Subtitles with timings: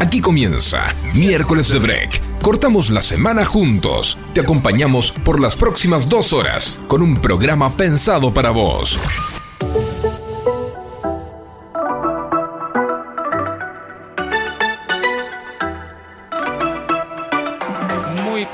[0.00, 2.40] Aquí comienza Miércoles de Break.
[2.40, 4.18] Cortamos la semana juntos.
[4.32, 8.98] Te acompañamos por las próximas dos horas con un programa pensado para vos.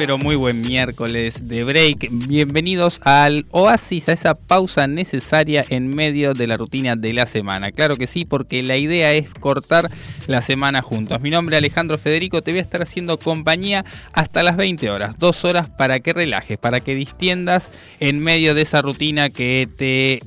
[0.06, 2.10] Pero muy buen miércoles de break.
[2.12, 7.72] Bienvenidos al oasis, a esa pausa necesaria en medio de la rutina de la semana.
[7.72, 9.90] Claro que sí, porque la idea es cortar
[10.28, 11.20] la semana juntos.
[11.22, 15.18] Mi nombre es Alejandro Federico, te voy a estar haciendo compañía hasta las 20 horas,
[15.18, 20.20] dos horas para que relajes, para que distiendas en medio de esa rutina que te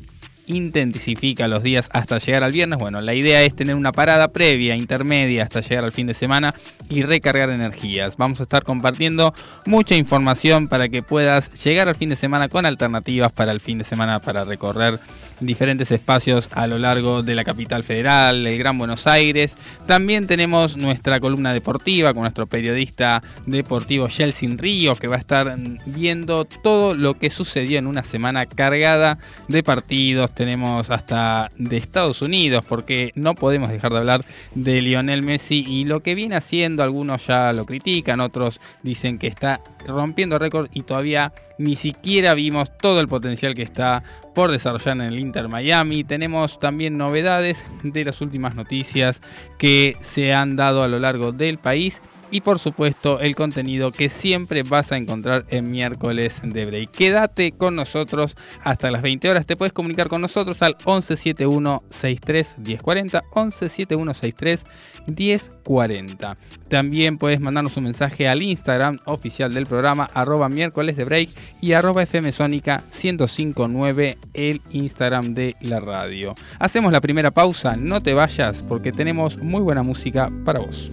[0.50, 2.80] intensifica los días hasta llegar al viernes.
[2.80, 6.54] Bueno, la idea es tener una parada previa, intermedia, hasta llegar al fin de semana
[6.90, 8.18] y recargar energías.
[8.18, 9.34] Vamos a estar compartiendo
[9.66, 13.78] mucha información para que puedas llegar al fin de semana con alternativas para el fin
[13.78, 15.00] de semana para recorrer
[15.40, 19.56] diferentes espacios a lo largo de la capital federal, el Gran Buenos Aires.
[19.86, 25.56] También tenemos nuestra columna deportiva con nuestro periodista deportivo Yelsin Ríos, que va a estar
[25.86, 30.32] viendo todo lo que sucedió en una semana cargada de partidos.
[30.40, 34.24] Tenemos hasta de Estados Unidos, porque no podemos dejar de hablar
[34.56, 36.82] de Lionel Messi y lo que viene haciendo.
[36.82, 42.72] Algunos ya lo critican, otros dicen que está rompiendo récord y todavía ni siquiera vimos
[42.78, 44.02] todo el potencial que está
[44.34, 46.06] por desarrollar en el Inter Miami.
[46.06, 49.22] Tenemos también novedades de las últimas noticias
[49.58, 54.10] que se han dado a lo largo del país y por supuesto el contenido que
[54.10, 56.92] siempre vas a encontrar en miércoles de break.
[56.92, 59.46] Quédate con nosotros hasta las 20 horas.
[59.46, 64.64] Te puedes comunicar con nosotros al 1171 63 1040 1171 63
[65.08, 66.36] 1040.
[66.70, 71.30] También puedes mandarnos un mensaje al Instagram oficial del programa arroba miércoles de break
[71.62, 76.36] y arroba fmsónica 1059 el Instagram de la radio.
[76.60, 80.92] Hacemos la primera pausa, no te vayas porque tenemos muy buena música para vos.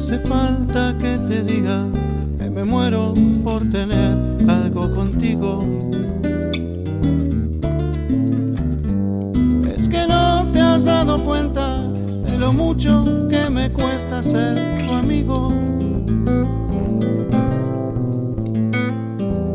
[0.00, 1.86] Hace falta que te diga
[2.38, 4.18] que me muero por tener
[4.48, 5.80] algo contigo
[10.84, 11.82] dado cuenta
[12.26, 15.48] de lo mucho que me cuesta ser tu amigo.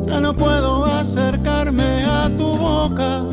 [0.08, 3.24] Ya no puedo acercarme a tu boca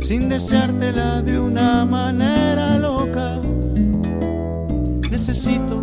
[0.00, 3.40] sin deseártela de una manera loca.
[5.14, 5.80] Necesito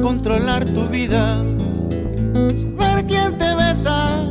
[0.00, 1.44] controlar tu vida,
[2.78, 4.24] saber quién te besa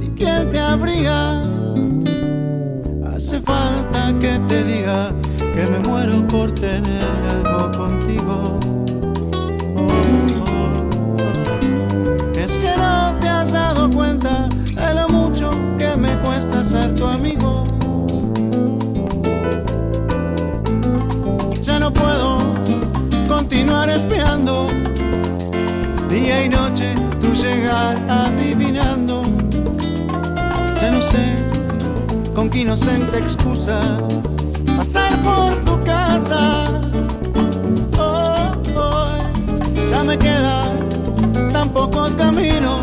[0.00, 1.42] y quién te abriga
[3.04, 8.60] hace falta que te diga que me muero por tener algo contigo.
[9.74, 9.88] Oh,
[10.38, 12.38] oh, oh.
[12.38, 17.04] Es que no te has dado cuenta de lo mucho que me cuesta ser tu
[17.04, 17.75] amigo.
[23.48, 24.66] Continuar espiando
[26.10, 29.22] día y noche tu llegar adivinando.
[30.80, 31.36] Ya no sé
[32.34, 33.78] con qué inocente excusa
[34.76, 36.64] pasar por tu casa.
[37.96, 39.08] Oh, oh,
[39.90, 40.88] ya me quedan
[41.52, 42.80] tan pocos caminos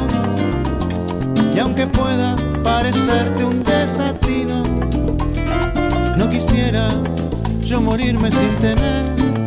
[1.53, 4.63] y aunque pueda parecerte un desatino,
[6.15, 6.87] no quisiera
[7.61, 9.42] yo morirme sin tener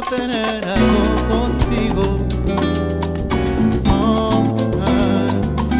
[0.00, 2.18] por tener algo contigo.
[3.90, 4.44] Oh,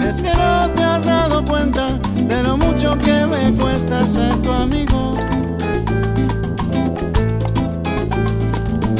[0.08, 4.53] es que no te has dado cuenta de lo mucho que me cuesta ser tu
[4.53, 5.14] amigo.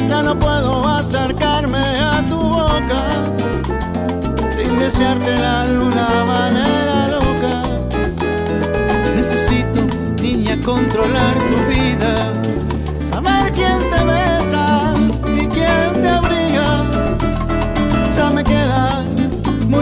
[0.07, 3.03] Ya no puedo acercarme a tu boca
[4.55, 7.63] sin deseártela de una manera loca.
[9.15, 9.81] Necesito,
[10.21, 11.70] niña, controlar tu vida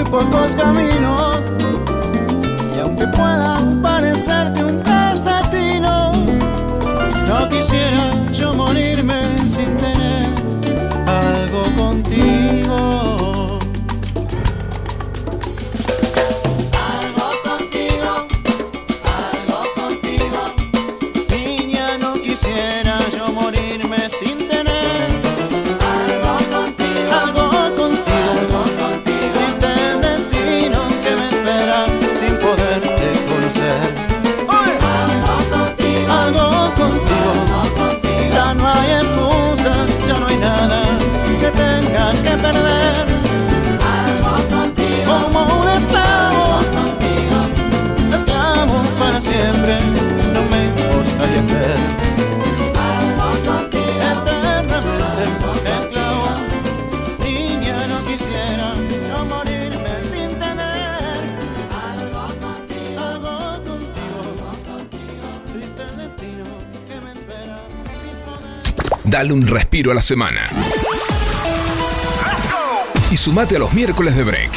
[0.09, 1.41] pocos caminos.
[2.75, 6.11] Y aunque puedan parecerte un desatino,
[7.27, 8.11] no quisiera
[69.09, 70.47] Dale un respiro a la semana.
[73.09, 74.51] Y sumate a los miércoles de break.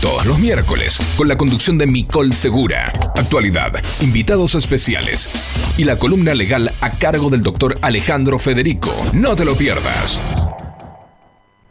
[0.00, 5.28] Todos los miércoles, con la conducción de Micol Segura, actualidad, invitados especiales
[5.76, 8.94] y la columna legal a cargo del doctor Alejandro Federico.
[9.12, 10.20] No te lo pierdas.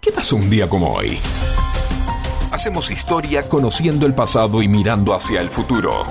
[0.02, 1.18] ¿Qué pasó un día como hoy?
[2.52, 6.06] Hacemos historia conociendo el pasado y mirando hacia el futuro.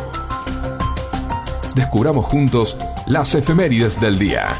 [1.74, 4.58] Descubramos juntos las efemérides del día.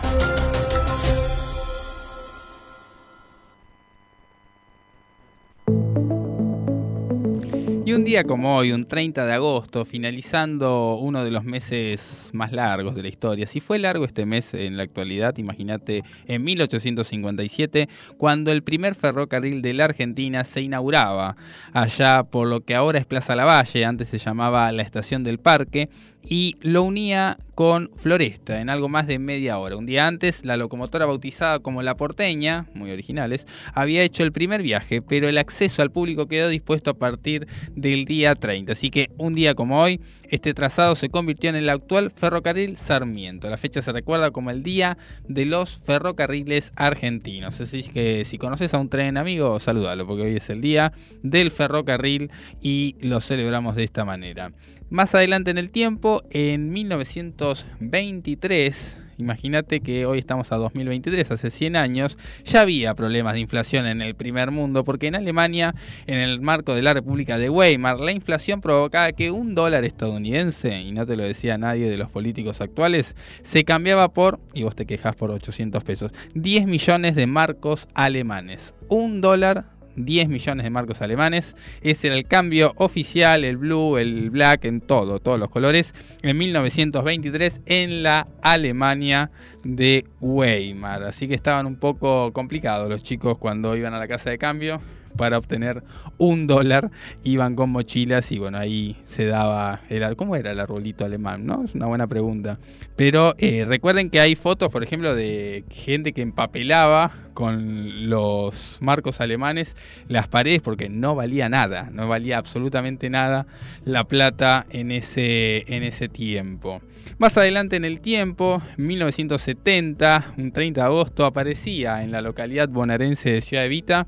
[8.24, 13.08] Como hoy, un 30 de agosto, finalizando uno de los meses más largos de la
[13.08, 13.46] historia.
[13.46, 17.88] Si fue largo este mes en la actualidad, imagínate en 1857,
[18.18, 21.36] cuando el primer ferrocarril de la Argentina se inauguraba,
[21.72, 25.88] allá por lo que ahora es Plaza Lavalle, antes se llamaba la Estación del Parque,
[26.22, 29.76] y lo unía con Floresta en algo más de media hora.
[29.76, 34.62] Un día antes, la locomotora bautizada como La Porteña, muy originales, había hecho el primer
[34.62, 37.46] viaje, pero el acceso al público quedó dispuesto a partir
[37.76, 38.72] del día 30.
[38.72, 43.50] Así que un día como hoy, este trazado se convirtió en el actual ferrocarril Sarmiento.
[43.50, 44.96] La fecha se recuerda como el Día
[45.28, 47.60] de los Ferrocarriles Argentinos.
[47.60, 50.92] Así que si conoces a un tren amigo, salúdalo, porque hoy es el Día
[51.22, 52.30] del Ferrocarril
[52.62, 54.52] y lo celebramos de esta manera.
[54.92, 61.76] Más adelante en el tiempo, en 1923, imagínate que hoy estamos a 2023, hace 100
[61.76, 65.74] años, ya había problemas de inflación en el primer mundo, porque en Alemania,
[66.06, 70.82] en el marco de la República de Weimar, la inflación provocaba que un dólar estadounidense,
[70.82, 74.76] y no te lo decía nadie de los políticos actuales, se cambiaba por, y vos
[74.76, 78.74] te quejas por 800 pesos, 10 millones de marcos alemanes.
[78.90, 81.54] Un dólar 10 millones de marcos alemanes.
[81.82, 87.60] Era el cambio oficial, el blue, el black, en todo, todos los colores, en 1923
[87.66, 89.30] en la Alemania
[89.64, 91.04] de Weimar.
[91.04, 94.80] Así que estaban un poco complicados los chicos cuando iban a la casa de cambio
[95.16, 95.82] para obtener
[96.18, 96.90] un dólar
[97.24, 101.64] iban con mochilas y bueno ahí se daba el cómo era el arbolito alemán no
[101.64, 102.58] es una buena pregunta.
[102.96, 109.20] Pero eh, recuerden que hay fotos por ejemplo de gente que empapelaba con los marcos
[109.20, 109.76] alemanes
[110.08, 113.46] las paredes porque no valía nada no valía absolutamente nada
[113.84, 116.80] la plata en ese en ese tiempo.
[117.18, 123.30] Más adelante en el tiempo 1970 un 30 de agosto aparecía en la localidad bonaerense
[123.30, 124.06] de Ciudad Evita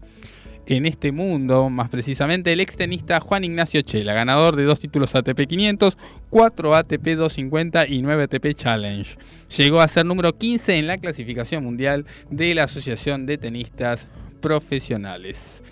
[0.66, 5.46] en este mundo, más precisamente el extenista Juan Ignacio Chela, ganador de dos títulos ATP
[5.46, 5.98] 500,
[6.30, 9.16] 4 ATP 250 y 9 ATP Challenge.
[9.56, 14.08] Llegó a ser número 15 en la clasificación mundial de la Asociación de Tenistas
[14.40, 15.62] Profesionales.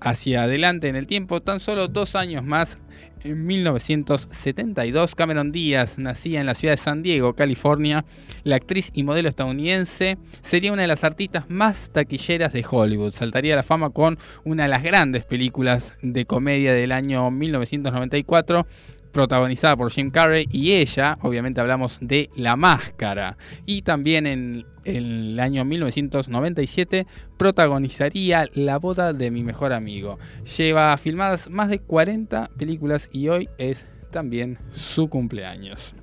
[0.00, 2.78] Hacia adelante en el tiempo, tan solo dos años más
[3.24, 8.04] en 1972, Cameron Díaz nacía en la ciudad de San Diego, California.
[8.44, 13.12] La actriz y modelo estadounidense sería una de las artistas más taquilleras de Hollywood.
[13.12, 18.66] Saltaría a la fama con una de las grandes películas de comedia del año 1994
[19.12, 23.36] protagonizada por Jim Carrey y ella, obviamente hablamos de La Máscara.
[23.66, 30.18] Y también en, el año 1997 protagonizaría La boda de mi mejor amigo.
[30.56, 35.94] Lleva filmadas más de 40 películas y hoy es también su cumpleaños.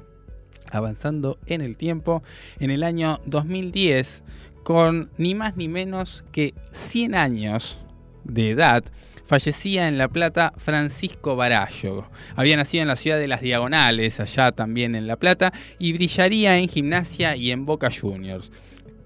[0.69, 2.23] Avanzando en el tiempo,
[2.59, 4.23] en el año 2010,
[4.63, 7.79] con ni más ni menos que 100 años
[8.25, 8.83] de edad,
[9.27, 12.05] fallecía en La Plata Francisco Barallo.
[12.35, 16.57] Había nacido en la ciudad de Las Diagonales, allá también en La Plata, y brillaría
[16.57, 18.51] en gimnasia y en Boca Juniors.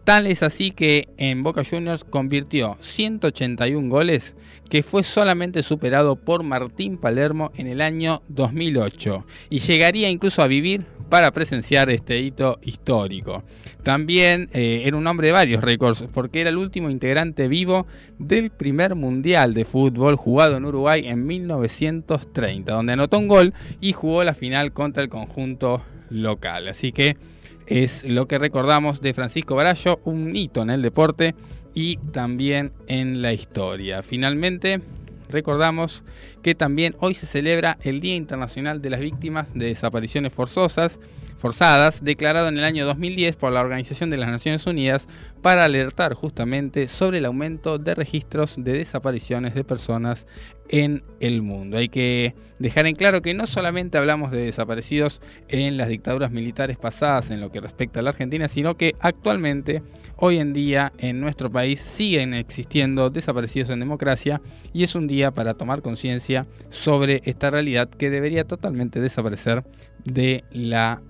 [0.03, 4.35] Tal es así que en Boca Juniors convirtió 181 goles,
[4.69, 10.47] que fue solamente superado por Martín Palermo en el año 2008, y llegaría incluso a
[10.47, 13.43] vivir para presenciar este hito histórico.
[13.83, 17.85] También eh, era un hombre de varios récords, porque era el último integrante vivo
[18.17, 23.91] del primer Mundial de Fútbol jugado en Uruguay en 1930, donde anotó un gol y
[23.91, 26.69] jugó la final contra el conjunto local.
[26.69, 27.17] Así que
[27.67, 31.35] es lo que recordamos de Francisco Barallo, un hito en el deporte
[31.73, 34.01] y también en la historia.
[34.01, 34.79] Finalmente,
[35.31, 36.03] Recordamos
[36.43, 40.99] que también hoy se celebra el Día Internacional de las Víctimas de Desapariciones Forzosas,
[41.41, 45.07] forzadas, declarado en el año 2010 por la Organización de las Naciones Unidas
[45.41, 50.27] para alertar justamente sobre el aumento de registros de desapariciones de personas
[50.69, 51.77] en el mundo.
[51.77, 56.77] Hay que dejar en claro que no solamente hablamos de desaparecidos en las dictaduras militares
[56.77, 59.81] pasadas en lo que respecta a la Argentina, sino que actualmente,
[60.17, 64.41] hoy en día, en nuestro país siguen existiendo desaparecidos en democracia
[64.73, 69.63] y es un día para tomar conciencia sobre esta realidad que debería totalmente desaparecer
[70.05, 71.01] de la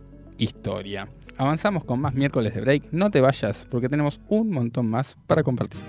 [0.44, 1.08] historia.
[1.38, 2.84] Avanzamos con más miércoles de break.
[2.92, 5.80] No te vayas porque tenemos un montón más para compartir.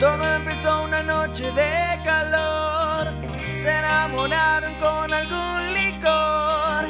[0.00, 3.06] Todo empezó una noche de calor.
[3.52, 6.86] Se enamoraron con algún licor.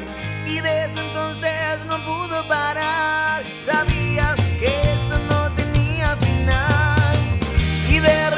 [0.47, 3.43] Y desde entonces no pudo parar.
[3.59, 7.13] Sabía que esto no tenía final.
[7.91, 8.32] Y de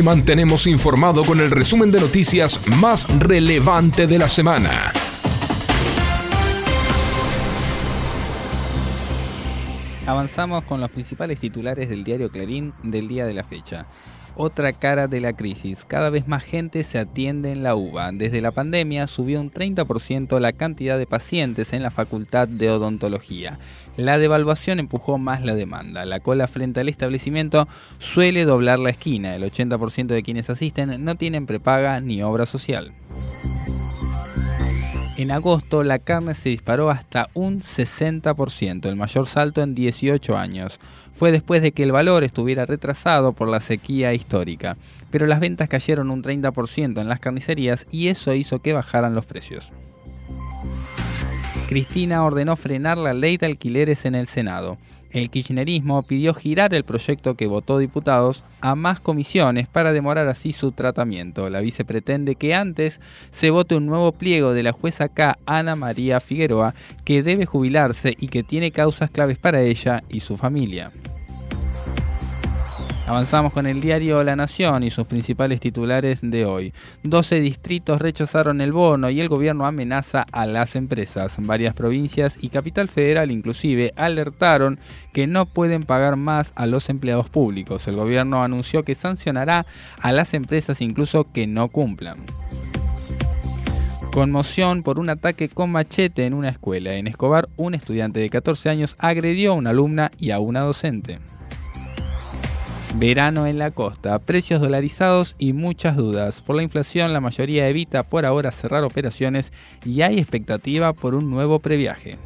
[0.00, 4.94] Te mantenemos informado con el resumen de noticias más relevante de la semana.
[10.06, 13.84] Avanzamos con los principales titulares del diario Clarín del día de la fecha.
[14.36, 15.84] Otra cara de la crisis.
[15.86, 18.12] Cada vez más gente se atiende en la UBA.
[18.12, 23.58] Desde la pandemia subió un 30% la cantidad de pacientes en la Facultad de Odontología.
[23.96, 26.04] La devaluación empujó más la demanda.
[26.06, 27.68] La cola frente al establecimiento
[27.98, 29.34] suele doblar la esquina.
[29.34, 32.92] El 80% de quienes asisten no tienen prepaga ni obra social.
[35.20, 40.80] En agosto la carne se disparó hasta un 60%, el mayor salto en 18 años.
[41.20, 44.78] Fue después de que el valor estuviera retrasado por la sequía histórica,
[45.10, 49.26] pero las ventas cayeron un 30% en las carnicerías y eso hizo que bajaran los
[49.26, 49.70] precios.
[51.68, 54.78] Cristina ordenó frenar la ley de alquileres en el Senado.
[55.10, 60.54] El kirchnerismo pidió girar el proyecto que votó diputados a más comisiones para demorar así
[60.54, 61.50] su tratamiento.
[61.50, 62.98] La vice pretende que antes
[63.30, 65.36] se vote un nuevo pliego de la jueza K.
[65.44, 66.74] Ana María Figueroa,
[67.04, 70.90] que debe jubilarse y que tiene causas claves para ella y su familia.
[73.10, 76.72] Avanzamos con el diario La Nación y sus principales titulares de hoy.
[77.02, 81.34] 12 distritos rechazaron el bono y el gobierno amenaza a las empresas.
[81.40, 84.78] Varias provincias y Capital Federal inclusive alertaron
[85.12, 87.88] que no pueden pagar más a los empleados públicos.
[87.88, 89.66] El gobierno anunció que sancionará
[90.00, 92.18] a las empresas incluso que no cumplan.
[94.12, 96.94] Conmoción por un ataque con machete en una escuela.
[96.94, 101.18] En Escobar, un estudiante de 14 años agredió a una alumna y a una docente.
[102.94, 106.40] Verano en la costa, precios dolarizados y muchas dudas.
[106.40, 109.52] Por la inflación la mayoría evita por ahora cerrar operaciones
[109.84, 112.18] y hay expectativa por un nuevo previaje.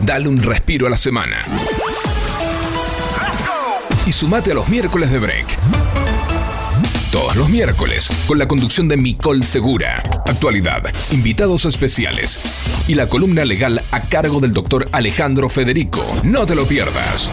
[0.00, 1.38] Dale un respiro a la semana.
[4.04, 5.91] Y sumate a los miércoles de break.
[7.12, 10.02] Los miércoles, con la conducción de Micol Segura.
[10.26, 12.40] Actualidad, invitados especiales
[12.88, 16.02] y la columna legal a cargo del doctor Alejandro Federico.
[16.22, 17.30] No te lo pierdas.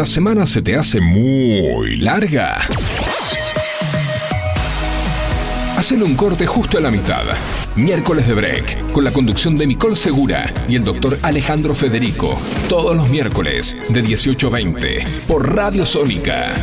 [0.00, 2.66] ¿La semana se te hace muy larga?
[5.76, 7.22] Hacen un corte justo a la mitad.
[7.76, 12.40] Miércoles de Break, con la conducción de Nicole Segura y el doctor Alejandro Federico.
[12.66, 16.54] Todos los miércoles, de 18 a 20, por Radio Sónica.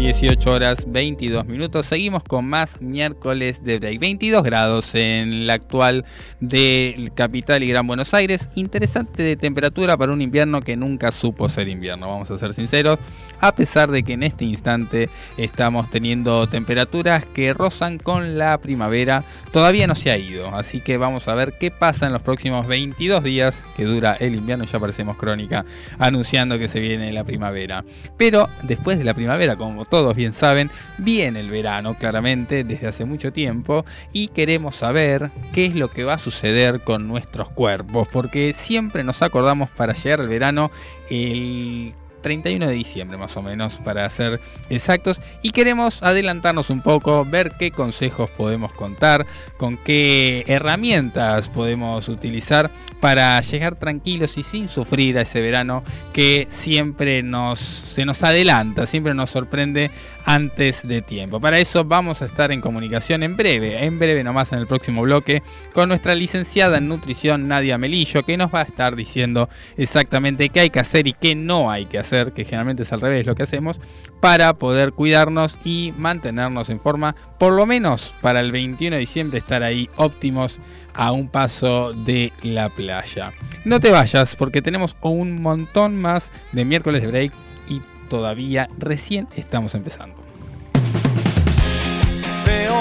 [0.00, 1.84] 18 horas 22 minutos.
[1.84, 4.00] Seguimos con más miércoles de break.
[4.00, 6.06] 22 grados en la actual
[6.40, 8.48] del capital y Gran Buenos Aires.
[8.54, 12.98] Interesante de temperatura para un invierno que nunca supo ser invierno, vamos a ser sinceros
[13.40, 19.24] a pesar de que en este instante estamos teniendo temperaturas que rozan con la primavera,
[19.52, 22.66] todavía no se ha ido, así que vamos a ver qué pasa en los próximos
[22.66, 25.64] 22 días que dura el invierno, ya parecemos crónica
[25.98, 27.84] anunciando que se viene la primavera.
[28.16, 33.04] Pero después de la primavera, como todos bien saben, viene el verano claramente desde hace
[33.04, 38.08] mucho tiempo y queremos saber qué es lo que va a suceder con nuestros cuerpos,
[38.08, 40.70] porque siempre nos acordamos para llegar al verano
[41.08, 45.20] el 31 de diciembre más o menos para ser exactos.
[45.42, 52.70] Y queremos adelantarnos un poco, ver qué consejos podemos contar, con qué herramientas podemos utilizar
[53.00, 58.86] para llegar tranquilos y sin sufrir a ese verano que siempre nos se nos adelanta,
[58.86, 59.90] siempre nos sorprende
[60.34, 61.40] antes de tiempo.
[61.40, 65.02] Para eso vamos a estar en comunicación en breve, en breve nomás en el próximo
[65.02, 65.42] bloque
[65.74, 70.60] con nuestra licenciada en nutrición Nadia Melillo que nos va a estar diciendo exactamente qué
[70.60, 73.34] hay que hacer y qué no hay que hacer que generalmente es al revés lo
[73.34, 73.80] que hacemos,
[74.20, 79.38] para poder cuidarnos y mantenernos en forma, por lo menos para el 21 de diciembre
[79.38, 80.60] estar ahí óptimos
[80.94, 83.32] a un paso de la playa.
[83.64, 87.32] No te vayas porque tenemos un montón más de miércoles de break
[87.68, 90.19] y todavía recién estamos empezando.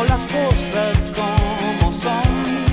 [0.07, 2.65] Las cosas como son.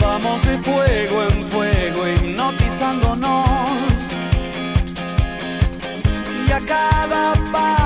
[0.00, 3.32] Vamos de fuego en fuego hipnotizándonos.
[6.48, 7.83] Y a cada paso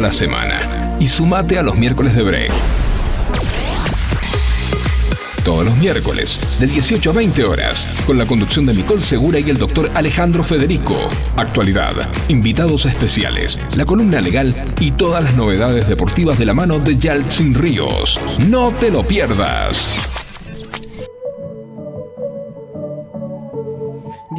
[0.00, 2.52] la semana y sumate a los miércoles de break.
[5.44, 9.48] Todos los miércoles, de 18 a 20 horas, con la conducción de Nicole Segura y
[9.48, 10.94] el doctor Alejandro Federico.
[11.36, 11.92] Actualidad,
[12.28, 17.54] invitados especiales, la columna legal y todas las novedades deportivas de la mano de Yaltsin
[17.54, 18.20] Ríos.
[18.38, 20.17] No te lo pierdas.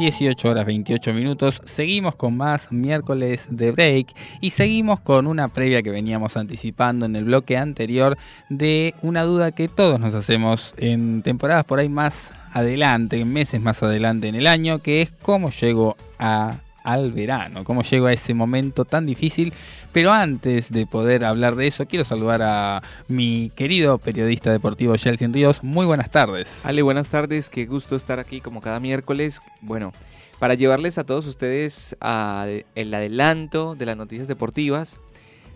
[0.00, 1.60] 18 horas 28 minutos.
[1.62, 7.16] Seguimos con más miércoles de break y seguimos con una previa que veníamos anticipando en
[7.16, 8.16] el bloque anterior
[8.48, 13.60] de una duda que todos nos hacemos en temporadas por ahí más adelante, en meses
[13.60, 18.12] más adelante en el año, que es cómo llego a al verano, cómo llego a
[18.12, 19.52] ese momento tan difícil.
[19.92, 25.32] Pero antes de poder hablar de eso, quiero saludar a mi querido periodista deportivo Yeltsin
[25.34, 25.64] Ríos.
[25.64, 26.48] Muy buenas tardes.
[26.62, 29.40] Ale, buenas tardes, qué gusto estar aquí como cada miércoles.
[29.62, 29.92] Bueno,
[30.38, 34.96] para llevarles a todos ustedes a el adelanto de las noticias deportivas.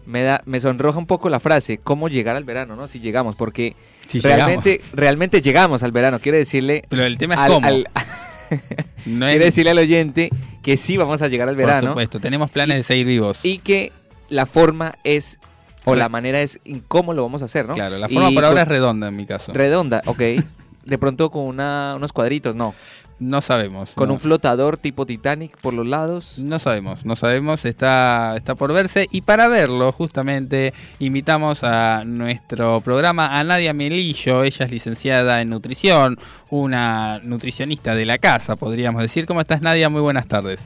[0.06, 2.88] Me, da, me sonroja un poco la frase, cómo llegar al verano, ¿no?
[2.88, 3.74] Si llegamos, porque
[4.08, 4.92] Si realmente, llegamos.
[4.94, 6.18] realmente llegamos al verano.
[6.20, 7.66] Quiere decirle Pero el tema es al- cómo.
[7.68, 7.88] al-
[9.06, 10.28] No quiere decirle al oyente
[10.62, 13.38] que sí vamos a llegar al por verano supuesto, tenemos planes de seguir vivos.
[13.42, 13.92] y que
[14.34, 15.38] la forma es,
[15.84, 17.74] o la manera es en cómo lo vamos a hacer, ¿no?
[17.74, 19.52] Claro, la Y forma por ahora es redonda en mi caso.
[19.52, 20.20] redonda, ok.
[20.84, 22.74] De pronto con una, unos cuadritos, no.
[23.20, 23.92] No sabemos.
[23.94, 24.14] Con no.
[24.14, 26.38] un flotador tipo Titanic por los lados.
[26.40, 29.06] No sabemos, no sabemos, está, está por verse.
[29.10, 34.42] Y para verlo, justamente, invitamos a nuestro programa a Nadia Melillo.
[34.42, 36.18] Ella es licenciada en nutrición,
[36.50, 39.24] una nutricionista de la casa, podríamos decir.
[39.26, 39.88] ¿Cómo estás, Nadia?
[39.88, 40.60] Muy buenas tardes.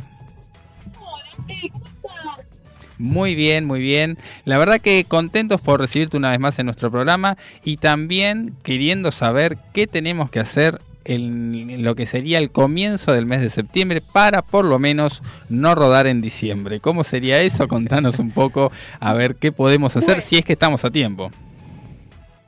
[2.98, 4.18] Muy bien, muy bien.
[4.44, 9.12] La verdad que contentos por recibirte una vez más en nuestro programa y también queriendo
[9.12, 14.02] saber qué tenemos que hacer en lo que sería el comienzo del mes de septiembre
[14.02, 16.80] para por lo menos no rodar en diciembre.
[16.80, 17.66] ¿Cómo sería eso?
[17.66, 20.22] Contanos un poco a ver qué podemos hacer Bueno.
[20.28, 21.30] si es que estamos a tiempo.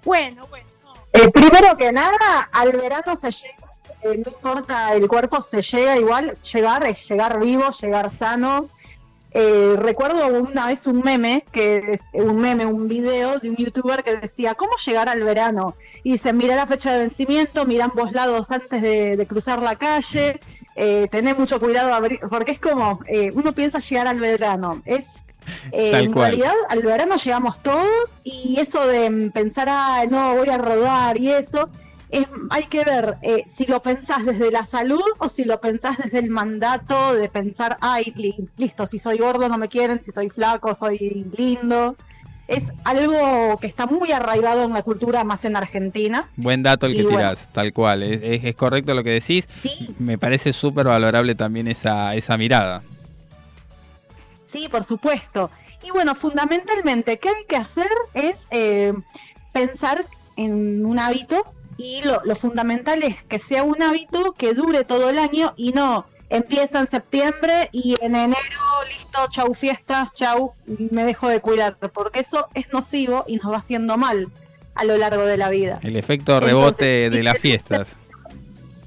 [0.04, 0.66] Bueno, bueno.
[1.12, 3.54] Eh, primero que nada, al verano se llega,
[4.02, 6.36] eh, no importa el cuerpo, se llega igual.
[6.52, 8.68] Llegar es llegar vivo, llegar sano.
[9.32, 14.02] Eh, recuerdo una vez un meme, que es un meme, un video de un youtuber
[14.02, 15.76] que decía, ¿cómo llegar al verano?
[16.02, 19.76] Y dice, mira la fecha de vencimiento, mira ambos lados antes de, de cruzar la
[19.76, 20.40] calle,
[20.76, 21.90] eh, tené mucho cuidado,
[22.28, 25.08] porque es como, eh, uno piensa llegar al verano, es
[25.72, 26.30] eh, en cual.
[26.30, 31.18] realidad al verano llegamos todos y eso de mm, pensar, ah, no, voy a rodar
[31.18, 31.68] y eso,
[32.10, 35.96] es- hay que ver eh, si lo pensás desde la salud o si lo pensás
[35.98, 40.12] desde el mandato de pensar, ay, li- listo, si soy gordo no me quieren, si
[40.12, 41.96] soy flaco soy lindo.
[42.48, 46.28] Es algo que está muy arraigado en la cultura, más en Argentina.
[46.34, 47.18] Buen dato el que bueno.
[47.18, 48.02] tirás, tal cual.
[48.02, 49.46] Es, es- es correcto lo que decís.
[49.62, 52.82] Sí, Me parece súper valorable también esa, esa mirada.
[54.52, 55.48] Sí, por supuesto.
[55.84, 57.86] Y bueno, fundamentalmente, ¿qué hay que hacer?
[58.14, 58.94] Es eh,
[59.52, 60.04] pensar
[60.36, 61.44] en un hábito
[61.82, 65.72] y lo, lo fundamental es que sea un hábito que dure todo el año y
[65.72, 68.38] no empieza en septiembre y en enero,
[68.88, 73.56] listo, chau fiestas, chau, me dejo de cuidar, porque eso es nocivo y nos va
[73.58, 74.28] haciendo mal
[74.76, 75.80] a lo largo de la vida.
[75.82, 77.96] El efecto Entonces, rebote de las fiestas.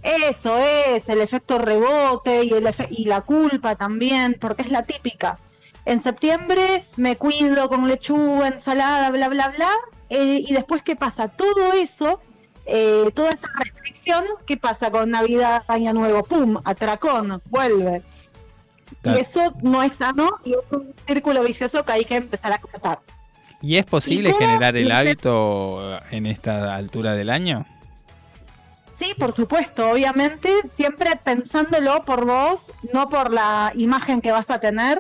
[0.04, 4.84] Eso es, el efecto rebote y, el efe- y la culpa también, porque es la
[4.84, 5.40] típica.
[5.86, 9.70] En septiembre me cuido con lechuga, ensalada, bla, bla, bla.
[10.10, 11.28] eh, y después, ¿qué pasa?
[11.30, 12.20] Todo eso,
[12.66, 16.24] eh, toda esa restricción, ¿qué pasa con Navidad, Año Nuevo?
[16.24, 16.60] ¡Pum!
[16.64, 18.02] Atracón, vuelve.
[19.02, 19.18] Claro.
[19.18, 22.60] Y eso no es sano y es un círculo vicioso que hay que empezar a
[22.60, 23.00] cortar.
[23.62, 27.66] ¿Y es posible generar el hábito en esta altura del año?
[29.00, 32.60] Sí, por supuesto, obviamente, siempre pensándolo por vos,
[32.94, 35.00] no por la imagen que vas a tener.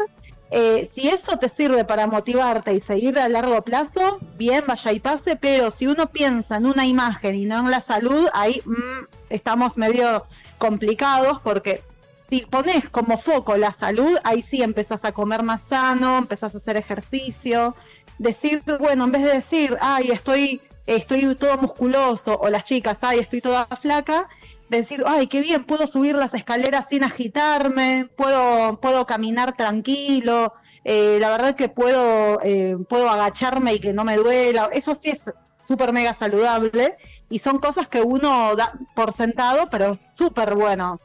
[0.52, 5.00] Eh, si eso te sirve para motivarte y seguir a largo plazo, bien, vaya y
[5.00, 9.06] pase, pero si uno piensa en una imagen y no en la salud, ahí mm,
[9.30, 10.26] estamos medio
[10.60, 11.82] complicados porque
[12.30, 16.58] si pones como foco la salud, ahí sí empezás a comer más sano, empezás a
[16.58, 17.76] hacer ejercicio,
[18.18, 23.20] decir, bueno, en vez de decir, ay, estoy, estoy todo musculoso, o las chicas, ay,
[23.20, 24.28] estoy toda flaca,
[24.70, 31.18] decir, ay, qué bien, puedo subir las escaleras sin agitarme, puedo, puedo caminar tranquilo, eh,
[31.20, 35.26] la verdad que puedo, eh, puedo agacharme y que no me duela, eso sí es
[35.66, 36.98] súper mega saludable
[37.30, 41.00] y son cosas que uno da por sentado, pero súper bueno.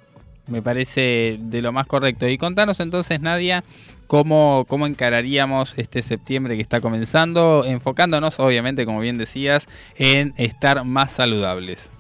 [0.47, 2.27] Me parece de lo más correcto.
[2.27, 3.63] Y contanos entonces, Nadia,
[4.07, 9.67] cómo, cómo encararíamos este septiembre que está comenzando, enfocándonos, obviamente, como bien decías,
[9.97, 11.91] en estar más saludables.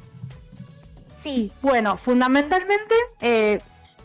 [1.28, 3.60] Sí, bueno, fundamentalmente eh,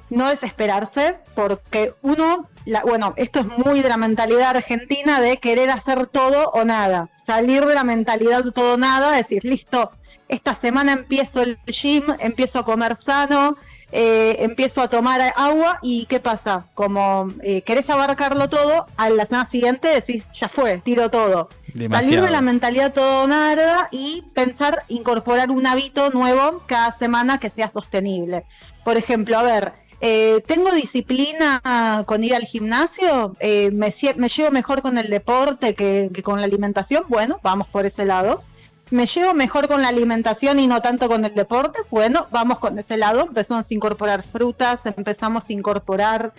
[0.09, 5.69] no desesperarse porque uno la, bueno, esto es muy de la mentalidad argentina de querer
[5.69, 7.09] hacer todo o nada.
[7.25, 9.91] Salir de la mentalidad todo o nada, decir, listo,
[10.27, 13.55] esta semana empiezo el gym, empiezo a comer sano,
[13.93, 16.65] eh, empiezo a tomar agua y ¿qué pasa?
[16.73, 21.47] Como eh, querés abarcarlo todo, a la semana siguiente decís, ya fue, tiro todo.
[21.73, 22.11] Demasiado.
[22.11, 27.49] Salir de la mentalidad todo nada y pensar incorporar un hábito nuevo cada semana que
[27.49, 28.45] sea sostenible.
[28.83, 33.35] Por ejemplo, a ver, eh, ¿tengo disciplina con ir al gimnasio?
[33.39, 37.03] Eh, me, sie- ¿Me llevo mejor con el deporte que, que con la alimentación?
[37.07, 38.43] Bueno, vamos por ese lado.
[38.91, 41.79] ¿Me llevo mejor con la alimentación y no tanto con el deporte?
[41.89, 43.21] Bueno, vamos con ese lado.
[43.21, 46.33] Empezamos a incorporar frutas, empezamos a incorporar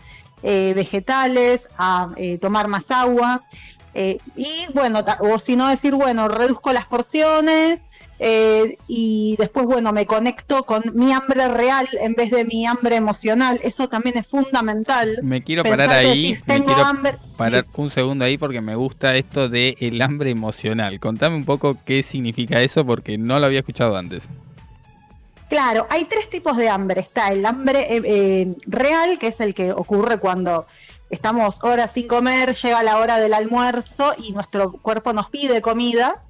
[0.44, 3.40] eh, vegetales, a eh, tomar más agua.
[3.94, 9.92] Eh, y bueno, o si no decir, bueno, reduzco las porciones eh, y después, bueno,
[9.92, 13.60] me conecto con mi hambre real en vez de mi hambre emocional.
[13.62, 15.18] Eso también es fundamental.
[15.22, 17.18] Me quiero Pensar parar ahí, me quiero hambre.
[17.36, 21.00] parar un segundo ahí porque me gusta esto de el hambre emocional.
[21.00, 24.28] Contame un poco qué significa eso porque no lo había escuchado antes.
[25.48, 27.00] Claro, hay tres tipos de hambre.
[27.00, 30.66] Está el hambre eh, eh, real, que es el que ocurre cuando
[31.14, 36.22] estamos horas sin comer, llega la hora del almuerzo y nuestro cuerpo nos pide comida.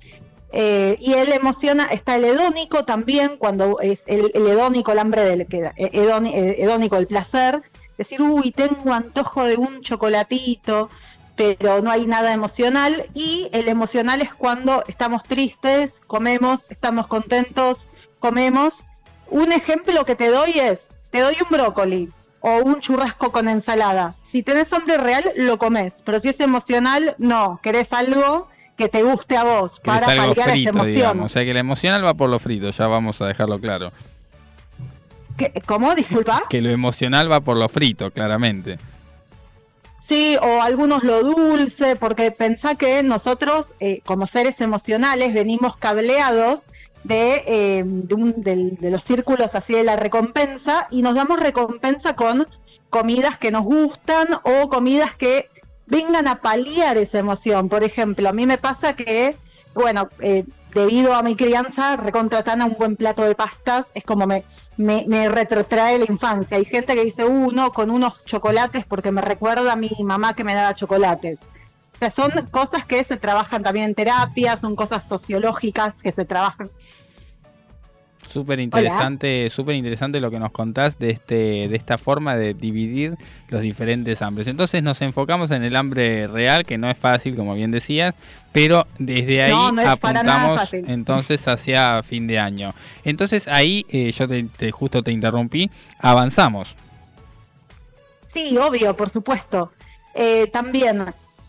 [0.53, 5.23] Eh, y el emociona, está el hedónico también, cuando es el, el hedónico, el hambre
[5.25, 7.63] del que, eh, eh, el placer.
[7.99, 10.91] Decir, uy, tengo antojo de un chocolatito,
[11.35, 13.07] pero no hay nada emocional.
[13.15, 17.89] Y el emocional es cuando estamos tristes, comemos, estamos contentos,
[18.21, 18.85] comemos.
[19.31, 22.13] Un ejemplo que te doy es, te doy un brócoli
[22.47, 24.17] o un churrasco con ensalada.
[24.23, 27.59] Si tenés hambre real, lo comes, pero si es emocional, no.
[27.63, 30.95] Querés algo que te guste a vos Que para paliar esa frito, emoción.
[30.95, 31.27] digamos.
[31.31, 33.93] O sea que el emocional va por lo frito, ya vamos a dejarlo claro.
[35.39, 35.95] ¿Qué- ¿Cómo?
[35.95, 36.43] Disculpa.
[36.51, 38.79] Que lo emocional va por lo frito, claramente.
[40.07, 46.61] Sí, o algunos lo dulce, porque pensá que nosotros, eh, como seres emocionales, venimos cableados
[47.05, 52.17] de, eh, de, un- de los círculos así de la recompensa y nos damos recompensa
[52.17, 52.47] con
[52.91, 55.49] comidas que nos gustan o comidas que
[55.87, 57.69] vengan a paliar esa emoción.
[57.69, 59.37] Por ejemplo, a mí me pasa que,
[59.75, 64.27] bueno, eh, debido a mi crianza, recontratan a un buen plato de pastas, es como
[64.27, 64.45] me,
[64.77, 66.57] me, me retrotrae la infancia.
[66.57, 70.35] Hay gente que dice, uh, no, con unos chocolates porque me recuerda a mi mamá
[70.35, 71.39] que me daba chocolates.
[71.95, 76.25] O sea, son cosas que se trabajan también en terapia, son cosas sociológicas que se
[76.25, 76.71] trabajan.
[78.27, 83.17] Súper interesante, súper interesante lo que nos contás de este, de esta forma de dividir
[83.49, 84.49] los diferentes hambres.
[84.49, 88.15] Entonces nos enfocamos en el hambre real, que no es fácil, como bien decías,
[88.51, 92.73] pero desde ahí No, no apuntamos entonces hacia fin de año.
[93.05, 96.75] Entonces ahí, eh, yo te, te- justo te interrumpí, avanzamos.
[98.33, 99.71] Sí, obvio, por supuesto.
[100.15, 101.05] Eh, también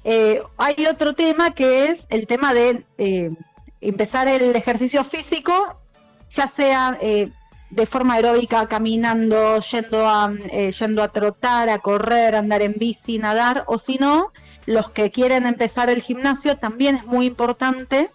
[0.05, 3.31] eh, hay otro tema que es el tema de eh,
[3.81, 5.75] empezar el ejercicio físico,
[6.33, 7.31] ya sea eh,
[7.69, 13.17] de forma aeróbica, caminando, yendo a, eh, yendo a trotar, a correr, andar en bici,
[13.17, 14.31] nadar, o si no,
[14.65, 18.09] los que quieren empezar el gimnasio, también es muy importante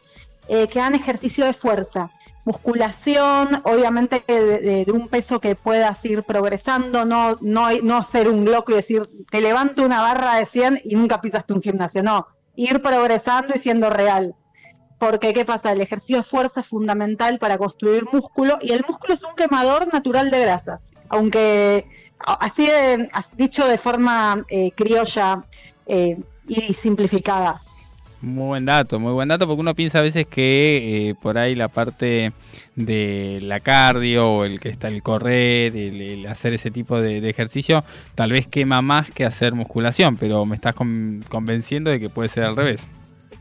[0.49, 2.11] eh, que hagan ejercicio de fuerza.
[2.51, 8.73] Musculación, obviamente de, un peso que puedas ir progresando, no, no, no ser un loco
[8.73, 12.83] y decir, te levanto una barra de 100 y nunca pisaste un gimnasio, no, ir
[12.83, 14.35] progresando y siendo real.
[14.99, 15.71] Porque, ¿qué pasa?
[15.71, 19.93] El ejercicio de fuerza es fundamental para construir músculo y el músculo es un quemador
[19.93, 20.91] natural de grasas.
[21.09, 21.87] Aunque,
[22.19, 25.45] así de- dicho de forma eh, criolla
[25.87, 27.63] eh, y simplificada.
[28.23, 31.55] Muy buen dato, muy buen dato, porque uno piensa a veces que eh, por ahí
[31.55, 32.33] la parte
[32.77, 37.83] de la cardio o el que está el correr, el, hacer ese tipo de, ejercicio,
[38.15, 42.29] tal vez quema más que hacer musculación, pero me estás con- convenciendo de que puede
[42.29, 42.83] ser al revés.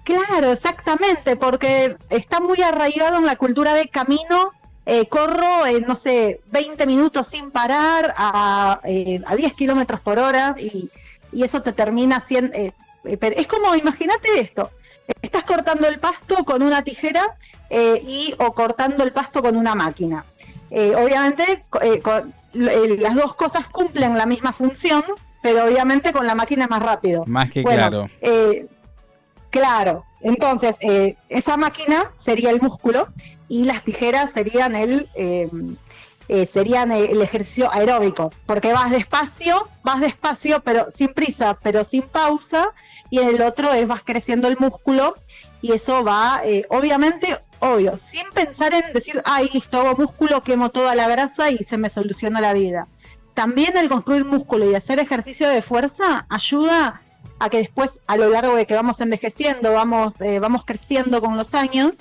[0.05, 4.51] Claro, exactamente, porque está muy arraigado en la cultura de camino.
[4.85, 10.17] eh, corro, eh, no sé, 20 minutos sin parar a, eh, a 10 kilómetros por
[10.17, 10.89] hora y,
[11.33, 12.53] y eso te termina siendo...
[13.05, 14.71] eh, pero es como, imagínate esto,
[15.21, 17.35] estás cortando el pasto con una tijera
[17.69, 20.25] eh, y o cortando el pasto con una máquina.
[20.71, 21.63] Eh, obviamente
[22.03, 25.03] con- las dos cosas cumplen la misma función,
[25.41, 27.23] pero obviamente con la máquina es más rápido.
[27.27, 28.09] Más que Bueno, claro.
[29.49, 30.75] claro, entonces
[31.29, 33.07] esa máquina sería el músculo
[33.47, 35.07] y las tijeras serían el
[36.29, 41.83] eh, eh, serían el ejercicio aeróbico, porque vas despacio, vas despacio, pero sin prisa, pero
[41.83, 42.71] sin pausa,
[43.09, 45.15] y en el otro es vas creciendo el músculo
[45.61, 50.69] y eso va, eh, obviamente, obvio, sin pensar en decir, ay, listo, hago músculo, quemo
[50.69, 52.87] toda la grasa y se me soluciona la vida.
[53.33, 57.01] también el construir músculo y hacer ejercicio de fuerza ayuda
[57.39, 61.37] a que después, a lo largo de que vamos envejeciendo, vamos, eh, vamos creciendo con
[61.37, 61.97] los años,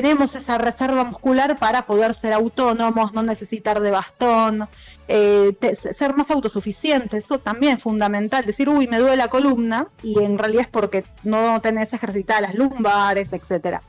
[0.00, 4.68] tenemos esa reserva muscular para poder ser autónomos, no necesitar de bastón,
[5.08, 7.24] eh, te- ser más autosuficientes.
[7.24, 8.44] Eso también es fundamental.
[8.44, 12.54] Decir, uy, me duele la columna, y en realidad es porque no tenés ejercitadas las
[12.54, 13.82] lumbares, etcétera.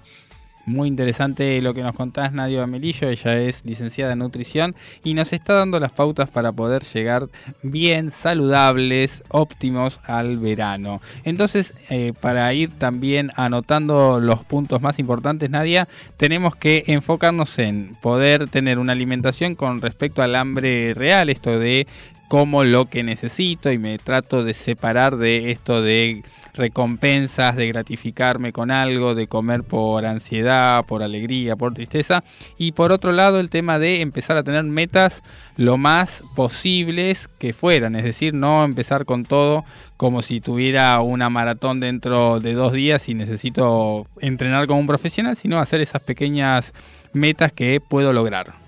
[0.68, 3.08] Muy interesante lo que nos contás, Nadia Amelillo.
[3.08, 7.30] Ella es licenciada en nutrición y nos está dando las pautas para poder llegar
[7.64, 11.02] bien, saludables, óptimos al verano.
[11.24, 15.88] Entonces, eh, para ir también anotando los puntos más importantes, Nadia,
[16.18, 21.88] tenemos que enfocarnos en poder tener una alimentación con respecto al hambre real, esto de
[22.28, 26.24] como lo que necesito y me trato de separar de esto de
[26.54, 32.24] recompensas, de gratificarme con algo, de comer por ansiedad, por alegría, por tristeza.
[32.58, 35.24] Y por otro lado el tema de empezar a tener metas
[35.56, 39.64] lo más posibles que fueran, es decir, no empezar con todo
[39.96, 45.36] como si tuviera una maratón dentro de dos días y necesito entrenar como un profesional,
[45.36, 46.74] sino hacer esas pequeñas
[47.14, 48.67] metas que puedo lograr.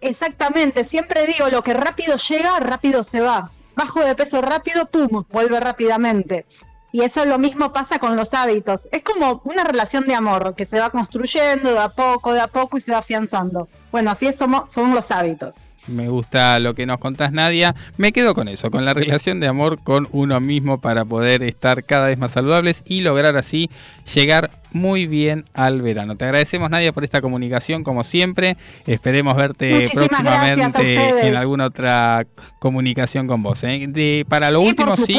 [0.00, 3.50] Exactamente, siempre digo, lo que rápido llega, rápido se va.
[3.74, 6.46] Bajo de peso rápido, pum, vuelve rápidamente.
[6.90, 8.88] Y eso lo mismo pasa con los hábitos.
[8.92, 12.48] Es como una relación de amor que se va construyendo de a poco, de a
[12.48, 13.68] poco y se va afianzando.
[13.92, 15.67] Bueno, así es somos, son los hábitos.
[15.88, 17.74] Me gusta lo que nos contás, Nadia.
[17.96, 21.84] Me quedo con eso, con la relación de amor con uno mismo para poder estar
[21.84, 23.70] cada vez más saludables y lograr así
[24.14, 26.14] llegar muy bien al verano.
[26.16, 28.58] Te agradecemos, Nadia, por esta comunicación, como siempre.
[28.86, 32.26] Esperemos verte Muchísimas próximamente en alguna otra
[32.58, 33.64] comunicación con vos.
[33.64, 33.86] ¿eh?
[33.88, 35.18] De- para lo Sí, último, sí,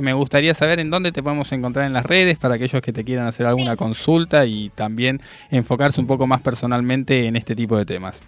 [0.00, 3.02] me gustaría saber en dónde te podemos encontrar en las redes para aquellos que te
[3.04, 7.84] quieran hacer alguna consulta y también enfocarse un poco más personalmente en este tipo de
[7.84, 8.20] temas.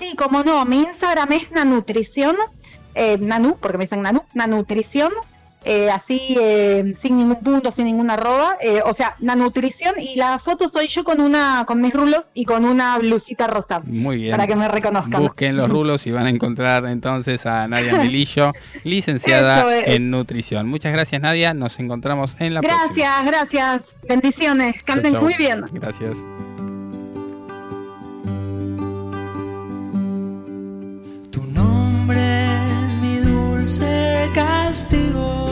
[0.00, 2.34] Sí, como no, mi Instagram es Nanutrición,
[2.94, 5.12] eh, Nanu, porque me dicen Nanu, Nanutrición,
[5.62, 10.38] eh, así eh, sin ningún punto, sin ninguna arroba, eh, o sea, Nanutrición y la
[10.38, 14.30] foto soy yo con una, con mis rulos y con una blusita rosa, Muy bien.
[14.30, 15.20] para que me reconozcan.
[15.22, 18.52] Busquen los rulos y van a encontrar entonces a Nadia Melillo,
[18.84, 19.88] licenciada es.
[19.88, 20.66] en nutrición.
[20.66, 21.52] Muchas gracias, Nadia.
[21.52, 22.86] Nos encontramos en la próxima.
[22.86, 25.20] Gracias, gracias, bendiciones, Chau, chau.
[25.20, 25.62] muy bien.
[25.74, 26.16] Gracias.
[33.70, 35.46] Dulce castigo,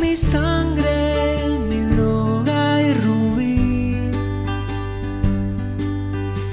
[0.00, 4.10] mi sangre, mi droga y rubí,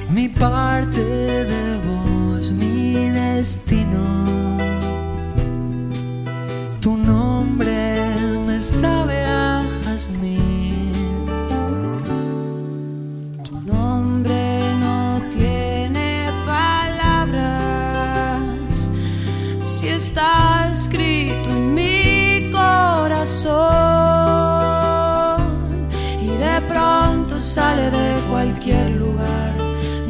[0.09, 4.05] mi parte de vos, mi destino.
[6.79, 8.05] Tu nombre
[8.45, 9.26] me sabe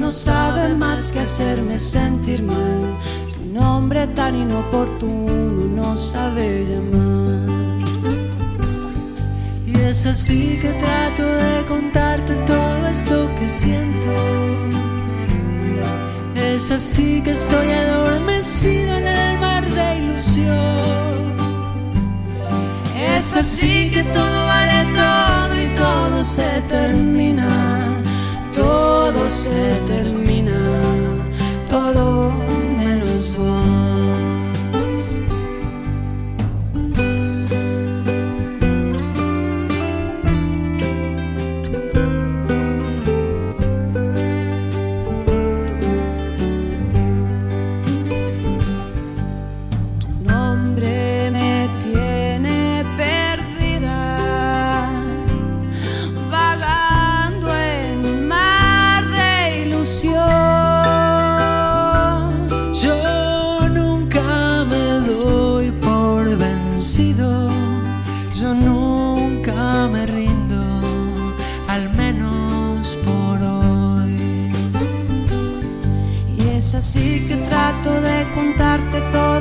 [0.07, 2.95] No sabe más que hacerme sentir mal.
[3.33, 7.81] Tu nombre tan inoportuno no sabe llamar.
[9.65, 14.13] Y es así que trato de contarte todo esto que siento.
[16.35, 21.35] Es así que estoy adormecido en el mar de ilusión.
[22.95, 28.01] Es así que todo vale todo y todo se termina.
[28.55, 28.96] Todo
[29.29, 30.57] se termina.
[31.69, 32.46] Todo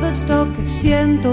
[0.09, 1.31] esto que siento.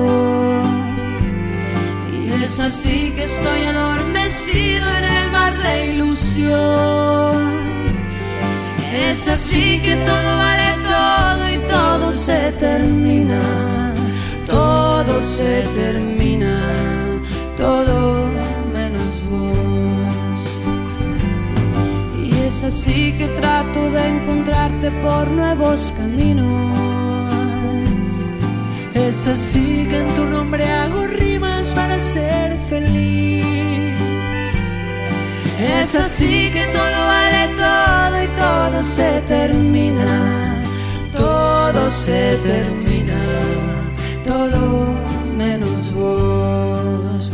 [2.12, 7.54] Y es así que estoy adormecido en el mar de ilusión.
[8.94, 13.42] Es así que todo vale todo y todo se termina.
[14.48, 16.56] Todo se termina.
[17.58, 18.28] Todo
[18.74, 20.42] menos vos.
[22.24, 26.73] Y Es así que trato de encontrarte por nuevos caminos.
[29.08, 33.44] Es así que en tu nombre hago rimas para ser feliz.
[35.60, 40.64] Es así que todo vale todo y todo se termina.
[41.16, 43.22] Todo se termina.
[44.24, 44.86] Todo
[45.38, 47.32] menos vos.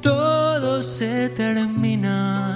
[0.00, 2.49] Todo se termina.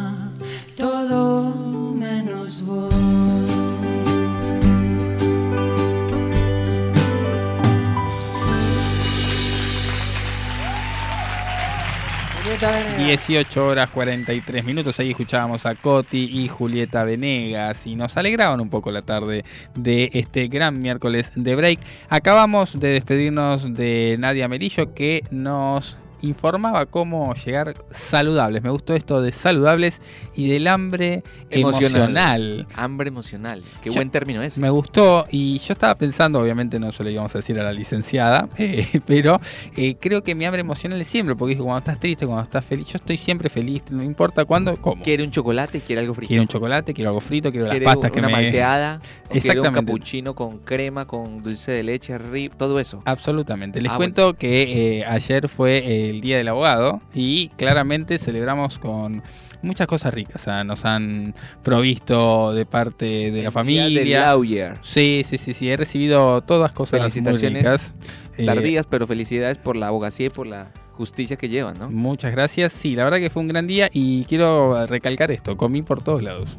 [12.55, 12.99] Julieta Venegas.
[13.27, 18.71] 18 horas 43 minutos, ahí escuchábamos a Coti y Julieta Venegas y nos alegraban un
[18.71, 19.45] poco la tarde
[19.75, 21.81] de este gran miércoles de break.
[22.09, 25.97] Acabamos de despedirnos de Nadia Merillo que nos
[26.29, 28.63] informaba cómo llegar saludables.
[28.63, 30.01] Me gustó esto de saludables
[30.35, 32.67] y del hambre emocional.
[32.75, 33.63] Hambre emocional.
[33.83, 34.61] Qué Yo- buen término ese.
[34.61, 37.73] Me gustó y yo estaba pensando, obviamente no se lo íbamos a decir a la
[37.73, 39.41] licenciada, eh, pero
[39.77, 42.87] eh, creo que mi hambre emocional es siempre, porque cuando estás triste, cuando estás feliz,
[42.89, 45.03] yo estoy siempre feliz, no importa cuándo, como.
[45.03, 46.29] Quiere un chocolate, quiere algo frito.
[46.29, 48.35] Quiero un chocolate, quiero algo frito, quiero las pastas que una me...
[48.35, 49.01] malteada.
[49.29, 53.03] o quiere un capuchino con crema, con dulce de leche, rip, todo eso.
[53.05, 53.81] Absolutamente.
[53.81, 59.23] Les Ah, cuento que eh, ayer fue el Día del Abogado y claramente celebramos con
[59.63, 60.43] muchas cosas ricas.
[60.43, 63.85] O sea, nos han provisto de parte de la El día familia.
[64.01, 64.79] del lawyer.
[64.83, 65.71] Sí, sí, sí, sí.
[65.71, 67.95] He recibido todas cosas muy Felicitaciones ricas.
[68.37, 71.91] Eh, Tardías, pero felicidades por la abogacía y por la justicia que llevan, ¿no?
[71.91, 72.73] Muchas gracias.
[72.73, 75.57] Sí, la verdad que fue un gran día y quiero recalcar esto.
[75.57, 76.57] Comí por todos lados.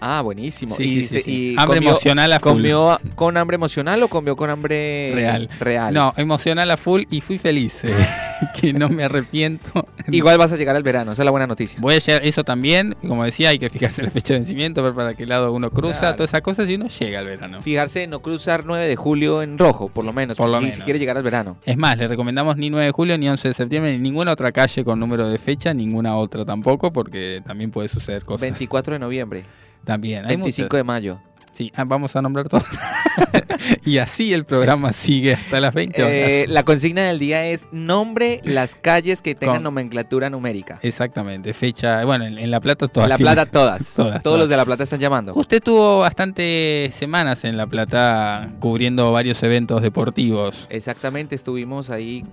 [0.00, 0.74] Ah, buenísimo.
[0.74, 2.52] Sí, y sí, sí, y Hambre comió- emocional a full.
[2.52, 5.48] ¿Comió con hambre emocional o comió con hambre Real.
[5.60, 5.92] real?
[5.94, 7.84] No, emocional a full y fui feliz.
[7.84, 7.94] eh,
[8.60, 9.86] que no me arrepiento.
[10.10, 11.78] Igual vas a llegar al verano, esa es la buena noticia.
[11.80, 14.94] Voy a llegar, eso también, como decía, hay que fijarse la fecha de vencimiento, ver
[14.94, 16.16] para qué lado uno cruza, Claro.
[16.16, 17.60] todas esas cosas y uno llega al verano.
[17.60, 20.38] Fijarse en no cruzar 9 de julio en rojo, por lo menos.
[20.38, 20.76] Por lo y menos.
[20.76, 21.58] si quiere llegar al verano.
[21.66, 24.50] Es más, le recomendamos ni 9 de julio, ni 11 de septiembre, ni ninguna otra
[24.52, 28.40] calle con número de fecha, ninguna otra tampoco, porque también puede suceder cosas.
[28.40, 29.44] 24 de noviembre,
[29.84, 30.78] También, hay 25 muchas.
[30.78, 31.20] de mayo.
[31.52, 32.64] Sí, ah, vamos a nombrar todos.
[33.84, 36.14] y así el programa sigue hasta las 20 horas.
[36.14, 40.78] Eh, la consigna del día es nombre las calles que tengan Con- nomenclatura numérica.
[40.82, 43.08] Exactamente, fecha, bueno, en, en La Plata todas.
[43.08, 43.94] La tienen- Plata todas.
[43.96, 44.38] Todas, Todos todas.
[44.40, 45.32] los de La Plata están llamando.
[45.34, 50.68] Usted tuvo bastantes semanas en La Plata cubriendo varios eventos deportivos.
[50.70, 52.24] Exactamente, estuvimos ahí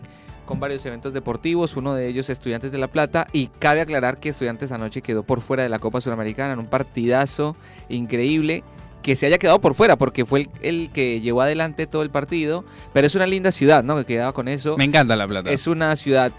[0.48, 4.30] con varios eventos deportivos, uno de ellos Estudiantes de La Plata, y cabe aclarar que
[4.30, 7.56] Estudiantes anoche quedó por fuera de la Copa Suramericana en un partidazo
[7.89, 8.64] increíble.
[9.04, 12.10] Que se haya quedado por fuera, porque fue el, el que llevó adelante todo el
[12.10, 12.66] partido.
[12.91, 13.95] Pero es una linda ciudad, ¿no?
[13.98, 14.76] Que quedaba con eso.
[14.76, 15.50] Me encanta La Plata.
[15.50, 16.34] Es una ciudad,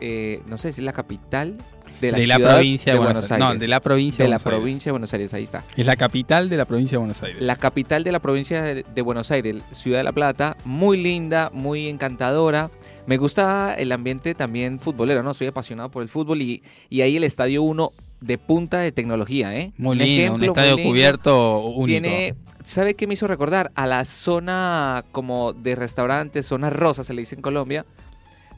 [0.00, 1.56] eh, no sé si es la capital
[2.00, 3.46] de la, de la provincia de, Buenos Aires.
[3.46, 4.60] No, de la provincia de de la Buenos Aires.
[4.60, 5.64] provincia de Buenos Aires, ahí está.
[5.76, 7.40] Es la capital de la provincia de Buenos Aires.
[7.42, 11.88] La capital de la provincia de Buenos Aires, Ciudad de la Plata, muy linda, muy
[11.88, 12.70] encantadora.
[13.08, 15.32] Me gusta el ambiente también futbolero, ¿no?
[15.32, 17.90] Soy apasionado por el fútbol y, y ahí el Estadio 1
[18.20, 19.72] de punta de tecnología, ¿eh?
[19.78, 20.90] Muy lindo, un estadio lindo.
[20.90, 21.86] cubierto único.
[21.86, 22.34] Tiene,
[22.64, 23.72] ¿sabe qué me hizo recordar?
[23.76, 27.86] A la zona como de restaurantes, zona rosa se le dice en Colombia,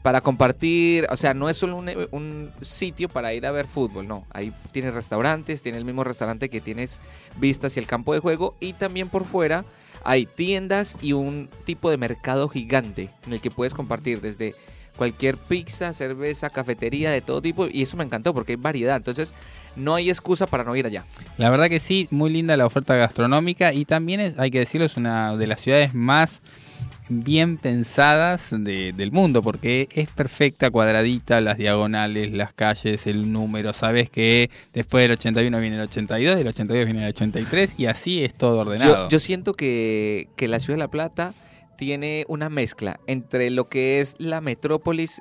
[0.01, 4.05] para compartir, o sea, no es solo un, un sitio para ir a ver fútbol,
[4.05, 4.25] no.
[4.31, 6.99] Ahí tiene restaurantes, tiene el mismo restaurante que tienes
[7.37, 9.63] vista hacia el campo de juego y también por fuera
[10.03, 14.55] hay tiendas y un tipo de mercado gigante en el que puedes compartir desde
[14.97, 19.33] cualquier pizza, cerveza, cafetería de todo tipo y eso me encantó porque hay variedad, entonces
[19.75, 21.05] no hay excusa para no ir allá.
[21.37, 24.85] La verdad que sí, muy linda la oferta gastronómica y también es- hay que decirlo,
[24.85, 26.41] es una de las ciudades más
[27.13, 33.73] bien pensadas de- del mundo porque es perfecta, cuadradita, las diagonales, las calles, el número,
[33.73, 38.23] sabes que después del 81 viene el 82, del 82 viene el 83 y así
[38.23, 39.05] es todo ordenado.
[39.05, 41.33] Yo, yo siento que, que la ciudad de La Plata
[41.77, 45.19] tiene una mezcla entre lo que es la metrópolis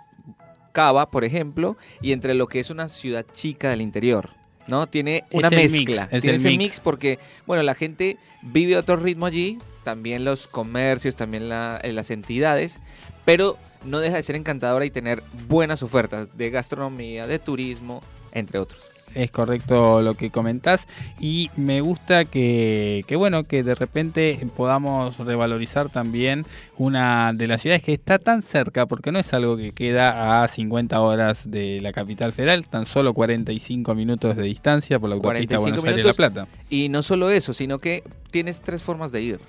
[0.73, 4.31] Cava, por ejemplo, y entre lo que es una ciudad chica del interior.
[4.69, 4.87] ¿No?
[4.87, 6.09] Tiene Es una mix, mezcla.
[6.13, 6.59] es Tiene ese mix.
[6.59, 11.79] mix porque, bueno, la gente vive a otro ritmo allí, también los comercios, también la-
[11.83, 12.81] eh, las entidades,
[13.25, 18.03] pero no deja de ser encantadora y tener buenas ofertas de gastronomía, de turismo,
[18.33, 18.81] entre otros.
[19.13, 20.87] es correcto lo que comentás
[21.19, 26.47] y me gusta que, que bueno que de repente podamos revalorizar también
[26.79, 30.47] una de las ciudades que está tan cerca porque no es algo que queda a
[30.47, 35.57] 50 horas de la capital federal tan solo 45 minutos de distancia por la autopista
[35.57, 36.17] 45 Buenos Aires La minutos.
[36.45, 39.41] Plata Y no solo eso, sino que tienes tres formas de ir.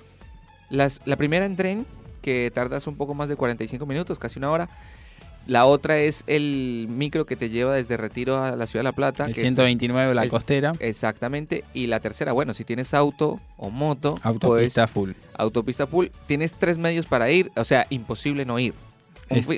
[0.72, 1.86] Las- la primera en tren,
[2.22, 4.68] que tardas un poco más de 45 minutos, casi una hora.
[5.48, 8.92] La otra es el micro que te lleva desde Retiro a la Ciudad de La
[8.92, 9.26] Plata.
[9.26, 10.72] El que- 129 la costera.
[10.78, 11.64] Exactamente.
[11.74, 15.10] Y la tercera, bueno, si tienes auto o moto, Autopista pues, full.
[15.34, 18.72] autopista full, tienes tres medios para ir, o sea, imposible no ir.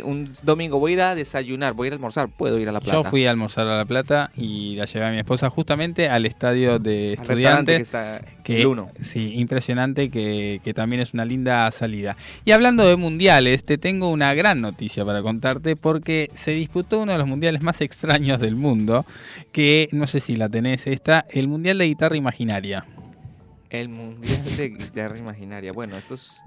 [0.05, 2.73] Un, domingo voy a ir a desayunar, voy a ir a almorzar, puedo ir a
[2.73, 3.03] La Plata.
[3.03, 6.27] Yo fui a almorzar a La Plata y la llevé a mi esposa justamente al
[6.27, 7.77] estadio de Al estudiantes.
[7.77, 8.91] que está que- el uno.
[9.03, 12.17] Sí, impresionante que, que también es una linda salida.
[12.45, 17.13] Y hablando de mundiales, te tengo una gran noticia para contarte porque se disputó uno
[17.13, 19.05] de los mundiales más extraños del mundo,
[19.53, 22.87] que no sé si la tenés esta, el Mundial de Guitarra Imaginaria.
[23.71, 25.73] El Mundial de Guitarra Imaginaria.
[25.73, 26.41] Bueno, esto es-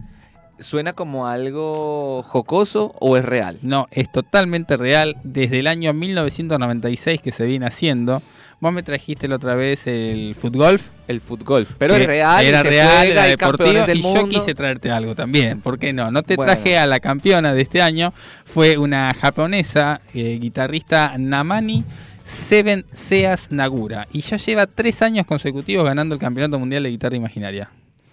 [0.59, 3.59] suena como algo jocoso o es real.
[3.61, 5.17] No, es totalmente real.
[5.23, 8.21] Desde el año 1996 que se viene haciendo.
[8.59, 10.79] Vos me trajiste la otra vez el fútbol.
[11.07, 11.67] El fútbol.
[11.77, 12.43] Pero es real.
[12.43, 13.85] Era se real, juega, era deportivo.
[13.85, 15.61] del Y yo quise traerte algo también.
[15.61, 16.09] ¿Por qué no?
[16.09, 16.51] No te Bueno.
[16.51, 18.13] traje a la campeona de este año.
[18.45, 21.83] Fue una japonesa, eh, guitarrista Namani.
[22.25, 27.15] Seven Seas Nagura y ya lleva tres años consecutivos ganando el Campeonato Mundial de Guitarra
[27.15, 27.69] Imaginaria.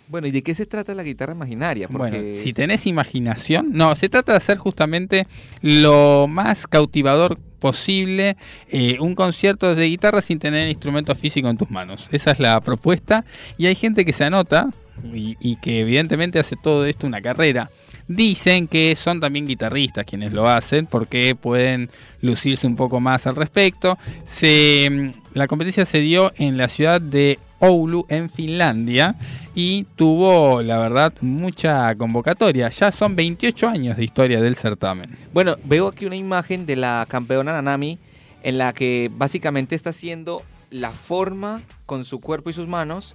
[0.08, 1.88] Bueno, ¿y de qué se trata la guitarra imaginaria?
[1.88, 5.26] Porque Bueno, si tenés imaginación, no, se trata de hacer justamente
[5.62, 8.36] lo más cautivador posible
[8.68, 12.06] eh, un concierto de guitarra sin tener el instrumento físico en tus manos.
[12.12, 13.24] Esa es la propuesta
[13.56, 14.68] y hay gente que se anota
[15.14, 17.70] y, y que evidentemente hace todo esto una carrera.
[18.06, 21.88] Dicen que son también guitarristas quienes lo hacen porque pueden
[22.20, 23.96] lucirse un poco más al respecto.
[24.26, 27.38] Se, mm, la competencia se dio en la ciudad de
[27.68, 29.14] Oulu, en Finlandia,
[29.54, 32.68] y tuvo, la verdad, mucha convocatoria.
[32.70, 35.16] Ya son 28 años de historia del certamen.
[35.32, 37.98] Bueno, veo aquí una imagen de la campeona Nanami
[38.42, 43.14] en la que básicamente está haciendo la forma con su cuerpo y sus manos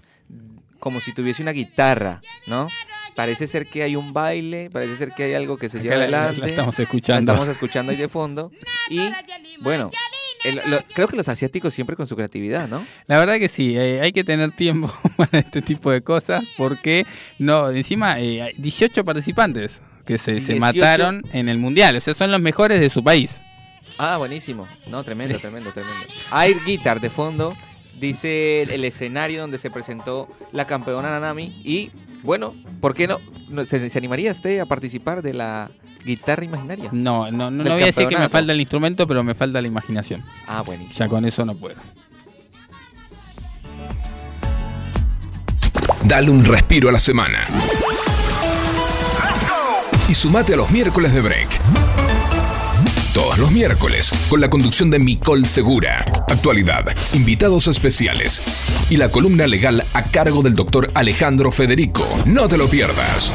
[0.80, 2.70] como si tuviese una guitarra, ¿no?
[3.16, 5.98] Parece ser que hay un baile, parece ser que hay algo que se Acá lleva
[5.98, 6.40] la- la- adelante.
[6.42, 7.34] la estamos escuchando.
[7.34, 8.50] La estamos escuchando ahí de fondo.
[8.90, 9.02] Y
[9.60, 9.92] bueno,
[10.44, 12.86] el- lo- creo que los asiáticos siempre con su creatividad, ¿no?
[13.08, 17.06] La verdad que sí, eh, hay que tener tiempo para este tipo de cosas porque
[17.38, 20.60] no, encima eh, hay 18 participantes que se, se 18.
[20.60, 23.42] mataron en el mundial, o sea, son los mejores de su país.
[23.98, 24.68] Ah, buenísimo.
[24.88, 26.06] No, tremendo, tremendo, tremendo.
[26.42, 27.54] Air Guitar de fondo,
[28.00, 31.48] dice el, el escenario donde se presentó la campeona Nanami.
[31.66, 31.92] Y
[32.24, 33.20] bueno, ¿por qué no?
[33.50, 35.70] no ¿Se, se animaría usted a participar de la
[36.04, 36.90] guitarra imaginaria?
[36.92, 39.62] No, no, no, no voy a decir que me falta el instrumento, pero me falta
[39.62, 40.24] la imaginación.
[40.48, 40.98] Ah, buenísimo.
[40.98, 41.78] Ya con eso no puedo.
[46.04, 47.48] Dale un respiro a la semana.
[50.08, 51.50] Y sumate a los miércoles de break.
[53.14, 58.42] Todos los miércoles, con la conducción de Micol Segura, actualidad, invitados especiales
[58.90, 62.08] y la columna legal a cargo del doctor Alejandro Federico.
[62.26, 63.34] No te lo pierdas.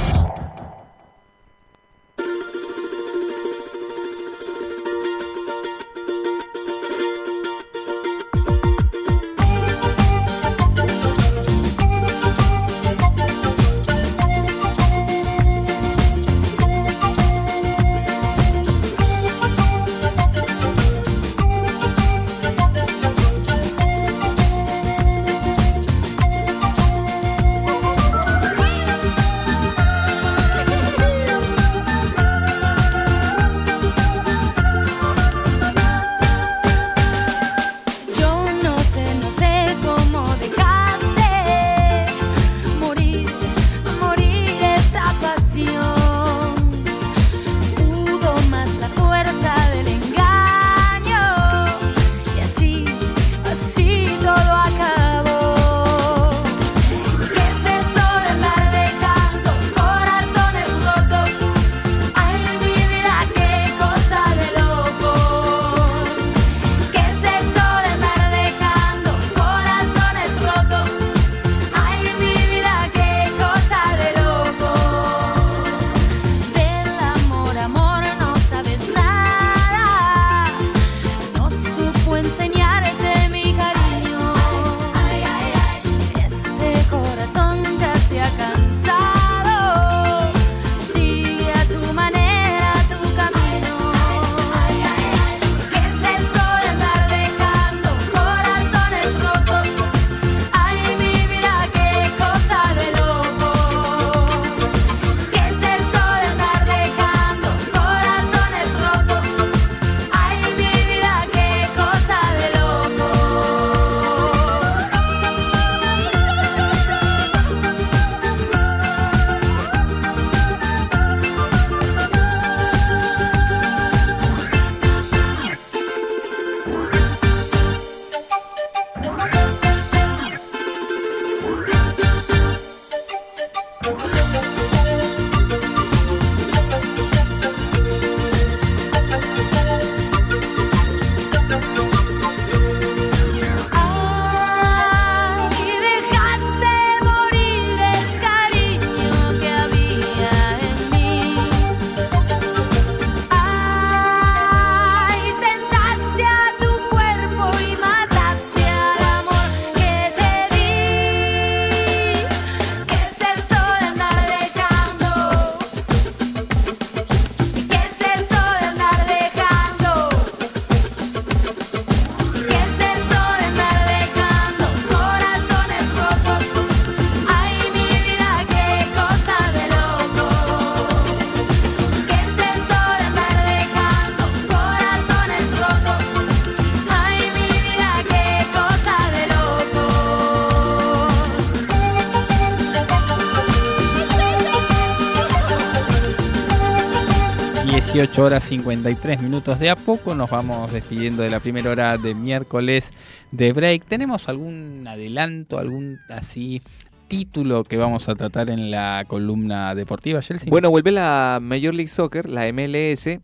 [198.04, 199.58] 18 horas 53 minutos.
[199.58, 202.92] De a poco nos vamos despidiendo de la primera hora de miércoles
[203.30, 203.86] de break.
[203.86, 206.60] ¿Tenemos algún adelanto, algún así
[207.08, 210.50] título que vamos a tratar en la columna deportiva, Chelsea?
[210.50, 213.20] Bueno, vuelve la Major League Soccer, la MLS,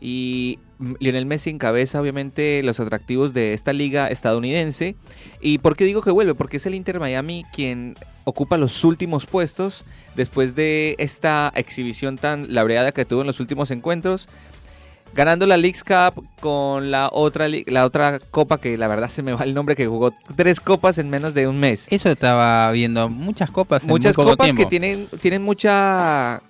[0.00, 0.58] y
[1.00, 4.96] Lionel Messi encabeza obviamente los atractivos de esta liga estadounidense.
[5.40, 6.34] ¿Y por qué digo que vuelve?
[6.34, 9.84] Porque es el Inter Miami quien ocupa los últimos puestos
[10.16, 14.28] después de esta exhibición tan labreada que tuvo en los últimos encuentros.
[15.14, 19.32] Ganando la Leagues Cup con la otra, la otra copa que la verdad se me
[19.32, 21.86] va el nombre, que jugó tres copas en menos de un mes.
[21.90, 23.84] Eso estaba viendo, muchas copas.
[23.84, 24.62] Muchas en muy poco copas tiempo.
[24.62, 26.42] que tienen, tienen mucha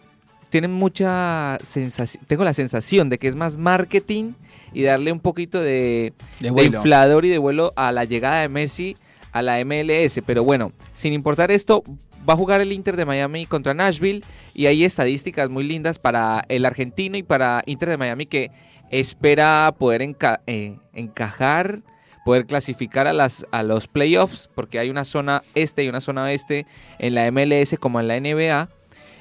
[0.55, 4.35] tienen mucha sensación, tengo la sensación de que es más marketing
[4.73, 6.77] y darle un poquito de, De de vuelo.
[6.79, 8.97] inflador y de vuelo a la llegada de Messi
[9.33, 10.21] a la MLS.
[10.25, 11.83] Pero bueno, sin importar esto,
[12.29, 14.23] va a jugar el Inter de Miami contra Nashville
[14.55, 18.53] y hay estadísticas muy lindas para el argentino y para Inter de Miami que
[18.91, 21.81] espera poder enca- eh, encajar
[22.25, 26.23] poder clasificar a las a los playoffs porque hay una zona este y una zona
[26.23, 26.65] oeste
[27.01, 28.69] en la MLS como en la NBA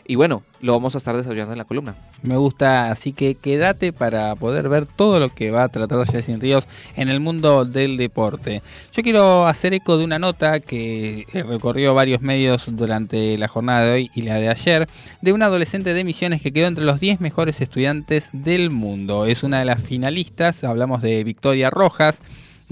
[0.05, 1.95] y bueno, lo vamos a estar desarrollando en la columna.
[2.21, 6.35] Me gusta, así que quédate para poder ver todo lo que va a tratar Jessy
[6.35, 8.61] Ríos en el mundo del deporte.
[8.93, 13.85] Yo quiero hacer eco de una nota que eh, recorrió varios medios durante la jornada
[13.85, 14.87] de hoy y la de ayer,
[15.21, 19.25] de una adolescente de Misiones que quedó entre los 10 mejores estudiantes del mundo.
[19.25, 22.19] Es una de las finalistas, hablamos de Victoria Rojas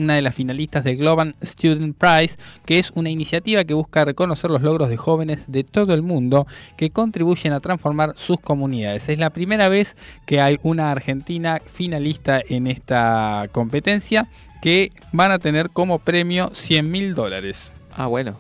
[0.02, 2.36] una de las finalistas del Global Student Prize,
[2.66, 6.47] que es una iniciativa que busca reconocer los logros de jóvenes de todo el mundo
[6.78, 9.10] que contribuyen a transformar sus comunidades.
[9.10, 9.95] Es la primera vez
[10.26, 14.28] que hay una argentina finalista en esta competencia
[14.62, 17.72] que van a tener como premio 100 mil dólares.
[17.95, 18.38] Ah, bueno.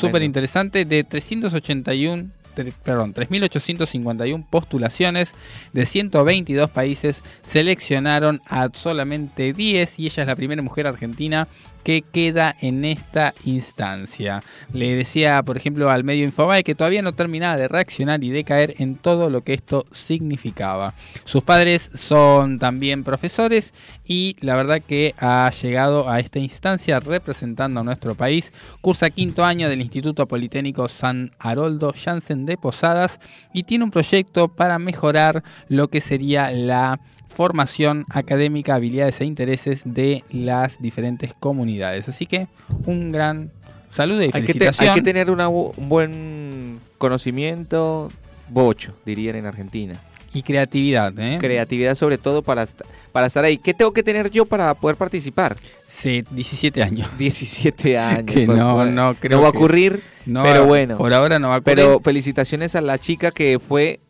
[0.00, 5.32] Súper interesante, de 381, tre- perdón, 3.851 postulaciones
[5.72, 11.48] de 122 países, seleccionaron a solamente 10 y ella es la primera mujer argentina
[11.82, 14.42] que queda en esta instancia.
[14.72, 18.44] Le decía, por ejemplo, al medio Infobae que todavía no terminaba de reaccionar y de
[18.44, 20.94] caer en todo lo que esto significaba.
[21.24, 23.72] Sus padres son también profesores
[24.06, 28.52] y la verdad que ha llegado a esta instancia representando a nuestro país.
[28.80, 33.20] Cursa quinto año del Instituto Politécnico San Haroldo Jansen de Posadas
[33.52, 37.00] y tiene un proyecto para mejorar lo que sería la
[37.32, 42.08] formación académica, habilidades e intereses de las diferentes comunidades.
[42.08, 42.46] Así que
[42.86, 43.50] un gran
[43.92, 48.10] saludo y Hay que, te- hay que tener una un buen conocimiento,
[48.48, 49.94] bocho, dirían en Argentina.
[50.34, 51.12] y creatividad.
[51.18, 51.36] ¿eh?
[51.38, 52.64] Creatividad sobre todo para,
[53.12, 53.58] para estar ahí.
[53.58, 55.56] ¿Qué tengo que tener yo para poder participar?
[55.86, 57.06] Sí, 17 años.
[57.18, 58.34] 17 años.
[58.34, 60.96] Que pues, no, no creo va a que- ocurrir, No, pero bueno.
[60.96, 61.76] Por ahora no va a ocurrir.
[61.76, 64.00] Pero felicitaciones a la chica que fue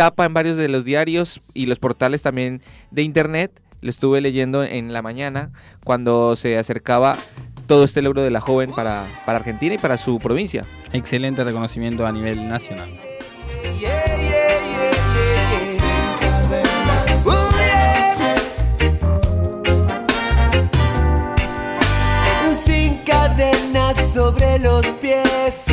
[0.00, 3.60] tapa en varios de los diarios y los portales también de internet.
[3.82, 5.50] Lo estuve leyendo en la mañana
[5.84, 7.18] cuando se acercaba
[7.66, 10.64] todo este logro de la joven para, para Argentina y para su provincia.
[10.94, 12.88] Excelente reconocimiento a nivel nacional.
[22.64, 25.66] Sin cadenas sobre los pies,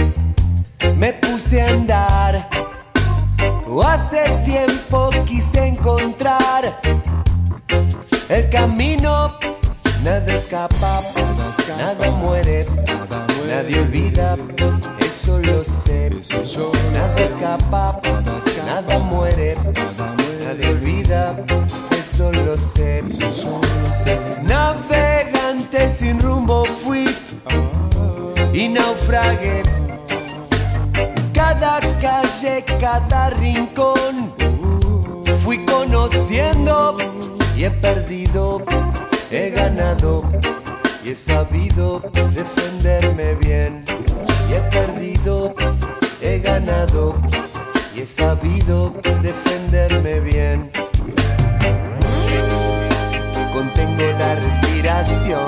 [0.98, 2.67] me puse a andar.
[3.70, 6.80] Hace tiempo quise encontrar
[8.30, 9.38] el camino.
[10.04, 11.02] Nada escapa,
[11.78, 12.66] nada muere,
[13.48, 14.38] nadie olvida,
[15.00, 16.10] eso lo sé.
[16.94, 18.00] Nada escapa,
[18.66, 19.58] nada muere,
[20.46, 21.36] nadie olvida,
[21.92, 23.04] eso lo sé.
[24.44, 27.06] Navegante sin rumbo fui
[28.54, 29.64] y naufragué.
[31.38, 34.34] Cada calle, cada rincón
[35.44, 36.98] fui conociendo
[37.56, 38.64] y he perdido,
[39.30, 40.24] he ganado
[41.04, 42.02] y he sabido
[42.34, 43.86] defenderme bien.
[44.50, 45.54] Y he perdido,
[46.24, 47.16] he ganado
[47.96, 50.72] y he sabido defenderme bien.
[53.54, 55.48] Contengo la respiración.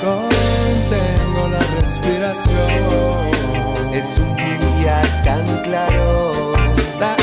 [0.00, 3.37] Contengo la respiración.
[3.92, 6.52] Es un día tan claro.
[6.98, 7.16] Tan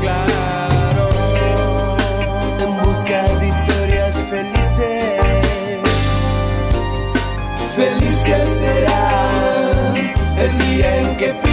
[0.00, 1.08] claro.
[2.60, 5.20] En busca de historias felices.
[7.76, 9.94] Felices será
[10.38, 11.45] el día en que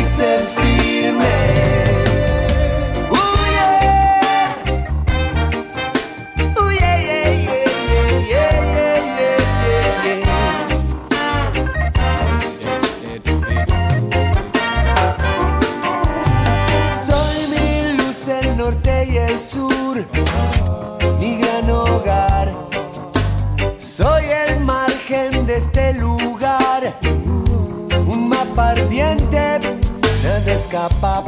[30.74, 31.24] escapa,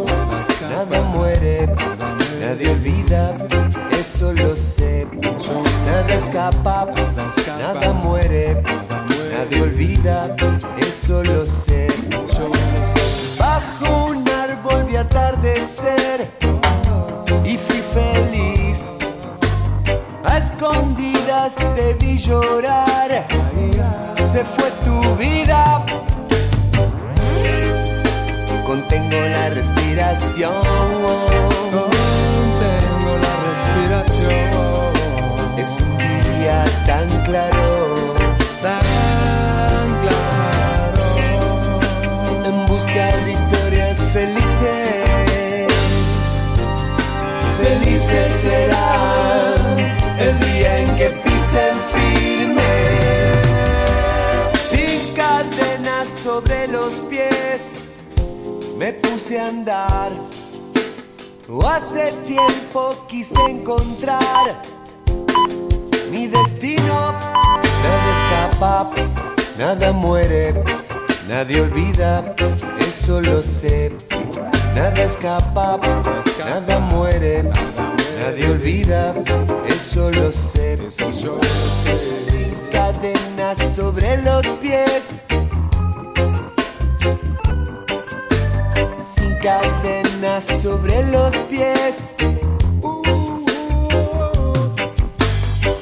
[0.69, 1.67] nada muere,
[2.39, 3.35] nadie olvida,
[3.91, 5.07] eso lo sé.
[5.85, 6.87] Nada escapa,
[7.59, 8.63] nada muere,
[9.31, 10.35] nadie olvida,
[10.77, 11.87] eso lo sé.
[13.37, 16.27] Bajo un árbol vi atardecer
[17.43, 18.89] y fui feliz.
[20.23, 23.27] A escondidas te vi llorar,
[24.31, 25.85] se fue tu vida.
[28.65, 30.51] Contengo la respiración.
[31.71, 34.93] Contengo la respiración.
[35.55, 38.15] Es un día tan claro.
[38.63, 41.03] Tan claro.
[42.43, 45.67] En busca de historias felices.
[47.61, 49.34] Felices serán
[58.85, 60.11] me puse a andar.
[61.65, 64.61] Hace tiempo quise encontrar
[66.11, 67.13] mi destino.
[67.85, 68.91] Nada escapa,
[69.57, 70.63] nada muere,
[71.27, 72.35] nadie olvida,
[72.77, 73.91] eso lo sé.
[74.75, 75.79] Nada escapa,
[76.37, 77.41] nada muere,
[78.21, 79.15] nadie olvida,
[79.65, 80.77] eso lo sé.
[80.91, 85.25] Sin cadenas sobre los pies.
[89.45, 92.15] Cadenas sobre los pies.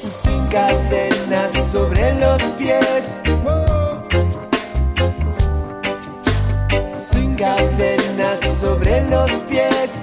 [0.04, 3.22] Sin cadenas sobre los pies.
[6.94, 10.03] Sin cadenas sobre los pies.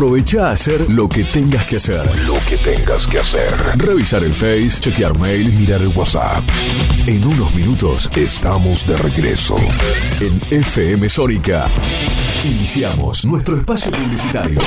[0.00, 2.00] Aprovecha a hacer lo que tengas que hacer.
[2.26, 3.54] Lo que tengas que hacer.
[3.76, 6.42] Revisar el Face, chequear mail, mirar el WhatsApp.
[7.06, 9.56] En unos minutos estamos de regreso.
[10.20, 11.66] En FM Sónica.
[12.46, 14.58] Iniciamos nuestro espacio publicitario.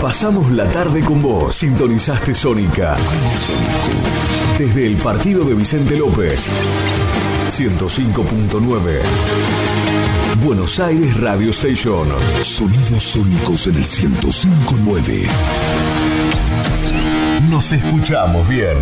[0.00, 1.56] Pasamos la tarde con vos.
[1.56, 2.96] Sintonizaste Sónica.
[4.56, 6.48] Desde el partido de Vicente López.
[7.48, 9.99] 105.9.
[10.38, 12.08] Buenos Aires Radio Station.
[12.42, 15.24] Sonidos sónicos en el 1059.
[17.50, 18.76] Nos escuchamos bien.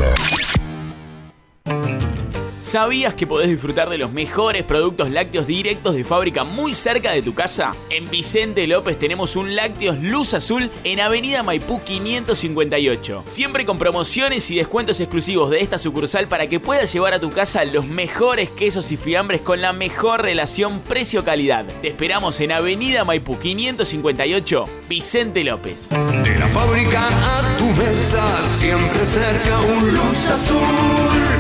[2.69, 7.23] ¿Sabías que podés disfrutar de los mejores productos lácteos directos de fábrica muy cerca de
[7.23, 7.75] tu casa?
[7.89, 13.25] En Vicente López tenemos un Lácteos Luz Azul en Avenida Maipú 558.
[13.27, 17.31] Siempre con promociones y descuentos exclusivos de esta sucursal para que puedas llevar a tu
[17.31, 21.65] casa los mejores quesos y fiambres con la mejor relación precio-calidad.
[21.81, 25.89] Te esperamos en Avenida Maipú 558, Vicente López.
[25.89, 31.38] De la fábrica a tu mesa, siempre cerca un luz azul.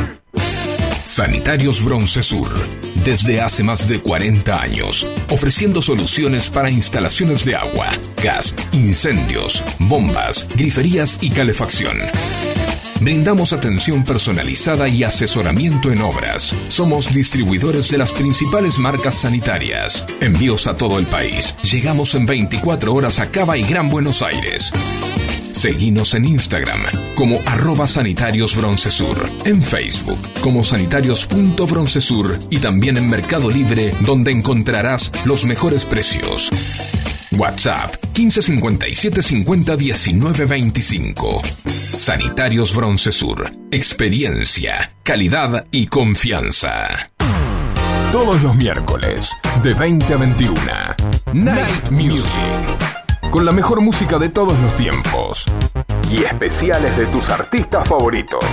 [1.09, 2.51] Sanitarios Bronce Sur,
[3.03, 7.89] desde hace más de 40 años, ofreciendo soluciones para instalaciones de agua,
[8.23, 11.97] gas, incendios, bombas, griferías y calefacción.
[13.01, 16.55] Brindamos atención personalizada y asesoramiento en obras.
[16.69, 20.05] Somos distribuidores de las principales marcas sanitarias.
[20.21, 21.57] Envíos a todo el país.
[21.63, 24.73] Llegamos en 24 horas a Cava y Gran Buenos Aires.
[25.53, 26.81] Seguinos en Instagram
[27.15, 35.11] como arroba sanitarios broncesur, en Facebook como sanitarios.broncesur y también en Mercado Libre donde encontrarás
[35.25, 36.51] los mejores precios.
[37.33, 41.43] WhatsApp 1557 50 19 25.
[41.67, 43.53] Sanitarios Broncesur.
[43.71, 47.11] Experiencia, calidad y confianza.
[48.13, 49.31] Todos los miércoles,
[49.63, 50.57] de 20 a 21.
[51.35, 52.98] Night Music.
[53.31, 55.45] Con la mejor música de todos los tiempos.
[56.11, 58.45] Y especiales de tus artistas favoritos.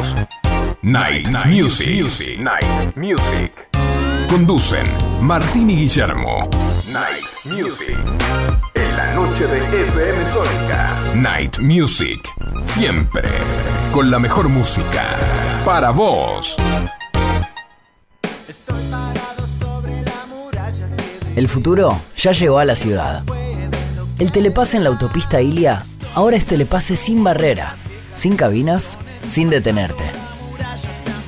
[0.81, 2.39] Night, Music.
[2.39, 3.51] Night Music.
[4.29, 4.85] Conducen
[5.21, 6.49] Martín y Guillermo.
[6.91, 7.97] Night Music.
[8.73, 10.99] En la noche de FM Sónica.
[11.15, 12.21] Night Music.
[12.61, 13.29] Siempre.
[13.93, 15.05] Con la mejor música.
[15.63, 16.57] Para vos.
[21.37, 23.23] El futuro ya llegó a la ciudad.
[24.17, 27.75] El telepase en la autopista Ilia ahora es telepase sin barrera,
[28.13, 30.03] sin cabinas, sin detenerte.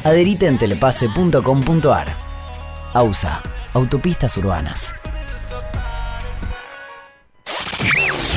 [0.06, 2.16] Adherite en telepase.com.ar.
[2.94, 3.42] AUSA,
[3.74, 4.96] Autopistas Urbanas.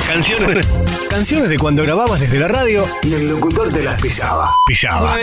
[0.05, 0.67] Canciones.
[1.09, 4.53] Canciones de cuando grababas desde la radio y el locutor te las pisaba.
[4.67, 5.15] Pisaba.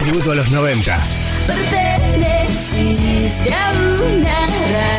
[0.00, 0.98] Tributo a los 90.
[1.46, 4.95] Pertenecía existe una raza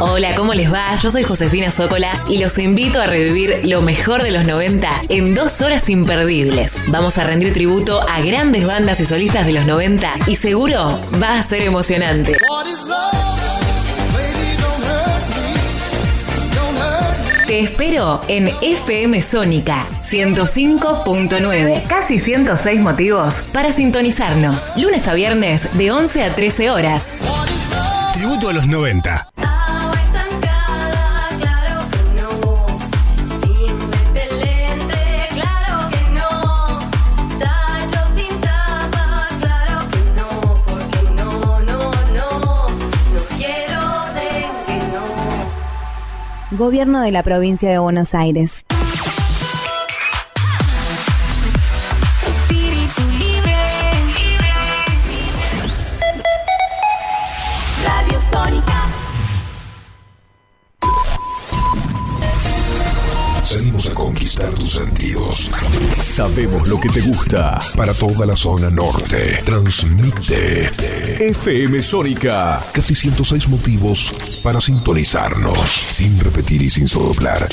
[0.00, 0.94] Hola, ¿cómo les va?
[0.96, 5.34] Yo soy Josefina Zócola y los invito a revivir lo mejor de los 90 en
[5.34, 6.82] dos horas imperdibles.
[6.88, 11.38] Vamos a rendir tributo a grandes bandas y solistas de los 90 y seguro va
[11.38, 12.38] a ser emocionante.
[17.46, 21.86] Te espero en FM Sónica 105.9.
[21.86, 24.72] Casi 106 motivos para sintonizarnos.
[24.76, 27.16] Lunes a viernes de 11 a 13 horas.
[28.14, 29.33] Tributo a los 90.
[46.56, 48.63] Gobierno de la provincia de Buenos Aires.
[66.84, 67.58] Que te gusta.
[67.74, 69.40] Para toda la zona norte.
[69.42, 70.70] Transmite.
[71.18, 72.62] FM Sónica.
[72.72, 75.56] Casi 106 motivos para sintonizarnos.
[75.58, 77.48] Sin repetir y sin soplar.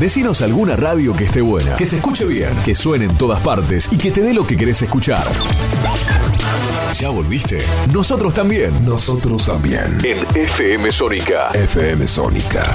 [0.00, 3.90] Decinos alguna radio que esté buena, que se escuche bien, que suene en todas partes
[3.92, 5.26] y que te dé lo que querés escuchar.
[6.94, 7.58] ¿Ya volviste?
[7.92, 8.86] Nosotros también.
[8.86, 9.98] Nosotros también.
[10.02, 11.48] En FM Sónica.
[11.48, 12.74] FM Sónica.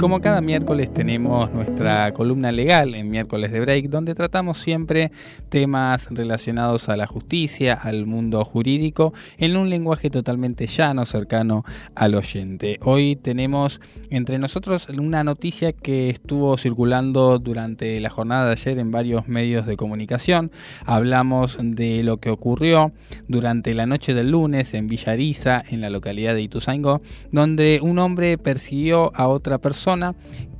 [0.01, 5.11] como cada miércoles tenemos nuestra columna legal en miércoles de break, donde tratamos siempre
[5.49, 12.15] temas relacionados a la justicia, al mundo jurídico, en un lenguaje totalmente llano, cercano al
[12.15, 12.79] oyente.
[12.81, 13.79] Hoy tenemos
[14.09, 19.67] entre nosotros una noticia que estuvo circulando durante la jornada de ayer en varios medios
[19.67, 20.51] de comunicación.
[20.83, 22.91] Hablamos de lo que ocurrió
[23.27, 28.39] durante la noche del lunes en Villariza, en la localidad de Ituzaingó, donde un hombre
[28.39, 29.90] persiguió a otra persona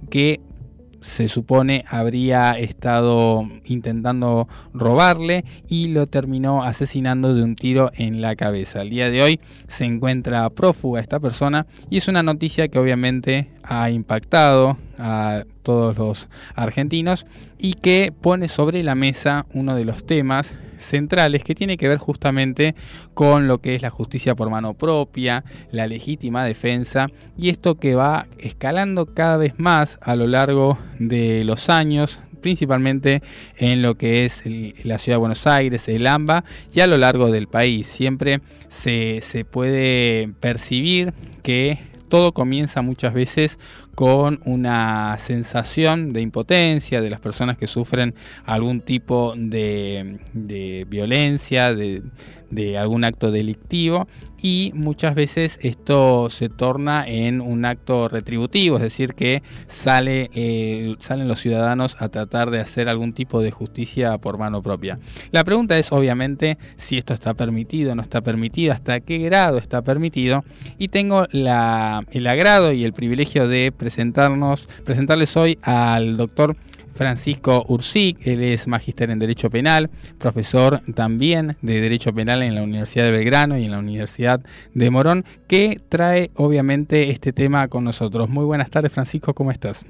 [0.09, 0.39] que
[1.01, 8.35] se supone habría estado intentando robarle y lo terminó asesinando de un tiro en la
[8.35, 8.83] cabeza.
[8.83, 13.49] El día de hoy se encuentra prófuga esta persona y es una noticia que obviamente
[13.63, 17.25] ha impactado a todos los argentinos
[17.57, 21.97] y que pone sobre la mesa uno de los temas centrales que tiene que ver
[21.97, 22.75] justamente
[23.13, 27.07] con lo que es la justicia por mano propia, la legítima defensa
[27.37, 33.21] y esto que va escalando cada vez más a lo largo de los años principalmente
[33.57, 34.41] en lo que es
[34.83, 37.87] la ciudad de Buenos Aires, el AMBA y a lo largo del país.
[37.87, 41.13] Siempre se, se puede percibir
[41.43, 41.77] que
[42.09, 43.57] todo comienza muchas veces
[44.01, 51.75] con una sensación de impotencia de las personas que sufren algún tipo de, de violencia,
[51.75, 52.01] de,
[52.51, 54.07] de algún acto delictivo
[54.41, 60.95] y muchas veces esto se torna en un acto retributivo, es decir, que sale, eh,
[60.99, 64.99] salen los ciudadanos a tratar de hacer algún tipo de justicia por mano propia.
[65.31, 69.81] La pregunta es obviamente si esto está permitido, no está permitido, hasta qué grado está
[69.81, 70.43] permitido
[70.77, 76.55] y tengo la, el agrado y el privilegio de presentarnos, presentarles hoy al doctor
[76.93, 82.63] Francisco Ursic, él es magíster en Derecho Penal, profesor también de Derecho Penal en la
[82.63, 84.41] Universidad de Belgrano y en la Universidad
[84.73, 88.29] de Morón, que trae obviamente este tema con nosotros.
[88.29, 89.85] Muy buenas tardes, Francisco, ¿cómo estás?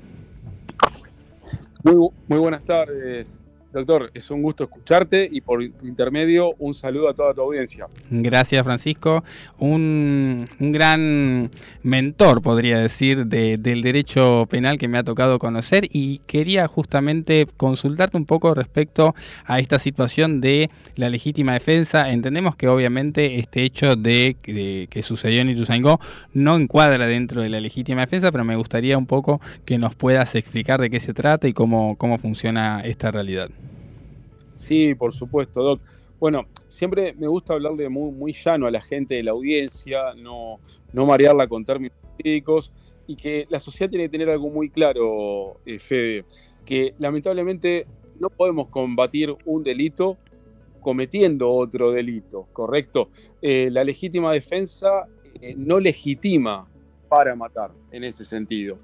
[1.84, 3.39] Muy, muy buenas tardes,
[3.74, 7.88] doctor, es un gusto escucharte y por intermedio un saludo a toda tu audiencia.
[8.10, 9.24] Gracias, Francisco.
[9.58, 11.50] Un, un gran
[11.84, 17.48] mentor, podría decir, de- del derecho penal que me ha tocado conocer y quería justamente
[17.58, 19.16] consultarte un poco respecto
[19.46, 22.12] a esta situación de la legítima defensa.
[22.12, 26.00] Entendemos que obviamente este hecho de, de que sucedió en Ituzaingó
[26.34, 30.36] no encuadra dentro de la legítima defensa, pero me gustaría un poco que nos puedas
[30.36, 33.50] explicar de qué se trata y cómo, cómo funciona esta realidad.
[34.62, 35.82] Sí, por supuesto, Doc.
[36.20, 40.59] Bueno, siempre me gusta hablarle muy, muy llano a la gente de la audiencia, no,
[40.93, 42.72] no marearla con términos jurídicos
[43.07, 46.26] y que la sociedad tiene que tener algo muy claro, eh, Fede,
[46.64, 47.88] que lamentablemente
[48.20, 50.18] no podemos combatir un delito
[50.80, 53.09] cometiendo otro delito, ¿correcto?
[53.41, 55.07] Eh, la legítima defensa
[55.41, 56.68] eh, no legitima
[57.09, 58.78] para matar en ese sentido.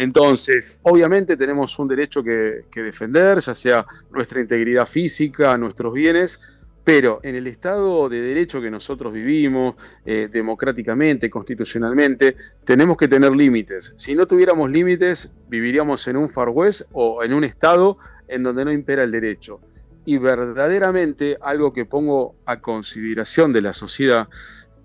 [0.00, 6.40] Entonces, obviamente tenemos un derecho que, defender, ya sea nuestra integridad física, nuestros bienes,
[6.82, 9.74] pero en el Estado de Derecho que nosotros vivimos,
[10.06, 12.34] eh, democráticamente, constitucionalmente,
[12.64, 13.92] tenemos que tener límites.
[13.98, 18.64] Si no tuviéramos límites, viviríamos en un Far West o en un Estado en donde
[18.64, 19.60] no impera el derecho.
[20.06, 24.28] Y verdaderamente algo que pongo a consideración de la sociedad,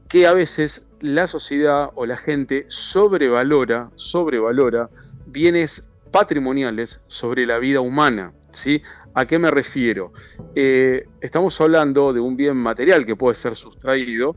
[0.10, 4.90] que a veces la sociedad o la gente sobrevalora, sobrevalora
[5.26, 8.34] bienes patrimoniales sobre la vida humana.
[8.52, 8.82] ¿sí?
[9.14, 10.14] ¿A qué me refiero?
[10.56, 14.36] Eh, estamos hablando de un bien material que puede ser sustraído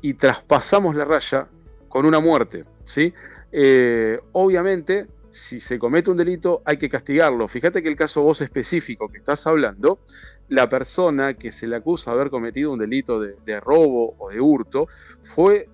[0.00, 1.48] y traspasamos la raya
[1.88, 2.64] con una muerte.
[2.84, 3.12] ¿sí?
[3.50, 7.48] Eh, obviamente, si se comete un delito, hay que castigarlo.
[7.48, 10.00] Fíjate que el caso vos específico que estás hablando,
[10.48, 14.30] la persona que se le acusa de haber cometido un delito de, de robo o
[14.30, 14.86] de hurto
[15.22, 15.68] fue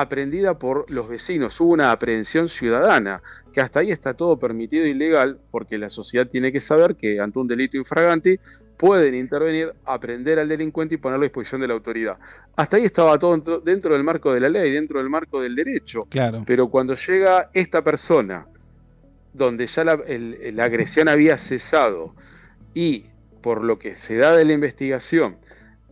[0.00, 3.20] aprendida por los vecinos, hubo una aprehensión ciudadana,
[3.52, 7.18] que hasta ahí está todo permitido y legal, porque la sociedad tiene que saber que
[7.20, 8.38] ante un delito infraganti
[8.76, 12.16] pueden intervenir, aprender al delincuente y ponerlo a disposición de la autoridad.
[12.54, 16.04] Hasta ahí estaba todo dentro, del marco de la ley, dentro del marco del derecho.
[16.08, 16.44] Claro.
[16.46, 18.46] Pero cuando llega esta persona,
[19.32, 22.14] donde ya la, el- la agresión había cesado
[22.72, 23.06] y
[23.42, 25.38] por lo que se da de la investigación,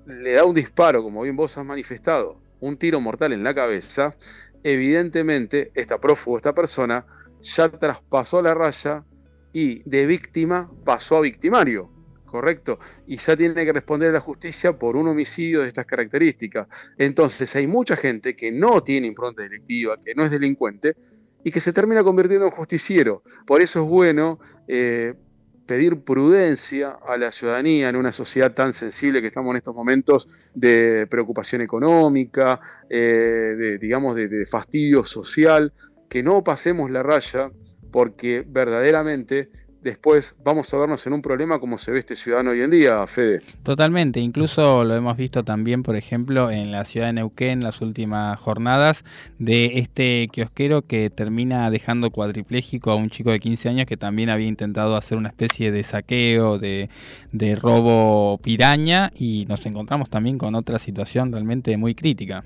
[0.06, 4.14] le da un disparo, como bien vos has manifestado, un tiro mortal en la cabeza,
[4.62, 7.04] evidentemente esta prófugo, esta persona,
[7.40, 9.04] ya traspasó la raya
[9.52, 11.90] y de víctima pasó a victimario,
[12.24, 12.78] ¿correcto?
[13.06, 16.66] Y ya tiene que responder a la justicia por un homicidio de estas características.
[16.98, 20.96] Entonces hay mucha gente que no tiene impronta delictiva, que no es delincuente,
[21.46, 23.22] y que se termina convirtiendo en justiciero.
[23.46, 25.14] Por eso es bueno eh,
[25.66, 30.50] pedir prudencia a la ciudadanía en una sociedad tan sensible que estamos en estos momentos
[30.54, 35.72] de preocupación económica, eh, de, digamos, de, de fastidio social,
[36.08, 37.50] que no pasemos la raya
[37.90, 39.50] porque verdaderamente
[39.86, 43.06] después vamos a vernos en un problema como se ve este ciudadano hoy en día,
[43.06, 43.40] Fede.
[43.62, 48.38] Totalmente, incluso lo hemos visto también, por ejemplo, en la ciudad de Neuquén, las últimas
[48.38, 49.04] jornadas,
[49.38, 54.28] de este kiosquero que termina dejando cuadripléjico a un chico de 15 años que también
[54.28, 56.90] había intentado hacer una especie de saqueo, de,
[57.32, 62.44] de robo piraña, y nos encontramos también con otra situación realmente muy crítica.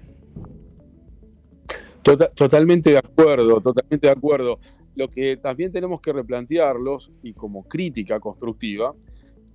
[2.03, 4.59] Tota- totalmente de acuerdo, totalmente de acuerdo.
[4.95, 8.95] Lo que también tenemos que replantearlos, y como crítica constructiva,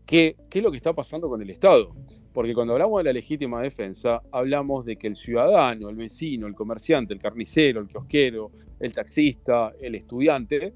[0.06, 1.94] que, qué es lo que está pasando con el Estado.
[2.34, 6.53] Porque cuando hablamos de la legítima defensa, hablamos de que el ciudadano, el vecino, el
[6.53, 10.74] comerciante, el carnicero, el kiosquero, el taxista, el estudiante,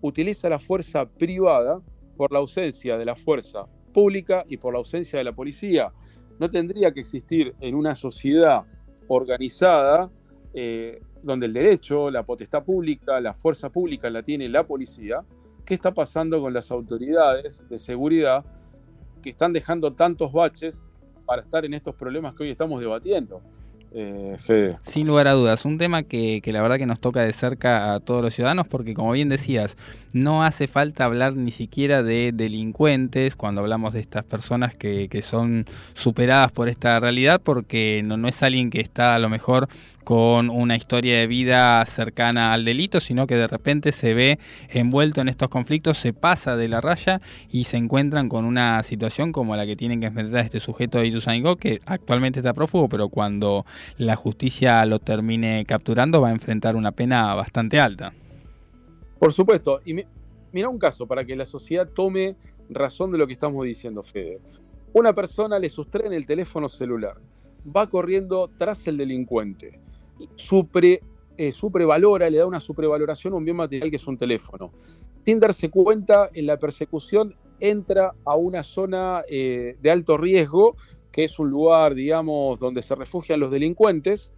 [0.00, 1.80] utiliza la fuerza privada
[2.16, 5.92] por la ausencia de la fuerza pública y por la ausencia de la policía.
[6.38, 8.64] No tendría que existir en una sociedad
[9.06, 10.10] organizada
[10.54, 15.22] eh, donde el derecho, la potestad pública, la fuerza pública la tiene la policía,
[15.64, 18.44] ¿qué está pasando con las autoridades de seguridad
[19.22, 20.82] que están dejando tantos baches
[21.26, 23.42] para estar en estos problemas que hoy estamos debatiendo?
[23.90, 24.78] Eh, Fede.
[24.82, 27.94] Sin lugar a dudas, un tema que, que la verdad que nos toca de cerca
[27.94, 29.78] a todos los ciudadanos porque como bien decías,
[30.12, 35.22] no hace falta hablar ni siquiera de delincuentes cuando hablamos de estas personas que, que
[35.22, 35.64] son
[35.94, 39.68] superadas por esta realidad porque no, no es alguien que está a lo mejor
[40.08, 44.38] con una historia de vida cercana al delito, sino que de repente se ve
[44.70, 47.20] envuelto en estos conflictos, se pasa de la raya
[47.50, 51.08] y se encuentran con una situación como la que tienen que enfrentar este sujeto de
[51.08, 53.66] Ituzaingó, que actualmente está prófugo, pero cuando
[53.98, 58.14] la justicia lo termine capturando va a enfrentar una pena bastante alta.
[59.18, 60.06] Por supuesto, y mi-
[60.52, 62.34] mira un caso para que la sociedad tome
[62.70, 64.38] razón de lo que estamos diciendo, Fede.
[64.94, 67.16] Una persona le sustraen el teléfono celular,
[67.76, 69.78] va corriendo tras el delincuente,
[70.36, 71.00] supre,
[71.36, 74.72] eh, suprevalora, le da una suprevaloración a un bien material que es un teléfono.
[75.24, 80.76] Sin darse cuenta, en la persecución entra a una zona eh, de alto riesgo,
[81.12, 84.32] que es un lugar, digamos, donde se refugian los delincuentes,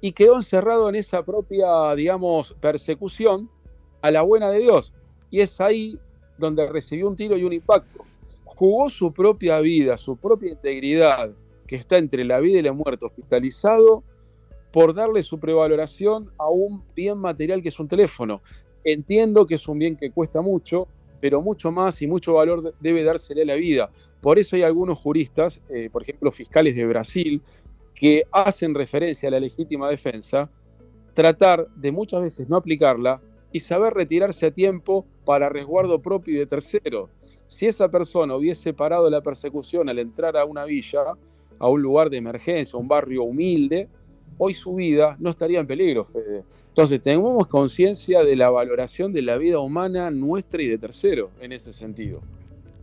[0.00, 3.50] y quedó encerrado en esa propia, digamos, persecución
[4.02, 4.92] a la buena de Dios.
[5.30, 5.98] Y es ahí
[6.38, 8.04] donde recibió un tiro y un impacto.
[8.44, 11.30] Jugó su propia vida, su propia integridad,
[11.66, 14.02] que está entre la vida y la muerte, hospitalizado,
[14.72, 18.42] por darle su prevaloración a un bien material que es un teléfono.
[18.84, 20.88] Entiendo que es un bien que cuesta mucho,
[21.20, 23.90] pero mucho más y mucho valor de- debe dársele a la vida.
[24.20, 27.42] Por eso hay algunos juristas, eh, por ejemplo fiscales de Brasil,
[27.94, 30.50] que hacen referencia a la legítima defensa,
[31.14, 33.20] tratar de muchas veces no aplicarla
[33.52, 37.10] y saber retirarse a tiempo para resguardo propio y de tercero.
[37.46, 41.02] Si esa persona hubiese parado la persecución al entrar a una villa,
[41.58, 43.88] a un lugar de emergencia, a un barrio humilde,
[44.38, 46.44] hoy su vida no estaría en peligro, Fede.
[46.68, 51.52] Entonces, tenemos conciencia de la valoración de la vida humana nuestra y de tercero en
[51.52, 52.22] ese sentido.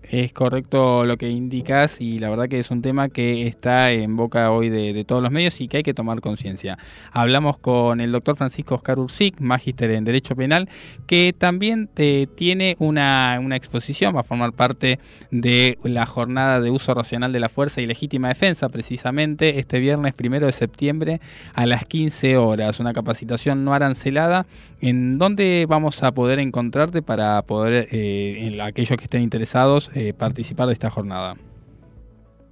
[0.10, 4.16] Es correcto lo que indicas y la verdad que es un tema que está en
[4.16, 6.78] boca hoy de, todos los medios y que hay que tomar conciencia.
[7.12, 10.70] Hablamos con el doctor Francisco Oscar Ursic, magíster en Derecho Penal,
[11.08, 14.98] que también te- tiene una, una exposición, va a formar parte
[15.30, 20.14] de la jornada de uso racional de la fuerza y legítima defensa, precisamente este viernes
[20.14, 21.20] primero de septiembre
[21.54, 22.80] a las 15 horas.
[22.80, 24.46] Una capacitación no arancelada.
[24.80, 30.14] ¿En dónde vamos a poder encontrarte para poder, eh, en aquellos que estén interesados, eh,
[30.14, 31.36] participar de esta jornada?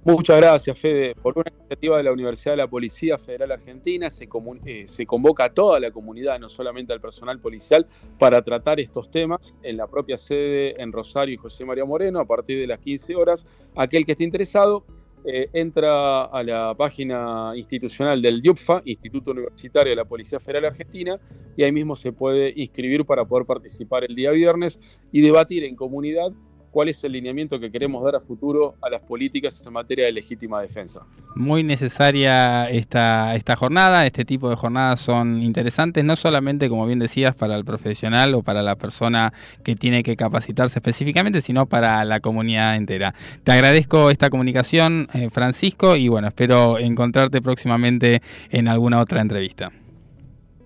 [0.04, 1.14] Muchas gracias, Fede.
[1.14, 5.50] Por una iniciativa de la Universidad de la Policía Federal Argentina, eh, se convoca a
[5.50, 7.86] toda la comunidad, no solamente al personal policial,
[8.18, 12.24] para tratar estos temas en la propia sede en Rosario y José María Moreno a
[12.24, 13.48] partir de las 15 horas.
[13.74, 14.84] Aquel que esté interesado
[15.24, 21.18] eh, entra a la página institucional del IUPFA, Instituto Universitario de la Policía Federal Argentina,
[21.56, 24.78] y ahí mismo se puede inscribir para poder participar el día viernes
[25.10, 26.30] y debatir en comunidad
[26.76, 30.12] cuál es el lineamiento que queremos dar a futuro a las políticas en materia de
[30.12, 31.06] legítima defensa.
[31.34, 36.98] Muy necesaria esta, esta jornada, este tipo de jornadas son interesantes, no solamente, como bien
[36.98, 39.32] decías, para el profesional o para la persona
[39.64, 43.14] que tiene que capacitarse específicamente, sino para la comunidad entera.
[43.42, 48.20] Te agradezco esta comunicación, eh, Francisco, y bueno, espero encontrarte próximamente
[48.50, 49.72] en alguna otra entrevista.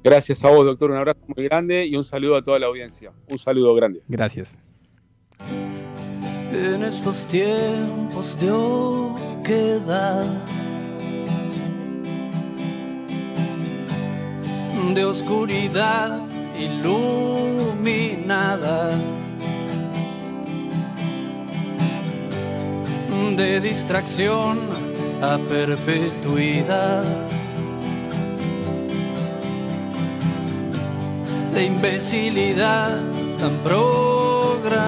[0.03, 3.13] Gracias a vos, doctor, un abrazo muy grande y un saludo a toda la audiencia.
[3.29, 4.01] Un saludo grande.
[4.09, 4.59] Gracias.
[6.53, 10.27] En estos tiempos de oquedad,
[14.93, 16.19] de oscuridad
[16.59, 17.79] iluminada,
[23.37, 24.59] de distracción
[25.23, 27.05] a perpetuidad,
[31.55, 32.99] de imbecilidad
[33.39, 34.81] tan programada.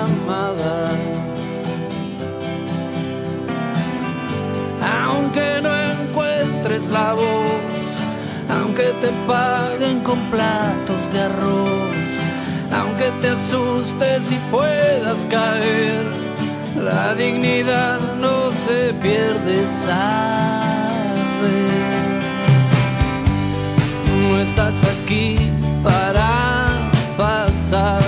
[4.82, 7.96] Aunque no encuentres la voz,
[8.50, 12.08] aunque te paguen con platos de arroz,
[12.72, 16.04] aunque te asustes y puedas caer,
[16.76, 20.02] la dignidad no se pierde, sabes.
[24.28, 25.36] No estás aquí
[25.82, 28.02] para pasar.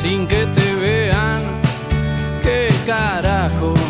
[0.00, 0.65] Sin que te
[2.86, 3.85] qué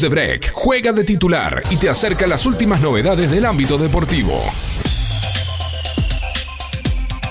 [0.00, 4.42] De Break, juega de titular y te acerca las últimas novedades del ámbito deportivo.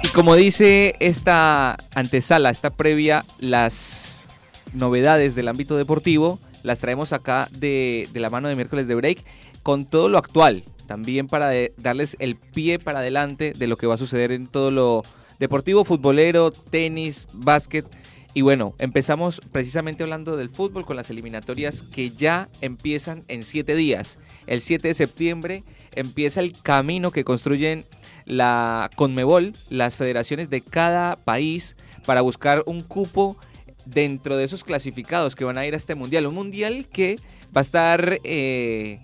[0.03, 4.27] Y como dice esta antesala, esta previa, las
[4.73, 9.25] novedades del ámbito deportivo las traemos acá de, la mano de miércoles de break
[9.63, 13.95] con todo lo actual, también para darles el pie para adelante de lo que va
[13.95, 15.03] a suceder en todo lo
[15.39, 17.87] deportivo, futbolero, tenis, básquet.
[18.33, 23.75] Y bueno, empezamos precisamente hablando del fútbol con las eliminatorias que ya empiezan en siete
[23.75, 24.19] días.
[24.47, 25.63] El 7 de septiembre
[25.93, 27.85] empieza el camino que construyen
[28.25, 31.75] la Conmebol, las federaciones de cada país,
[32.05, 33.37] para buscar un cupo
[33.85, 36.25] dentro de esos clasificados que van a ir a este mundial.
[36.25, 37.17] Un mundial que
[37.55, 39.01] va a estar eh,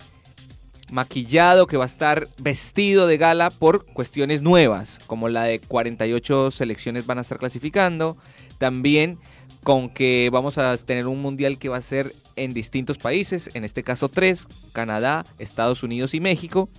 [0.92, 6.52] maquillado, que va a estar vestido de gala por cuestiones nuevas, como la de 48
[6.52, 8.18] selecciones van a estar clasificando.
[8.58, 9.20] También
[9.64, 13.66] con que vamos a tener un mundial que va a ser en distintos países, en
[13.66, 16.70] este caso tres, Canadá, Estados Unidos y México.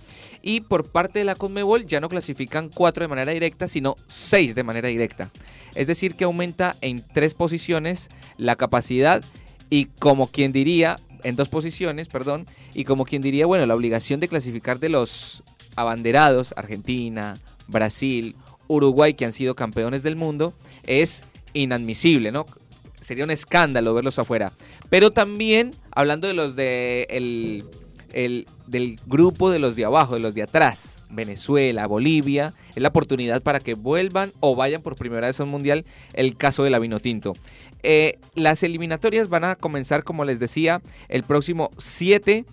[0.41, 4.55] Y por parte de la Conmebol ya no clasifican cuatro de manera directa, sino seis
[4.55, 5.29] de manera directa.
[5.75, 9.23] Es decir, que aumenta en tres posiciones la capacidad
[9.69, 14.19] y como quien diría, en dos posiciones, perdón, y como quien diría, bueno, la obligación
[14.19, 15.43] de clasificar de los
[15.75, 18.35] abanderados, Argentina, Brasil,
[18.67, 21.23] Uruguay, que han sido campeones del mundo, es
[21.53, 22.45] inadmisible, ¿no?
[23.01, 24.51] Sería un escándalo verlos afuera.
[24.89, 27.65] Pero también, hablando de los de el,
[28.13, 32.89] el- del grupo de los de abajo, de los de atrás, Venezuela, Bolivia, es la
[32.89, 36.69] oportunidad para que vuelvan o vayan por primera vez a un mundial, el caso de
[36.69, 37.33] la Vinotinto.
[37.83, 42.45] Eh, las eliminatorias van a comenzar, como les decía, el próximo 7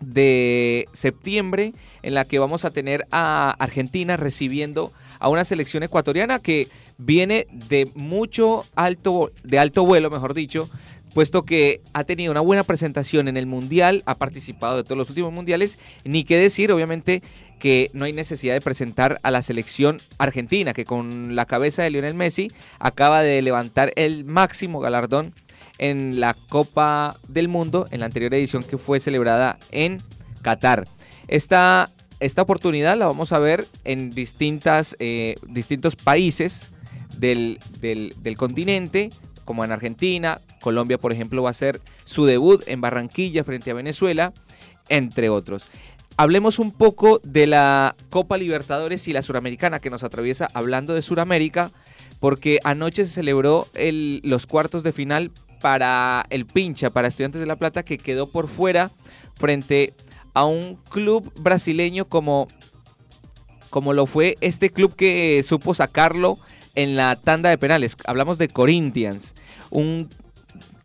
[0.00, 1.72] de septiembre,
[2.02, 7.46] en la que vamos a tener a Argentina recibiendo a una selección ecuatoriana que viene
[7.50, 10.68] de mucho alto, de alto vuelo, mejor dicho,
[11.14, 15.08] puesto que ha tenido una buena presentación en el Mundial, ha participado de todos los
[15.08, 17.22] últimos mundiales, ni qué decir, obviamente,
[17.58, 21.90] que no hay necesidad de presentar a la selección argentina, que con la cabeza de
[21.90, 25.34] Lionel Messi acaba de levantar el máximo galardón
[25.78, 30.02] en la Copa del Mundo, en la anterior edición que fue celebrada en
[30.42, 30.88] Qatar.
[31.28, 31.90] Esta,
[32.20, 36.68] esta oportunidad la vamos a ver en distintas, eh, distintos países
[37.16, 39.10] del, del- del continente,
[39.44, 43.74] como en Argentina, Colombia, por ejemplo, va a hacer su debut en Barranquilla frente a
[43.74, 44.32] Venezuela,
[44.88, 45.64] entre otros.
[46.20, 51.02] Hablemos un poco de la Copa Libertadores y la Suramericana que nos atraviesa hablando de
[51.02, 51.70] Suramérica,
[52.18, 55.30] porque anoche se celebró el- los cuartos de final
[55.60, 58.90] para el pincha, para Estudiantes de La Plata, que quedó por fuera
[59.36, 59.94] frente
[60.34, 62.48] a un club brasileño como,
[63.70, 66.36] como lo fue este club que supo sacarlo
[66.74, 67.96] en la tanda de penales.
[68.04, 69.36] Hablamos de Corinthians,
[69.70, 70.08] un,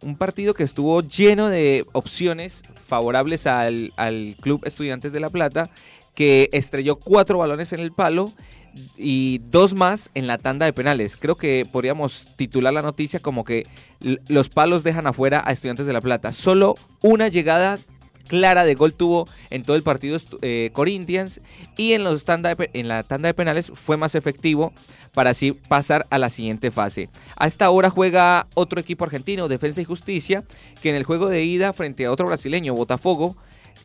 [0.01, 5.71] un partido que estuvo lleno de opciones favorables al, al club Estudiantes de La Plata,
[6.13, 8.31] que estrelló cuatro balones en el palo
[8.97, 11.17] y dos más en la tanda de penales.
[11.17, 13.65] Creo que podríamos titular la noticia como que
[14.27, 16.31] los palos dejan afuera a Estudiantes de La Plata.
[16.31, 17.79] Solo una llegada
[18.27, 21.41] clara de gol tuvo en todo el partido eh, Corinthians
[21.77, 24.73] y en, los en la tanda de penales fue más efectivo
[25.13, 27.09] para así pasar a la siguiente fase.
[27.35, 30.43] A esta hora juega otro equipo argentino, Defensa y Justicia,
[30.81, 33.35] que en el juego de ida frente a otro brasileño, Botafogo,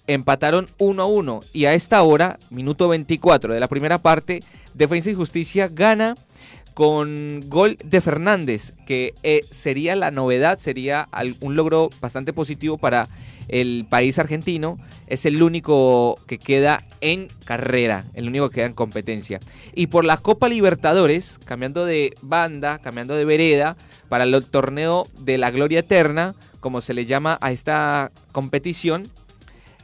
[0.07, 4.43] empataron 1 a 1 y a esta hora, minuto 24 de la primera parte,
[4.75, 6.17] Defensa y Justicia gana
[6.73, 11.09] con gol de Fernández, que eh, sería la novedad, sería
[11.41, 13.09] un logro bastante positivo para
[13.49, 14.79] el país argentino.
[15.07, 19.41] Es el único que queda en carrera, el único que queda en competencia.
[19.75, 23.77] Y por la Copa Libertadores, cambiando de banda, cambiando de vereda,
[24.09, 29.11] para el torneo de la Gloria Eterna, como se le llama a esta competición,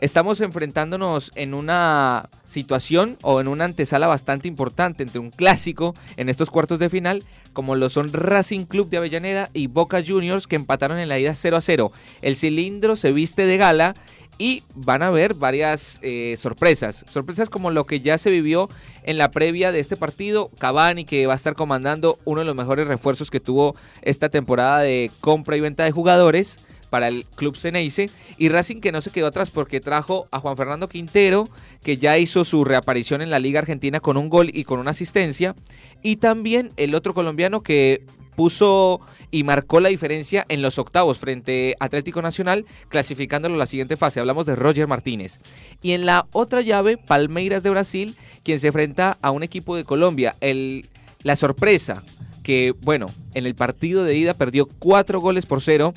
[0.01, 6.28] estamos enfrentándonos en una situación o en una antesala bastante importante entre un clásico en
[6.28, 7.24] estos cuartos de final,
[7.55, 11.35] como lo son Racing Club de Avellaneda y Boca Juniors, que empataron en la ida
[11.35, 11.93] 0 a 0.
[12.20, 13.94] El cilindro se viste de gala
[14.36, 17.06] y van a haber varias eh, sorpresas.
[17.09, 18.68] Sorpresas como lo que ya se vivió
[19.05, 20.51] en la previa de este partido.
[20.59, 24.81] Cavani, que va a estar comandando uno de los mejores refuerzos que tuvo esta temporada
[24.81, 26.59] de compra y venta de jugadores
[26.95, 28.09] para el club Ceneice
[28.39, 31.49] y Racing que no se quedó atrás porque trajo a Juan Fernando Quintero
[31.83, 34.93] que ya hizo su reaparición en la Liga Argentina con un gol y con una
[34.93, 35.57] asistencia
[36.05, 38.05] y también el otro colombiano que
[38.37, 39.01] puso
[39.33, 44.21] y marcó la diferencia en los octavos frente Atlético Nacional clasificándolo a la siguiente fase.
[44.21, 45.41] Hablamos de Roger Martínez.
[45.83, 49.83] Y en la otra llave, Palmeiras de Brasil, quien se enfrenta a un equipo de
[49.83, 50.37] Colombia.
[50.41, 50.89] El,
[51.25, 52.05] la sorpresa
[52.45, 55.95] que, bueno, en el partido de ida perdió cuatro goles por cero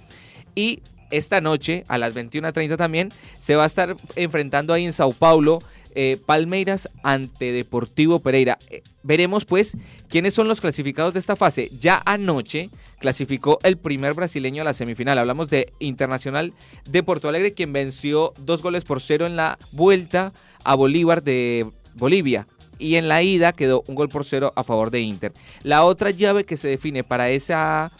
[0.57, 0.81] y
[1.11, 5.59] esta noche, a las 21.30 también, se va a estar enfrentando ahí en Sao Paulo
[5.95, 8.57] eh, Palmeiras ante Deportivo Pereira.
[8.69, 9.77] Eh, veremos pues
[10.09, 11.69] quiénes son los clasificados de esta fase.
[11.79, 15.17] Ya anoche clasificó el primer brasileño a la semifinal.
[15.19, 16.53] Hablamos de Internacional
[16.89, 21.67] de Porto Alegre, quien venció dos goles por cero en la vuelta a Bolívar de
[21.93, 22.47] Bolivia.
[22.79, 25.33] Y en la ida quedó un gol por cero a favor de Inter.
[25.63, 27.91] La otra llave que se define para esa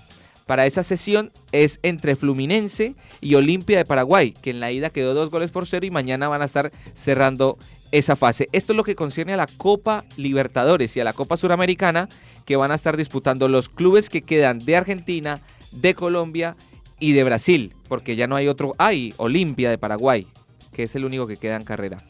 [0.47, 5.13] para esa sesión es entre Fluminense y Olimpia de Paraguay, que en la ida quedó
[5.13, 7.57] dos goles por cero y mañana van a estar cerrando
[7.91, 8.47] esa fase.
[8.53, 12.07] Esto es lo que concierne a la Copa Libertadores y a la Copa Suramericana,
[12.45, 15.41] que van a estar disputando los clubes que quedan de Argentina,
[15.73, 16.55] de Colombia
[16.97, 18.73] y de Brasil, porque ya no hay otro.
[18.77, 20.27] Hay Olimpia de Paraguay,
[20.71, 22.05] que es el único que queda en carrera.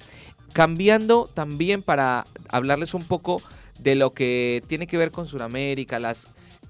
[0.53, 3.41] Cambiando también para hablarles un poco
[3.79, 6.27] de lo que tiene que ver con Sudamérica, las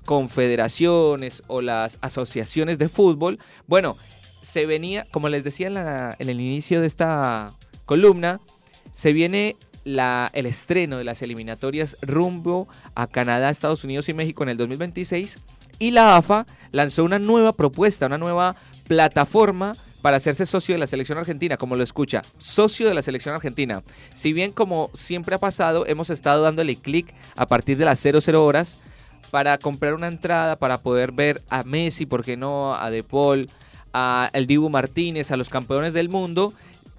[0.07, 3.39] confederaciones o las asociaciones de fútbol.
[3.67, 3.97] Bueno,
[4.41, 7.53] se venía, como les decía en, el inicio de esta
[7.85, 8.39] columna,
[8.93, 14.49] se viene el estreno de las eliminatorias rumbo a Canadá, Estados Unidos y México en
[14.49, 15.39] el 2026
[15.77, 18.55] y la AFA lanzó una nueva propuesta, una nueva
[18.87, 23.35] plataforma para hacerse socio de la selección argentina, como lo escucha, socio de la selección
[23.35, 23.83] argentina.
[24.13, 28.45] Si bien como siempre ha pasado, hemos estado dándole clic a partir de las 00
[28.45, 28.77] horas
[29.31, 32.75] para comprar una entrada, para poder ver a Messi, ¿por qué no?
[32.75, 33.49] A De Paul,
[33.93, 36.53] a el Dibu Martínez, a los campeones del mundo.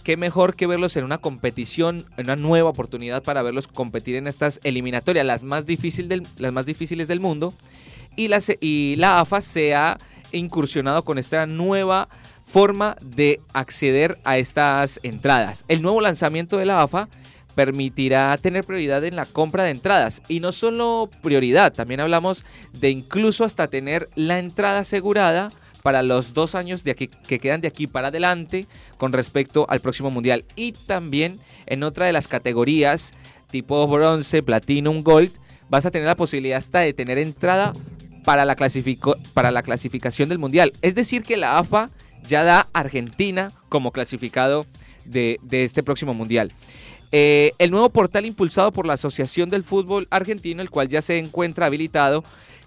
[0.05, 4.27] Qué mejor que verlos en una competición, en una nueva oportunidad para verlos competir en
[4.27, 7.53] estas eliminatorias, las más, difícil del- las más difíciles del mundo.
[8.17, 9.99] Y la, y la AFA se ha
[10.33, 12.09] incursionado con esta nueva
[12.45, 15.65] forma de acceder a estas entradas.
[15.69, 17.09] El nuevo lanzamiento de la AFA
[17.59, 20.23] permitirá tener prioridad en la compra de entradas.
[20.29, 25.51] Y no solo prioridad, también hablamos de incluso hasta tener la entrada asegurada
[25.83, 30.09] para los dos años de que quedan de aquí para adelante con respecto al próximo
[30.09, 30.45] mundial.
[30.55, 33.13] Y también en otra de las categorías
[33.51, 35.33] tipo bronce, platinum, gold,
[35.69, 37.73] vas a tener la posibilidad hasta de tener entrada
[38.25, 38.55] para la,
[39.35, 40.75] para la clasificación del mundial.
[40.81, 41.91] Es decir, que la AFA
[42.25, 44.65] ya da a Argentina como clasificado
[45.05, 46.53] de, de este próximo mundial.
[47.13, 51.19] Eh, el nuevo portal impulsado por la Asociación del Fútbol Argentino, el cual ya se
[51.19, 52.25] encuentra habilitado,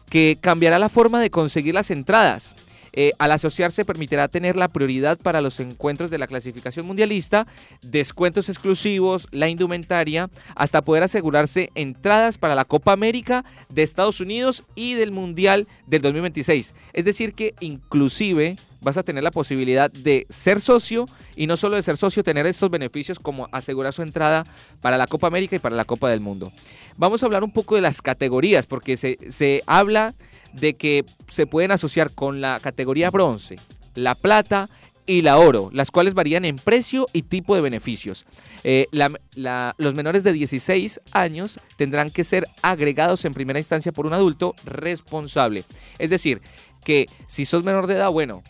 [0.10, 2.56] que cambiará la forma de conseguir las entradas.
[2.94, 7.48] Eh, al asociarse permitirá tener la prioridad para los encuentros de la clasificación mundialista,
[7.82, 14.66] descuentos exclusivos, la indumentaria, hasta poder asegurarse entradas para la Copa América de Estados Unidos
[14.76, 16.76] y del Mundial del 2026.
[16.92, 21.76] Es decir que inclusive vas a tener la posibilidad de ser socio y no solo
[21.76, 24.46] de ser socio, tener estos beneficios como asegurar su entrada
[24.82, 26.52] para la Copa América y para la Copa del Mundo.
[26.98, 30.14] Vamos a hablar un poco de las categorías porque se, se habla
[30.54, 33.58] de que se pueden asociar con la categoría bronce,
[33.96, 34.70] la plata
[35.06, 38.26] y la oro, las cuales varían en precio y tipo de beneficios.
[38.64, 44.14] Eh, los menores de 16 años tendrán que ser agregados en primera instancia por un
[44.14, 45.66] adulto responsable.
[45.98, 46.42] Es decir,
[46.84, 48.44] que si sos menor de edad, bueno,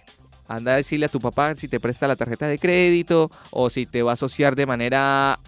[0.55, 3.85] anda a decirle a tu papá si te presta la tarjeta de crédito o si
[3.85, 5.39] te va a asociar de manera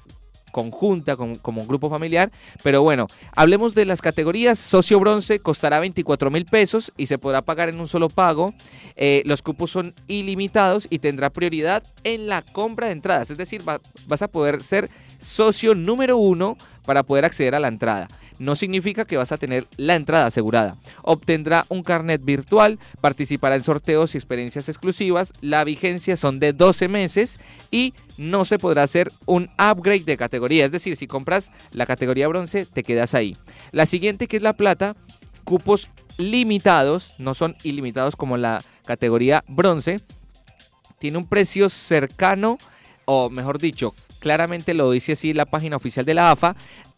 [0.52, 2.32] conjunta con- como un grupo familiar.
[2.62, 4.60] Pero bueno, hablemos de las categorías.
[4.60, 8.54] Socio bronce costará 24 mil pesos y se podrá pagar en un solo pago.
[8.96, 13.32] Eh, los cupos son ilimitados y tendrá prioridad en la compra de entradas.
[13.32, 14.92] Es decir, va- vas a poder ser
[15.24, 18.08] socio número uno para poder acceder a la entrada.
[18.40, 20.78] No significa que vas a tener la entrada asegurada.
[21.02, 25.34] Obtendrá un carnet virtual, participará en sorteos y experiencias exclusivas.
[25.42, 27.40] La vigencia son de 12 meses
[27.72, 30.66] y no se podrá hacer un upgrade de categoría.
[30.66, 33.38] Es decir, si compras la categoría bronce, te quedas ahí.
[33.72, 34.96] La siguiente, que es la plata,
[35.44, 40.02] cupos limitados, no son ilimitados como la categoría bronce.
[41.00, 42.58] Tiene un precio cercano,
[43.06, 43.94] o mejor dicho,
[44.24, 46.56] claramente lo dice así la página oficial de la AFA,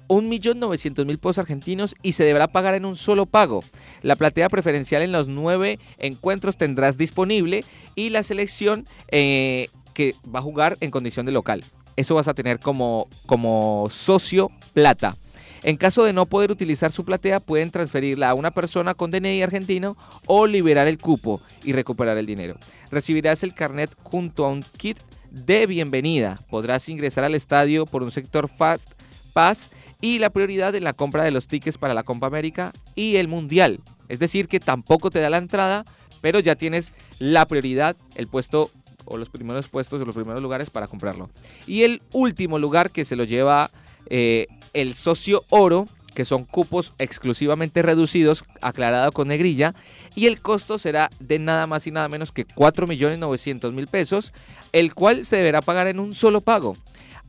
[0.10, 3.64] 1.900.000 pesos argentinos y se deberá pagar en un solo pago.
[4.04, 7.66] La platea preferencial en los nueve encuentros tendrás disponible
[7.96, 11.64] y la selección eh, que va a jugar en condición de local.
[11.96, 15.18] Eso vas a tener como, como socio plata.
[15.64, 19.42] En caso de no poder utilizar su platea, pueden transferirla a una persona con DNI
[19.42, 19.98] argentino
[20.28, 22.60] o liberar el cupo y recuperar el dinero.
[22.92, 25.00] Recibirás el carnet junto a un kit
[25.36, 26.40] de bienvenida.
[26.50, 28.90] Podrás ingresar al estadio por un sector Fast
[29.34, 33.18] Pass y la prioridad en la compra de los tickets para la Copa América y
[33.18, 33.82] el Mundial.
[34.08, 35.84] Es decir, que tampoco te da la entrada,
[36.22, 38.72] pero ya tienes la prioridad, el puesto
[39.04, 41.30] o los primeros puestos de los primeros lugares para comprarlo.
[41.68, 43.72] Y el último lugar que se lo lleva
[44.10, 49.76] eh, el socio oro, que son cupos exclusivamente reducidos, aclarado con negrilla,
[50.16, 54.34] y el costo será de nada más y nada menos que 4.900.000 pesos,
[54.72, 56.76] el cual se deberá pagar en un solo pago.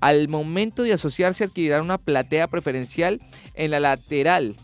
[0.00, 3.20] Al momento de asociarse adquirirán una platea preferencial
[3.54, 4.56] en la lateral,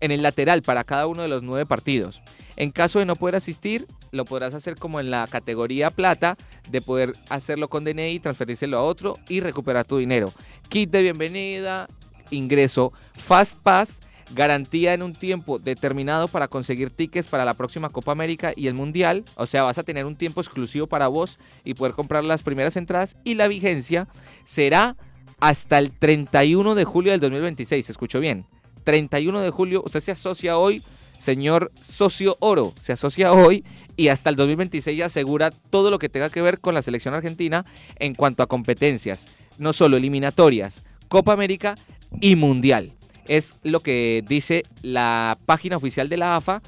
[0.00, 2.22] en el lateral para cada uno de los nueve partidos.
[2.56, 6.36] En caso de no poder asistir, lo podrás hacer como en la categoría plata,
[6.68, 10.32] de poder hacerlo con DNI, transferírselo a otro y recuperar tu dinero.
[10.68, 11.88] Kit de bienvenida,
[12.30, 13.98] ingreso Fast Pass,
[14.34, 18.74] garantía en un tiempo determinado para conseguir tickets para la próxima Copa América y el
[18.74, 19.24] Mundial.
[19.36, 22.76] O sea, vas a tener un tiempo exclusivo para vos y poder comprar las primeras
[22.76, 23.16] entradas.
[23.24, 24.08] Y la vigencia
[24.44, 24.96] será
[25.40, 27.86] hasta el 31 de julio del 2026.
[27.86, 28.46] ¿Se escuchó bien?
[28.84, 30.82] 31 de julio, usted se asocia hoy,
[31.18, 33.64] señor socio oro, se asocia hoy
[33.96, 37.14] y hasta el 2026 ya asegura todo lo que tenga que ver con la selección
[37.14, 37.66] argentina
[37.96, 39.28] en cuanto a competencias,
[39.58, 41.76] no solo eliminatorias, Copa América
[42.20, 42.92] y Mundial.
[43.26, 46.62] Es lo que dice la página oficial de la AFA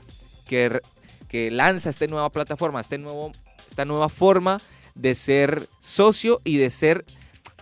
[0.47, 0.81] que,
[1.29, 3.33] que lanza esta nueva plataforma, este nuevo,
[3.69, 4.61] esta nueva forma
[4.95, 7.05] de ser socio y de ser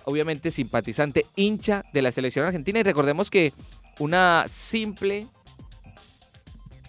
[0.05, 2.81] obviamente simpatizante, hincha de la selección argentina.
[2.81, 3.53] Y recordemos que
[3.99, 5.29] una simple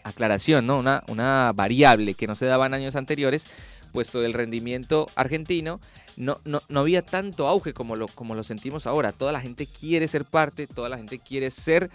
[0.04, 0.80] aclaración, ¿no?
[0.80, 3.48] Una, una variable que no se daba en años anteriores,
[3.92, 5.80] puesto del rendimiento argentino,
[6.18, 9.12] no, no, no había tanto auge como lo, como lo sentimos ahora.
[9.12, 11.90] Toda la gente quiere ser parte, toda la gente quiere ser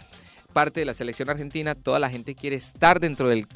[0.52, 3.46] parte de la selección argentina, toda la gente quiere estar dentro del,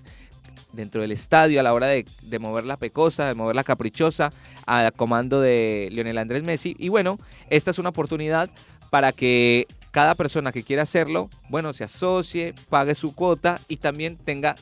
[0.73, 4.33] dentro del estadio a la hora de, de, mover la pecosa, de mover la caprichosa,
[4.67, 6.77] a comando de Lionel Andrés Messi.
[6.79, 7.19] Y bueno,
[7.49, 8.51] esta es una oportunidad
[8.91, 14.17] para que cada persona que quiera hacerlo, bueno, se asocie, pague su cuota y también
[14.17, 14.57] tenga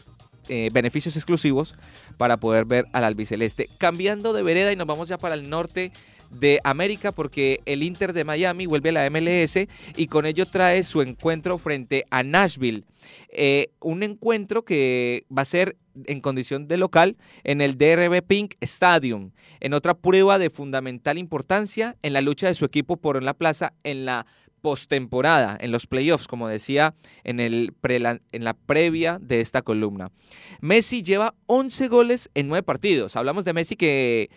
[0.48, 1.74] eh, beneficios exclusivos
[2.16, 3.68] para poder ver al albiceleste.
[3.78, 5.92] Cambiando de vereda y nos vamos ya para el norte
[6.30, 9.66] de América porque el Inter de Miami vuelve a la MLS
[9.96, 12.84] y con ello trae su encuentro frente a Nashville.
[13.30, 15.76] Eh, un encuentro que va a ser
[16.06, 21.96] en condición de local en el DRB Pink Stadium, en otra prueba de fundamental importancia
[22.02, 24.26] en la lucha de su equipo por la plaza en la
[24.60, 26.94] postemporada, en los playoffs, como decía
[27.24, 30.10] en, el pre, en la previa de esta columna.
[30.60, 33.16] Messi lleva 11 goles en 9 partidos.
[33.16, 34.30] Hablamos de Messi que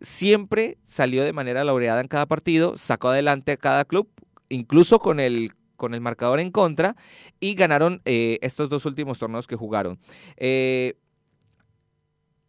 [0.00, 4.08] siempre salió de manera laureada en cada partido, sacó adelante a cada club,
[4.48, 6.96] incluso con el, con el marcador en contra,
[7.40, 9.98] y ganaron eh, estos dos últimos torneos que jugaron.
[10.36, 10.94] Eh,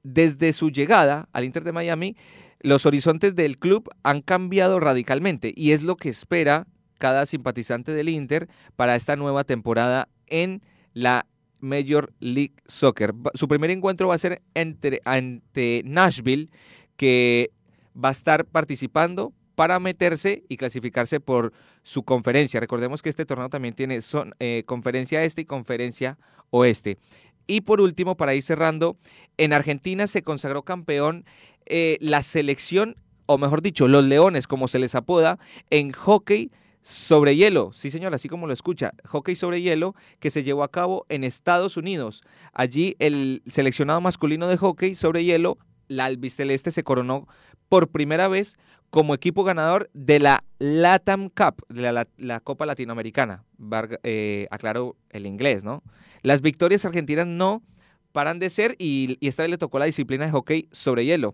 [0.04, 2.16] desde su llegada al Inter de Miami,
[2.60, 6.68] los horizontes del club han cambiado radicalmente y es lo que espera
[7.06, 10.64] cada simpatizante del Inter para esta nueva temporada en
[10.96, 11.28] la
[11.60, 13.14] Major League Soccer.
[13.36, 16.50] Su primer encuentro va a ser entre, ante Nashville,
[16.98, 17.52] que
[17.96, 21.54] va a estar participando para meterse y clasificarse por
[21.84, 22.60] su conferencia.
[22.60, 26.18] Recordemos que este torneo también tiene son, eh, conferencia este y conferencia
[26.50, 26.98] oeste.
[27.46, 28.98] Y por último, para ir cerrando,
[29.38, 31.24] en Argentina se consagró campeón
[31.68, 32.96] eh, la selección,
[33.28, 35.38] o mejor dicho, los Leones, como se les apoda,
[35.70, 36.50] en hockey
[36.86, 40.70] sobre hielo, sí señor, así como lo escucha, hockey sobre hielo que se llevó a
[40.70, 42.22] cabo en Estados Unidos.
[42.54, 45.58] Allí el seleccionado masculino de hockey sobre hielo,
[45.88, 47.28] la albiceleste, se coronó
[47.70, 48.56] por primera vez
[48.92, 53.44] como equipo ganador de la LATAM Cup, la, la, la Copa Latinoamericana.
[53.58, 55.82] Varga, eh, aclaro el inglés, ¿no?
[56.22, 57.64] Las victorias argentinas no
[58.12, 61.34] paran de ser y, y, esta vez le tocó la disciplina de hockey sobre hielo.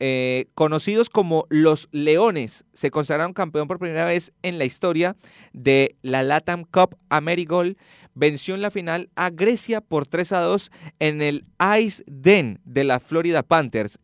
[0.00, 5.16] Eh, conocidos como los Leones, se consagraron campeón por primera vez en la historia
[5.52, 7.76] de la Latam Cup Amerigol.
[8.14, 11.44] Venció en la final a Grecia por 3 a 2 en el
[11.80, 13.98] Ice Den de la Florida Panthers.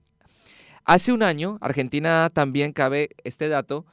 [0.84, 3.86] Hace un año, Argentina también cabe este dato,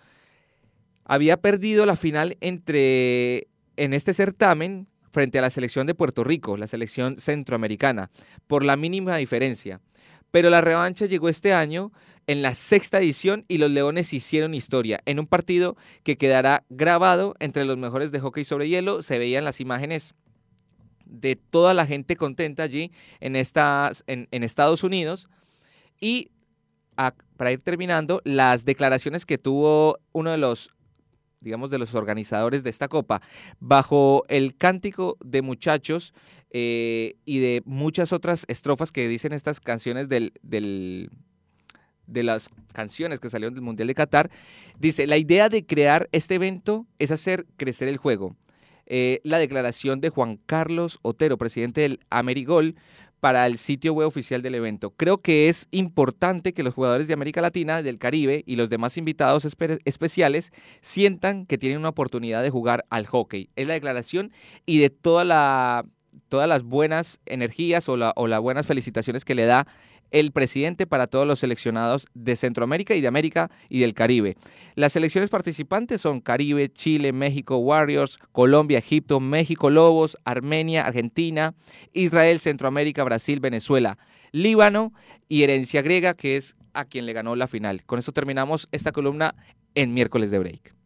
[1.05, 6.57] había perdido la final entre en este certamen frente a la selección de Puerto Rico,
[6.57, 8.11] la selección centroamericana,
[8.45, 9.79] por la mínima diferencia.
[10.37, 11.91] Pero la revancha llegó este año
[12.27, 17.33] en la sexta edición y los Leones hicieron historia en un partido que quedará grabado
[17.39, 19.01] entre los mejores de hockey sobre hielo.
[19.01, 20.13] Se veían las imágenes
[21.05, 25.27] de toda la gente contenta allí en, estas, en, Estados Unidos.
[25.99, 26.29] Y
[27.35, 30.69] para ir terminando, las declaraciones que tuvo uno de los
[31.39, 33.21] digamos, de los organizadores de esta copa,
[33.59, 36.13] bajo el cántico de muchachos
[36.51, 43.29] eh, y de muchas otras estrofas que dicen estas canciones del, de las canciones que
[43.29, 44.29] salieron del Mundial de Qatar,
[44.79, 48.35] dice, la idea de crear este evento es hacer crecer el juego.
[48.85, 52.75] Eh, la declaración de Juan Carlos Otero, presidente del Amerigol,
[53.19, 54.91] para el sitio web oficial del evento.
[54.91, 58.95] Creo que es importante que los jugadores de América Latina, del Caribe y los demás
[58.95, 60.51] invitados espe- especiales
[60.81, 63.49] sientan que tienen una oportunidad de jugar al hockey.
[63.55, 64.31] Es la declaración
[64.67, 65.83] y de toda la,
[66.29, 69.67] todas las buenas energías o, la- o las buenas felicitaciones que le da
[70.09, 74.37] el presidente para todos los seleccionados de Centroamérica y de América y del Caribe.
[74.75, 81.55] Las selecciones participantes son Caribe, Chile, México, Warriors, Colombia, Egipto, México, Lobos, Armenia, Argentina,
[81.91, 83.97] Israel, Centroamérica, Brasil, Venezuela,
[84.31, 84.93] Líbano
[85.27, 87.83] y Herencia Griega, que es a quien le ganó la final.
[87.85, 89.35] Con esto terminamos esta columna
[89.75, 90.76] en miércoles de break.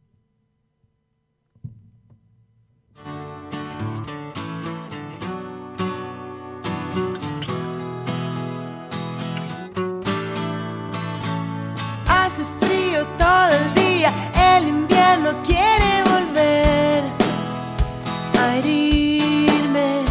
[15.31, 17.03] Invierno quiere volver
[18.39, 20.05] a herirme.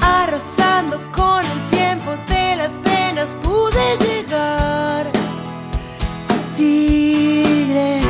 [0.00, 5.06] Arrasando con el tiempo de las penas pude llegar
[6.28, 8.00] a tigre.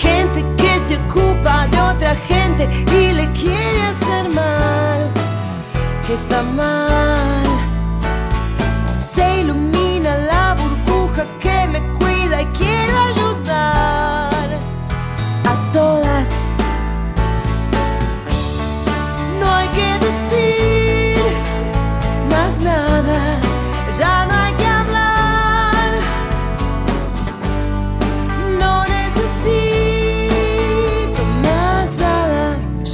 [0.00, 5.12] Gente que se ocupa de otra gente y le quiere hacer mal,
[6.06, 6.87] que está mal.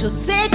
[0.07, 0.45] Nada.
[0.45, 0.54] Yo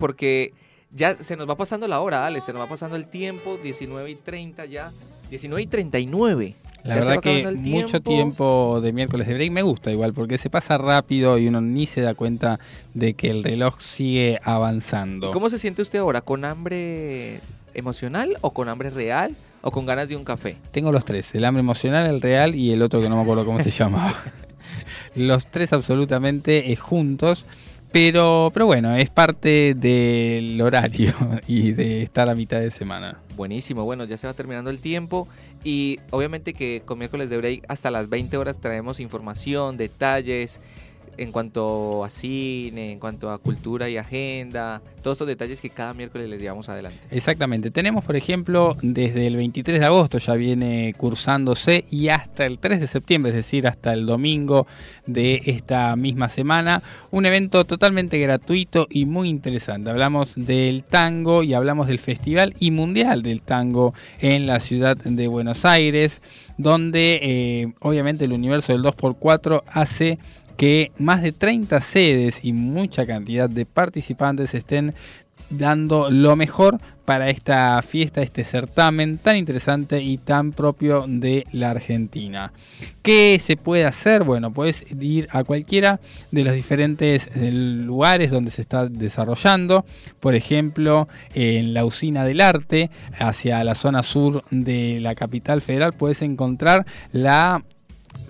[0.00, 0.52] porque
[0.92, 4.10] ya se nos va pasando la hora, Ale, se nos va pasando el tiempo, 19
[4.10, 4.90] y 30 ya,
[5.30, 6.54] 19 y 39.
[6.82, 10.48] La Ya verdad que mucho tiempo de miércoles de break me gusta igual, porque se
[10.48, 12.58] pasa rápido y uno ni se da cuenta
[12.94, 15.30] de que el reloj sigue avanzando.
[15.30, 16.22] ¿Cómo se siente usted ahora?
[16.22, 17.40] ¿Con hambre
[17.74, 20.56] emocional o con hambre real o con ganas de un café?
[20.72, 23.44] Tengo los tres, el hambre emocional, el real y el otro que no me acuerdo
[23.44, 24.14] cómo se llamaba.
[25.14, 27.44] Los tres absolutamente eh, juntos,
[27.92, 31.12] pero, pero bueno, es parte del horario
[31.46, 33.18] y de estar a mitad de semana.
[33.36, 35.28] Buenísimo, bueno, ya se va terminando el tiempo
[35.64, 40.60] y obviamente que con miércoles de break hasta las 20 horas traemos información, detalles
[41.20, 45.92] en cuanto a cine, en cuanto a cultura y agenda, todos estos detalles que cada
[45.92, 46.98] miércoles les llevamos adelante.
[47.10, 47.70] Exactamente.
[47.70, 52.80] Tenemos, por ejemplo, desde el 23 de agosto ya viene cursándose y hasta el 3
[52.80, 54.66] de septiembre, es decir, hasta el domingo
[55.06, 59.90] de esta misma semana, un evento totalmente gratuito y muy interesante.
[59.90, 65.28] Hablamos del tango y hablamos del Festival y Mundial del Tango en la ciudad de
[65.28, 66.22] Buenos Aires,
[66.56, 70.18] donde eh, obviamente el universo del 2x4 hace
[70.60, 74.92] que más de 30 sedes y mucha cantidad de participantes estén
[75.48, 81.70] dando lo mejor para esta fiesta, este certamen tan interesante y tan propio de la
[81.70, 82.52] Argentina.
[83.00, 84.22] ¿Qué se puede hacer?
[84.22, 85.98] Bueno, puedes ir a cualquiera
[86.30, 89.86] de los diferentes eh, lugares donde se está desarrollando.
[90.20, 95.94] Por ejemplo, en la usina del arte, hacia la zona sur de la capital federal,
[95.94, 97.64] puedes encontrar la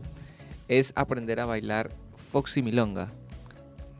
[0.67, 1.89] Es aprender a bailar
[2.33, 3.07] Foxy Milonga.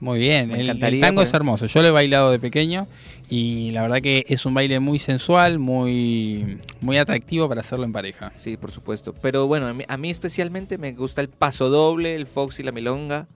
[0.02, 1.68] Muy bien, el, el tango es hermoso.
[1.68, 2.86] Yo lo he bailado de pequeño
[3.30, 7.91] y la verdad que es un baile muy sensual, muy, muy atractivo para hacerlo en
[7.91, 8.32] pareja.
[8.36, 9.14] Sí, por supuesto.
[9.22, 12.64] Pero bueno, a mí, a mí especialmente me gusta el paso doble, el fox y
[12.64, 13.28] la milonga,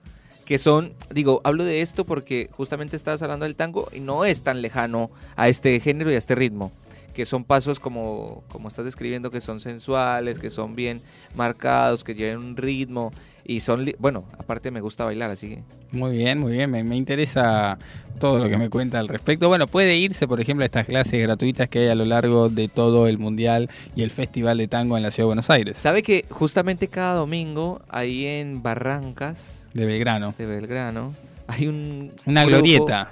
[0.46, 4.42] que son, digo, hablo de esto porque justamente estabas hablando del tango y no es
[4.42, 6.72] tan lejano a este género y a este ritmo,
[7.12, 11.02] que son pasos como, como estás describiendo, que son sensuales, que son bien
[11.34, 13.12] marcados, que llevan un ritmo
[13.44, 15.62] y son, bueno, aparte me gusta bailar, así que...
[15.90, 16.70] Muy bien, muy bien.
[16.70, 17.78] Me, me interesa
[18.18, 19.48] todo lo que me cuenta al respecto.
[19.48, 22.68] Bueno, puede irse, por ejemplo, a estas clases gratuitas que hay a lo largo de
[22.68, 25.76] todo el Mundial y el Festival de Tango en la Ciudad de Buenos Aires.
[25.76, 30.34] ¿Sabe que justamente cada domingo ahí en Barrancas De Belgrano.
[30.38, 31.14] de Belgrano
[31.48, 33.10] hay un Una grupo- glorieta.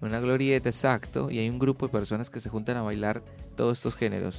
[0.00, 3.22] Una glorieta, exacto, y hay un grupo de personas que se juntan a bailar
[3.56, 4.36] todos estos géneros.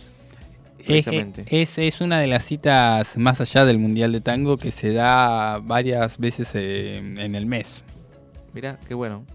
[0.79, 1.45] Es, Precisamente.
[1.47, 5.59] es, es una de las citas más allá del Mundial de Tango que se da
[5.59, 7.83] varias veces eh, en el mes.
[8.53, 9.25] Mira, qué bueno.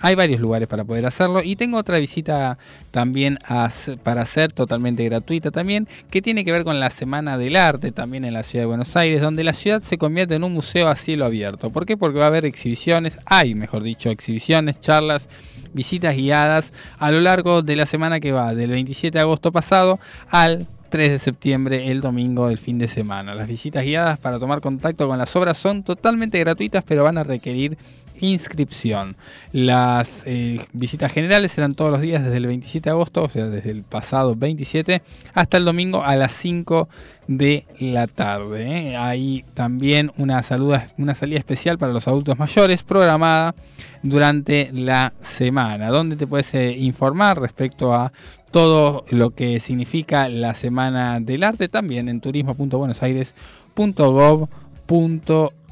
[0.00, 2.56] Hay varios lugares para poder hacerlo y tengo otra visita
[2.92, 3.68] también a
[4.04, 8.24] para hacer totalmente gratuita también que tiene que ver con la Semana del Arte también
[8.24, 10.94] en la ciudad de Buenos Aires donde la ciudad se convierte en un museo a
[10.94, 11.70] cielo abierto.
[11.70, 11.96] ¿Por qué?
[11.96, 15.28] Porque va a haber exhibiciones, hay mejor dicho exhibiciones, charlas,
[15.72, 19.98] visitas guiadas a lo largo de la semana que va del 27 de agosto pasado
[20.28, 23.34] al 3 de septiembre, el domingo del fin de semana.
[23.34, 27.24] Las visitas guiadas para tomar contacto con las obras son totalmente gratuitas, pero van a
[27.24, 27.78] requerir
[28.20, 29.16] inscripción.
[29.52, 33.46] Las eh, visitas generales serán todos los días desde el 27 de agosto, o sea,
[33.46, 35.02] desde el pasado 27
[35.34, 36.88] hasta el domingo a las 5
[37.28, 38.90] de la tarde.
[38.90, 38.96] ¿eh?
[38.96, 43.54] Hay también una, saluda, una salida especial para los adultos mayores programada
[44.02, 48.12] durante la semana, donde te puedes eh, informar respecto a
[48.50, 54.48] todo lo que significa la Semana del Arte también en turismo.buenosaires.gov.ar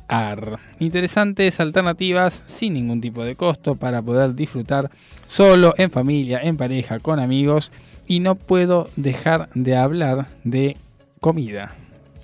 [0.09, 0.59] AR.
[0.79, 4.91] Interesantes alternativas sin ningún tipo de costo para poder disfrutar
[5.29, 7.73] solo, en familia, en pareja, con amigos.
[8.07, 10.77] Y no puedo dejar de hablar de
[11.21, 11.75] comida.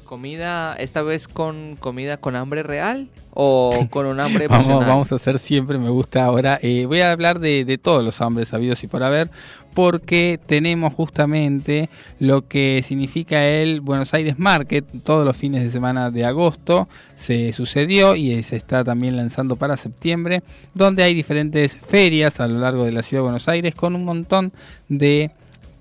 [0.05, 5.39] ¿Comida, esta vez con comida con hambre real o con un hambre Vamos, a hacer
[5.39, 6.59] siempre, me gusta ahora.
[6.63, 9.31] eh, voy a hablar de, de todos los hambres sabidos y por haber,
[9.75, 11.89] porque tenemos justamente
[12.19, 14.85] lo que significa el Buenos Aires Market.
[15.05, 19.77] Todos los fines de semana de agosto se sucedió y se está también lanzando para
[19.77, 20.43] septiembre,
[20.75, 24.05] donde hay diferentes ferias a lo largo de la ciudad de Buenos Aires con un
[24.05, 24.53] montón
[24.89, 25.31] de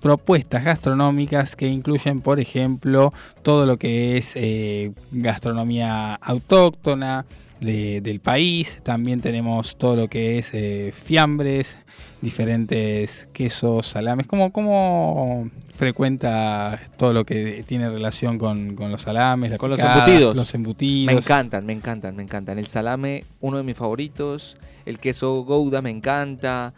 [0.02, 3.12] propuestas gastronómicas que incluyen, por ejemplo,
[3.42, 7.24] todo lo que es eh, gastronomía autóctona
[7.60, 8.80] de- del país.
[8.82, 11.78] También tenemos todo lo que es eh, fiambres,
[12.20, 14.26] diferentes quesos, salames.
[14.26, 19.80] ¿Cómo, cómo frecuenta todo lo que tiene relación con, con los salames, la Con los
[19.80, 20.36] embutidos.
[20.36, 21.12] Los embutidos.
[21.14, 22.58] Me encantan, me encantan, me encantan.
[22.58, 24.56] El salame, uno de mis favoritos.
[24.86, 26.74] El queso Gouda me encanta.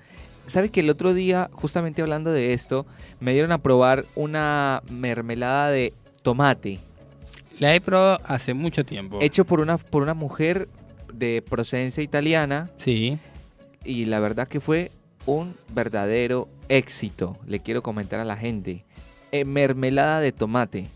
[0.46, 2.86] ¿Sabe que el otro día, justamente hablando de esto,
[3.20, 6.80] me dieron a probar una mermelada de tomate?
[7.58, 9.18] La he probado hace mucho tiempo.
[9.22, 10.68] Hecho por una, por una mujer
[11.12, 12.70] de procedencia italiana.
[12.78, 13.18] Sí.
[13.84, 14.90] Y la verdad que fue
[15.26, 17.38] un verdadero éxito.
[17.46, 18.84] Le quiero comentar a la gente.
[19.32, 20.88] Eh, mermelada de tomate.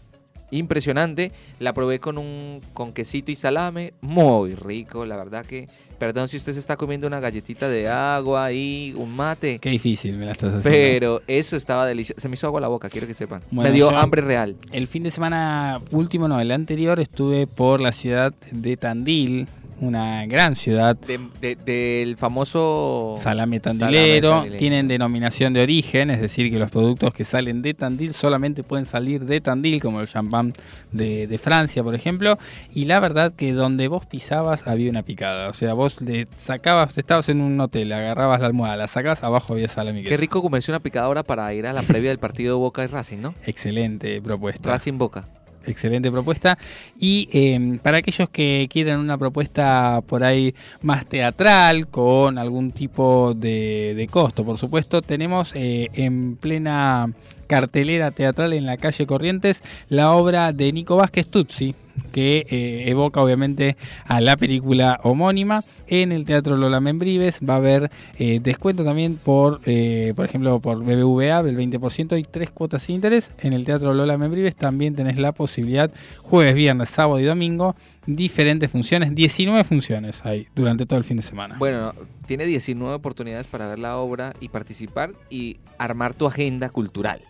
[0.50, 1.32] Impresionante.
[1.58, 3.92] La probé con un con quesito y salame.
[4.00, 5.04] Muy rico.
[5.04, 5.68] La verdad que.
[5.98, 9.58] Perdón si usted se está comiendo una galletita de agua y un mate.
[9.58, 10.70] Qué difícil me la estás haciendo.
[10.70, 12.20] Pero eso estaba delicioso.
[12.20, 13.42] Se me hizo agua la boca, quiero que sepan.
[13.50, 14.56] Bueno, me dio hambre real.
[14.70, 19.48] El fin de semana último, no, el anterior, estuve por la ciudad de Tandil,
[19.80, 20.96] una gran ciudad.
[20.96, 26.70] De- de- del famoso Salame Salame tandilero, tienen denominación de origen, es decir, que los
[26.70, 30.52] productos que salen de Tandil solamente pueden salir de Tandil, como el champán
[30.92, 32.38] de, de Francia, por ejemplo.
[32.72, 35.48] Y la verdad que donde vos pisabas había una picada.
[35.48, 39.52] O sea, vos le sacabas, estabas en un hotel, agarrabas la almohada, la sacabas, abajo
[39.55, 42.82] había salame Qué rico comerse una picadora para ir a la previa del partido Boca
[42.84, 43.34] y Racing, ¿no?
[43.46, 44.70] Excelente propuesta.
[44.70, 45.24] Racing Boca.
[45.69, 46.59] Excelente propuesta.
[46.99, 53.35] Y eh, para aquellos que quieran una propuesta por ahí más teatral, con algún tipo
[53.35, 57.12] de, de costo, por supuesto, tenemos eh, en plena
[57.47, 61.74] cartelera teatral en la calle Corrientes la obra de Nico Vázquez Tutsi
[62.12, 65.64] que eh, evoca obviamente a la película homónima.
[65.86, 70.60] En el Teatro Lola Membrives va a haber eh, descuento también por, eh, por ejemplo,
[70.60, 73.32] por BBVA del 20% y tres cuotas sin interés.
[73.40, 75.90] En el Teatro Lola Membrives también tenés la posibilidad,
[76.22, 77.74] jueves, viernes, sábado y domingo,
[78.06, 81.56] diferentes funciones, 19 funciones hay durante todo el fin de semana.
[81.58, 81.94] Bueno,
[82.26, 87.22] tiene 19 oportunidades para ver la obra y participar y armar tu agenda cultural.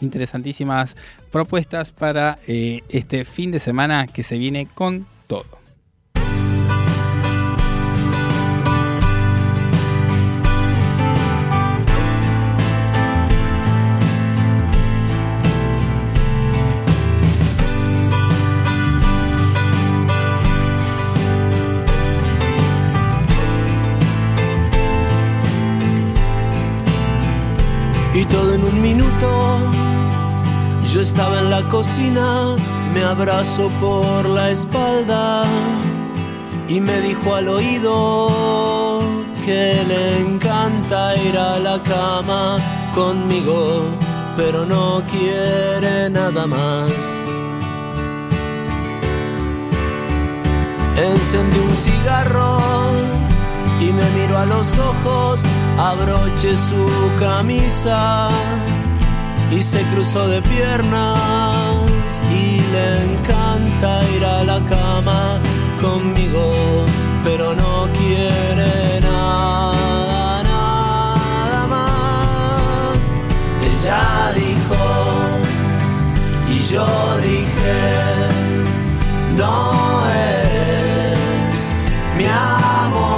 [0.00, 0.96] Interesantísimas
[1.30, 5.58] propuestas para eh, este fin de semana que se viene con todo.
[28.20, 29.77] y todo en un minuto.
[30.92, 32.56] Yo estaba en la cocina,
[32.94, 35.44] me abrazó por la espalda
[36.66, 39.00] y me dijo al oído
[39.44, 42.56] que le encanta ir a la cama
[42.94, 43.82] conmigo,
[44.34, 46.90] pero no quiere nada más.
[50.96, 52.60] Encendí un cigarro
[53.78, 55.44] y me miró a los ojos,
[55.76, 56.86] abroché su
[57.20, 58.30] camisa
[59.50, 61.18] y se cruzó de piernas
[62.30, 65.40] y le encanta ir a la cama
[65.80, 66.84] conmigo,
[67.24, 73.12] pero no quiere nada, nada más.
[73.62, 74.76] Ella dijo
[76.50, 76.86] y yo
[77.22, 77.78] dije,
[79.36, 81.18] no eres
[82.16, 83.08] mi amor.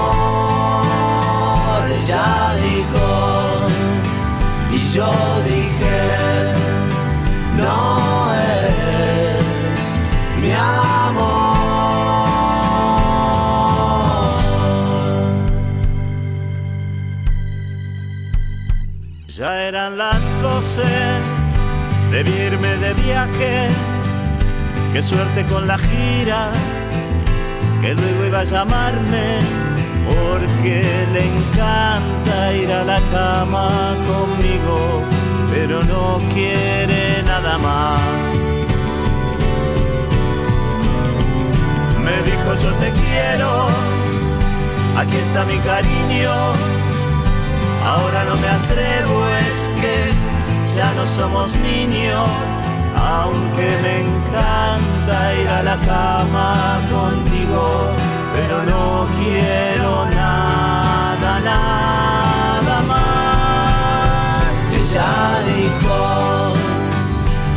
[1.98, 3.06] Ella dijo
[4.72, 5.12] y yo
[5.44, 5.69] dije,
[7.60, 9.84] no eres
[10.40, 11.40] mi amor.
[19.28, 20.82] Ya eran las doce,
[22.10, 23.68] debí irme de viaje.
[24.92, 26.50] Qué suerte con la gira,
[27.80, 29.38] que luego iba a llamarme,
[30.06, 35.04] porque le encanta ir a la cama conmigo,
[35.52, 37.22] pero no quiere
[37.58, 38.00] más.
[42.04, 43.90] Me dijo yo te quiero
[45.00, 46.32] aquí está mi cariño.
[47.84, 50.12] Ahora no me atrevo, es que
[50.74, 52.28] ya no somos niños.
[52.96, 57.62] Aunque me encanta ir a la cama contigo,
[58.34, 64.54] pero no quiero nada, nada más.
[64.80, 65.10] Ella
[65.46, 65.96] dijo,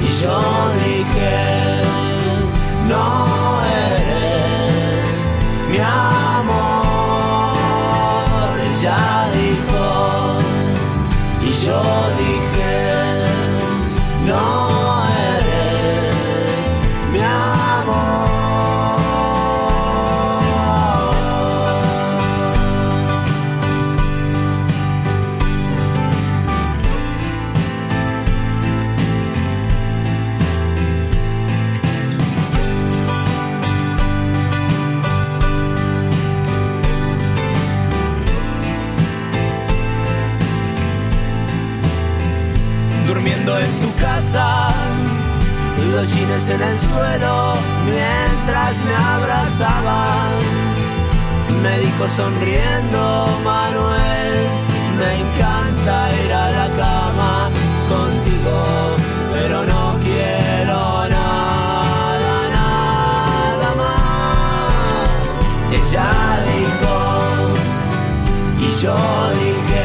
[0.04, 0.40] y yo
[0.86, 1.36] dije,
[2.90, 3.08] no
[3.92, 5.24] eres
[5.70, 6.74] mi amor.
[8.70, 9.04] Ella
[9.40, 9.84] dijo,
[11.42, 11.82] y yo
[12.18, 12.76] dije,
[14.28, 14.63] no
[43.84, 44.70] su casa,
[45.92, 47.56] los jeans en el suelo
[47.86, 50.02] mientras me abrazaba.
[51.62, 53.02] Me dijo sonriendo
[53.44, 54.36] Manuel,
[55.00, 57.34] me encanta ir a la cama
[57.94, 58.58] contigo,
[59.34, 60.80] pero no quiero
[61.18, 65.36] nada, nada más.
[65.78, 66.12] Ella
[66.54, 66.96] dijo,
[68.66, 68.96] y yo
[69.44, 69.83] dije,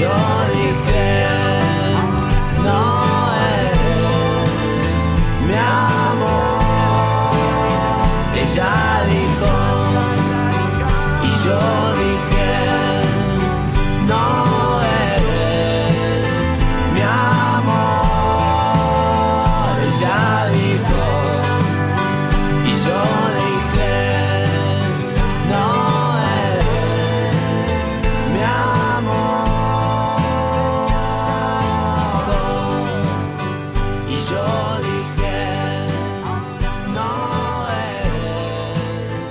[0.00, 0.39] y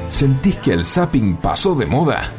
[0.10, 2.34] ¿Sentís que el zapping pasó de moda?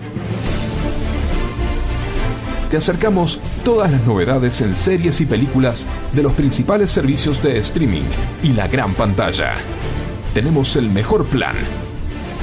[2.69, 8.05] Te acercamos todas las novedades en series y películas de los principales servicios de streaming
[8.43, 9.55] y la gran pantalla.
[10.35, 11.55] Tenemos el mejor plan.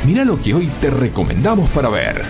[0.06, 2.24] Mira lo que hoy te recomendamos para ver.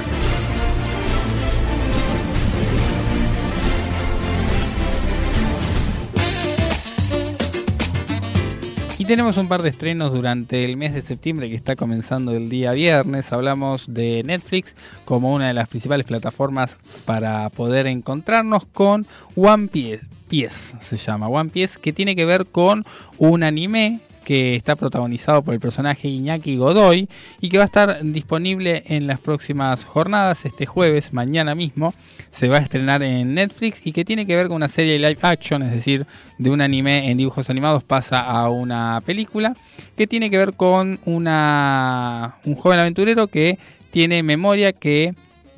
[9.08, 12.74] Tenemos un par de estrenos durante el mes de septiembre que está comenzando el día
[12.74, 13.32] viernes.
[13.32, 14.76] Hablamos de Netflix
[15.06, 16.76] como una de las principales plataformas
[17.06, 19.06] para poder encontrarnos con
[19.38, 22.84] One Piece, se llama One Piece, que tiene que ver con
[23.18, 27.08] un anime que está protagonizado por el personaje Iñaki Godoy
[27.40, 31.94] y que va a estar disponible en las próximas jornadas, este jueves, mañana mismo,
[32.30, 35.20] se va a estrenar en Netflix y que tiene que ver con una serie live
[35.22, 36.06] action, es decir,
[36.40, 39.56] de un anime en dibujos animados pasa a una película,
[39.96, 43.58] que tiene que ver con una, un joven aventurero que
[43.92, 45.16] tiene memoria que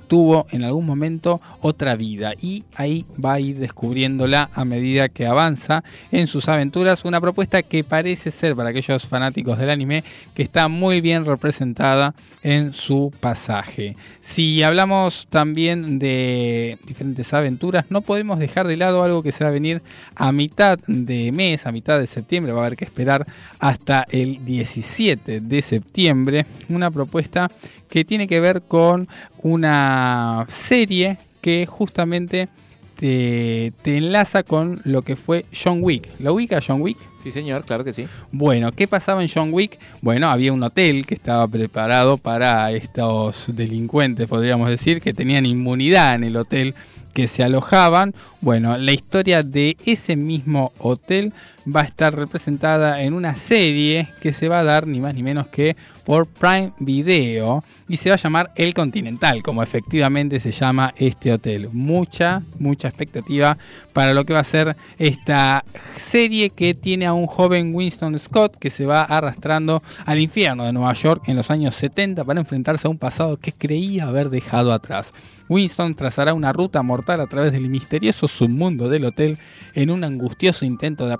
[0.09, 5.27] tuvo en algún momento otra vida y ahí va a ir descubriéndola a medida que
[5.27, 7.05] avanza en sus aventuras.
[7.05, 10.03] Una propuesta que parece ser para aquellos fanáticos del anime
[10.33, 13.95] que está muy bien representada en su pasaje.
[14.29, 19.49] Si hablamos también de diferentes aventuras, no podemos dejar de lado algo que se va
[19.49, 19.81] a venir
[20.13, 23.25] a mitad de mes, a mitad de septiembre, va a haber que esperar
[23.57, 27.49] hasta el 17 de septiembre, una propuesta
[27.89, 29.07] que tiene que ver con
[29.41, 32.49] una serie que justamente
[32.95, 36.07] te, enlaza con lo que fue John Wick.
[36.19, 36.99] ¿Lo ubica John Wick?
[37.21, 38.07] Sí, señor, claro que sí.
[38.31, 39.77] Bueno, ¿qué pasaba en John Wick?
[40.01, 46.15] Bueno, había un hotel que estaba preparado para estos delincuentes, podríamos decir, que tenían inmunidad
[46.15, 46.75] en el hotel
[47.13, 48.13] que se alojaban.
[48.39, 51.33] Bueno, la historia de ese mismo hotel
[51.67, 55.23] va a estar representada en una serie que se va a dar ni más ni
[55.23, 55.75] menos que
[56.05, 61.31] por Prime Video y se va a llamar El Continental, como efectivamente se llama este
[61.31, 61.69] hotel.
[61.71, 63.57] Mucha, mucha expectativa
[63.93, 65.63] para lo que va a ser esta
[65.97, 70.73] serie que tiene a un joven Winston Scott que se va arrastrando al infierno de
[70.73, 74.73] Nueva York en los años 70 para enfrentarse a un pasado que creía haber dejado
[74.73, 75.13] atrás.
[75.49, 79.37] Winston trazará una ruta mortal a través del misterioso submundo del hotel
[79.73, 81.13] en un angustioso intento de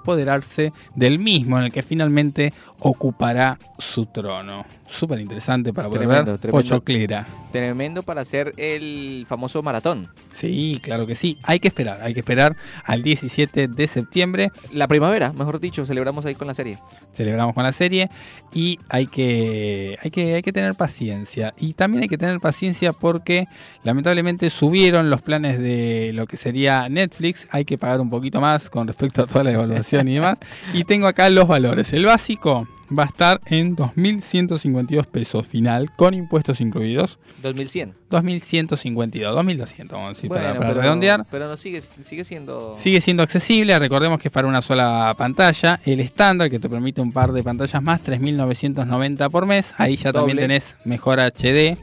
[0.95, 4.65] del mismo en el que finalmente ocupará su trono.
[4.89, 6.39] Súper interesante para poder Tremendo, ver.
[6.39, 6.61] tremendo.
[6.64, 7.27] Pochoclera.
[7.51, 10.07] Tremendo para hacer el famoso maratón.
[10.34, 11.38] Sí, claro que sí.
[11.43, 14.51] Hay que esperar, hay que esperar al 17 de septiembre.
[14.72, 16.77] La primavera, mejor dicho, celebramos ahí con la serie.
[17.14, 18.10] Celebramos con la serie
[18.53, 21.53] y hay que, hay que, hay que tener paciencia.
[21.60, 23.45] Y también hay que tener paciencia porque
[23.84, 27.47] lamentablemente subieron los planes de lo que sería Netflix.
[27.51, 30.38] Hay que pagar un poquito más con respecto a toda la evaluación y demás.
[30.73, 31.91] Y tengo acá los valores.
[31.93, 37.19] El básico va a estar en 2.152 pesos final con impuestos incluidos.
[37.43, 37.93] 2100.
[38.09, 41.25] 2.152, 2.200 vamos a decir, para, Bueno, para pero, redondear.
[41.29, 42.75] pero no sigue, sigue siendo...
[42.79, 45.79] Sigue siendo accesible, recordemos que es para una sola pantalla.
[45.85, 49.73] El estándar, que te permite un par de pantallas más, 3.990 por mes.
[49.77, 51.77] Ahí ya también tenés mejor HD,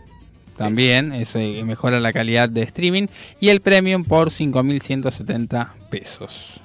[0.56, 3.06] también, eso eh, mejora la calidad de streaming.
[3.40, 6.55] Y el premium por 5.170 pesos.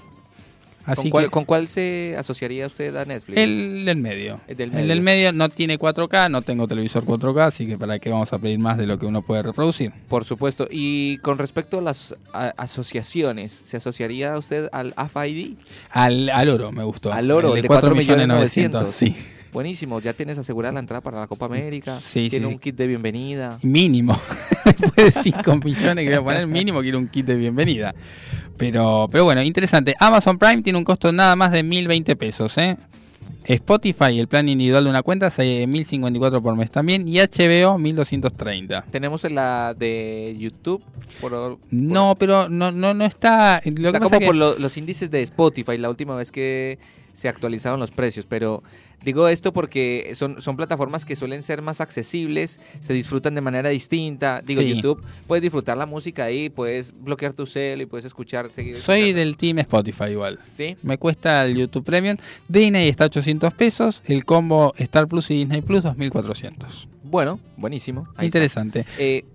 [0.85, 3.37] Así ¿Con, cuál, que ¿Con cuál se asociaría usted a Netflix?
[3.37, 4.41] el del medio.
[4.47, 4.87] El del El medio.
[4.87, 8.39] del medio no tiene 4K, no tengo televisor 4K, así que para qué vamos a
[8.39, 9.91] pedir más de lo que uno puede reproducir.
[10.09, 10.67] Por supuesto.
[10.71, 15.53] Y con respecto a las a- asociaciones, ¿se asociaría usted al AFID?
[15.91, 17.13] Al, al oro me gustó.
[17.13, 18.81] Al oro, El de de 4 4 millones millones 900.
[18.81, 19.15] 900, sí.
[19.51, 21.99] Buenísimo, ya tienes asegurada la entrada para la Copa América.
[22.09, 23.59] Sí, Tiene sí, un kit de bienvenida.
[23.63, 24.17] Mínimo.
[24.65, 27.93] Después de 5 millones que voy a poner, mínimo quiero un kit de bienvenida.
[28.57, 29.93] Pero, pero bueno, interesante.
[29.99, 32.77] Amazon Prime tiene un costo nada más de 1020 pesos, ¿eh?
[33.43, 35.37] Spotify, el plan individual de una cuenta, es
[35.67, 37.07] 1054 por mes también.
[37.07, 38.85] Y HBO, 1230.
[38.91, 40.81] Tenemos la de YouTube.
[41.19, 43.59] Por, No, pero no, no, no está.
[43.65, 46.31] Lo que está pasa como que- por lo- los índices de Spotify la última vez
[46.31, 46.77] que
[47.13, 48.63] se actualizaron los precios, pero
[49.03, 53.69] digo esto porque son, son plataformas que suelen ser más accesibles, se disfrutan de manera
[53.69, 54.41] distinta.
[54.45, 54.75] Digo, Sí.
[54.75, 59.13] YouTube, puedes disfrutar la música ahí, puedes bloquear tu cel y puedes escuchar, seguir Soy
[59.13, 60.39] del team Spotify igual.
[60.49, 60.75] ¿Sí?
[60.83, 62.17] Me cuesta el YouTube Premium.
[62.47, 64.01] Disney está a 800 pesos.
[64.05, 66.87] El combo Star Plus y Disney Plus 2400.
[67.03, 68.07] Bueno, buenísimo.
[68.15, 68.27] Ahí.
[68.27, 68.85] Interesante.
[68.97, 69.25] Eh,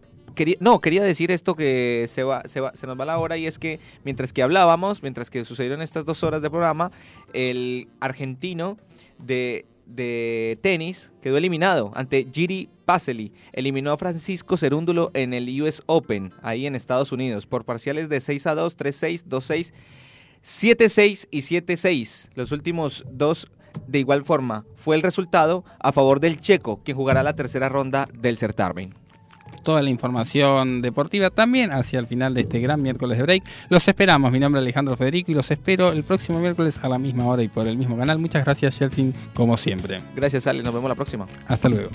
[0.60, 3.46] no, quería decir esto que se va, se va, se nos va la hora y
[3.46, 6.90] es que mientras que hablábamos, mientras que sucedieron estas dos horas de programa,
[7.32, 8.76] el argentino
[9.18, 13.32] de, de tenis quedó eliminado ante Giri Paseli.
[13.52, 18.20] Eliminó a Francisco Cerúndulo en el US Open, ahí en Estados Unidos, por parciales de
[18.20, 19.72] 6 a 2, 3-6, 2-6,
[20.42, 22.30] 7-6 y 7-6.
[22.34, 23.48] Los últimos dos
[23.86, 28.08] de igual forma fue el resultado a favor del checo, quien jugará la tercera ronda
[28.14, 28.94] del certamen.
[29.66, 33.42] Toda la información deportiva también hacia el final de este gran miércoles de break.
[33.68, 34.30] Los esperamos.
[34.30, 37.42] Mi nombre es Alejandro Federico y los espero el próximo miércoles a la misma hora
[37.42, 38.20] y por el mismo canal.
[38.20, 39.98] Muchas gracias, Chelsea, como siempre.
[40.14, 40.62] Gracias, Ale.
[40.62, 41.26] Nos vemos la próxima.
[41.48, 41.90] Hasta luego.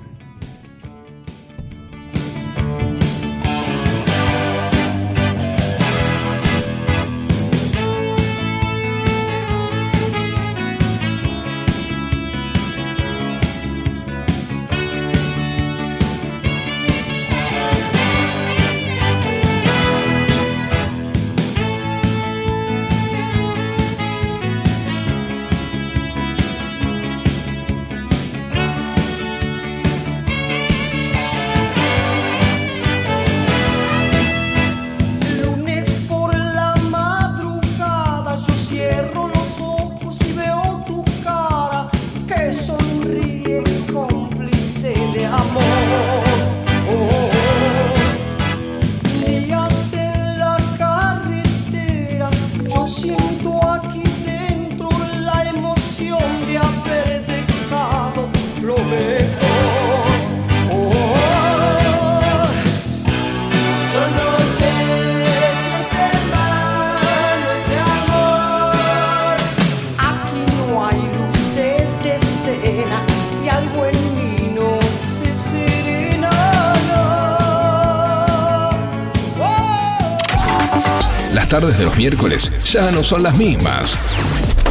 [82.72, 83.98] Ya no son las mismas.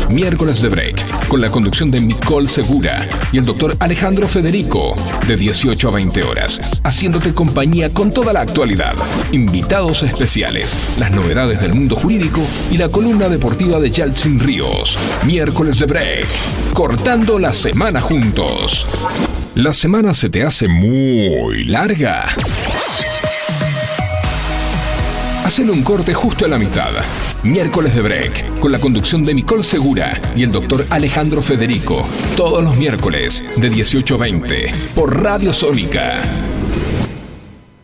[0.08, 4.96] Miércoles de Break, con la conducción de Nicole Segura y el doctor Alejandro Federico,
[5.28, 8.94] de 18 a 20 horas, haciéndote compañía con toda la actualidad,
[9.32, 12.40] invitados especiales, las novedades del mundo jurídico
[12.70, 14.98] y la columna deportiva de Yaltsin Ríos.
[15.26, 16.26] Miércoles de Break,
[16.72, 18.86] cortando la semana juntos.
[19.54, 22.28] ¿La semana se te hace muy larga?
[25.44, 26.90] Hacele un corte justo a la mitad.
[27.42, 32.06] Miércoles de Break, con la conducción de Nicole Segura y el doctor Alejandro Federico.
[32.36, 36.22] Todos los miércoles, de 18 a 20, por Radio Sónica.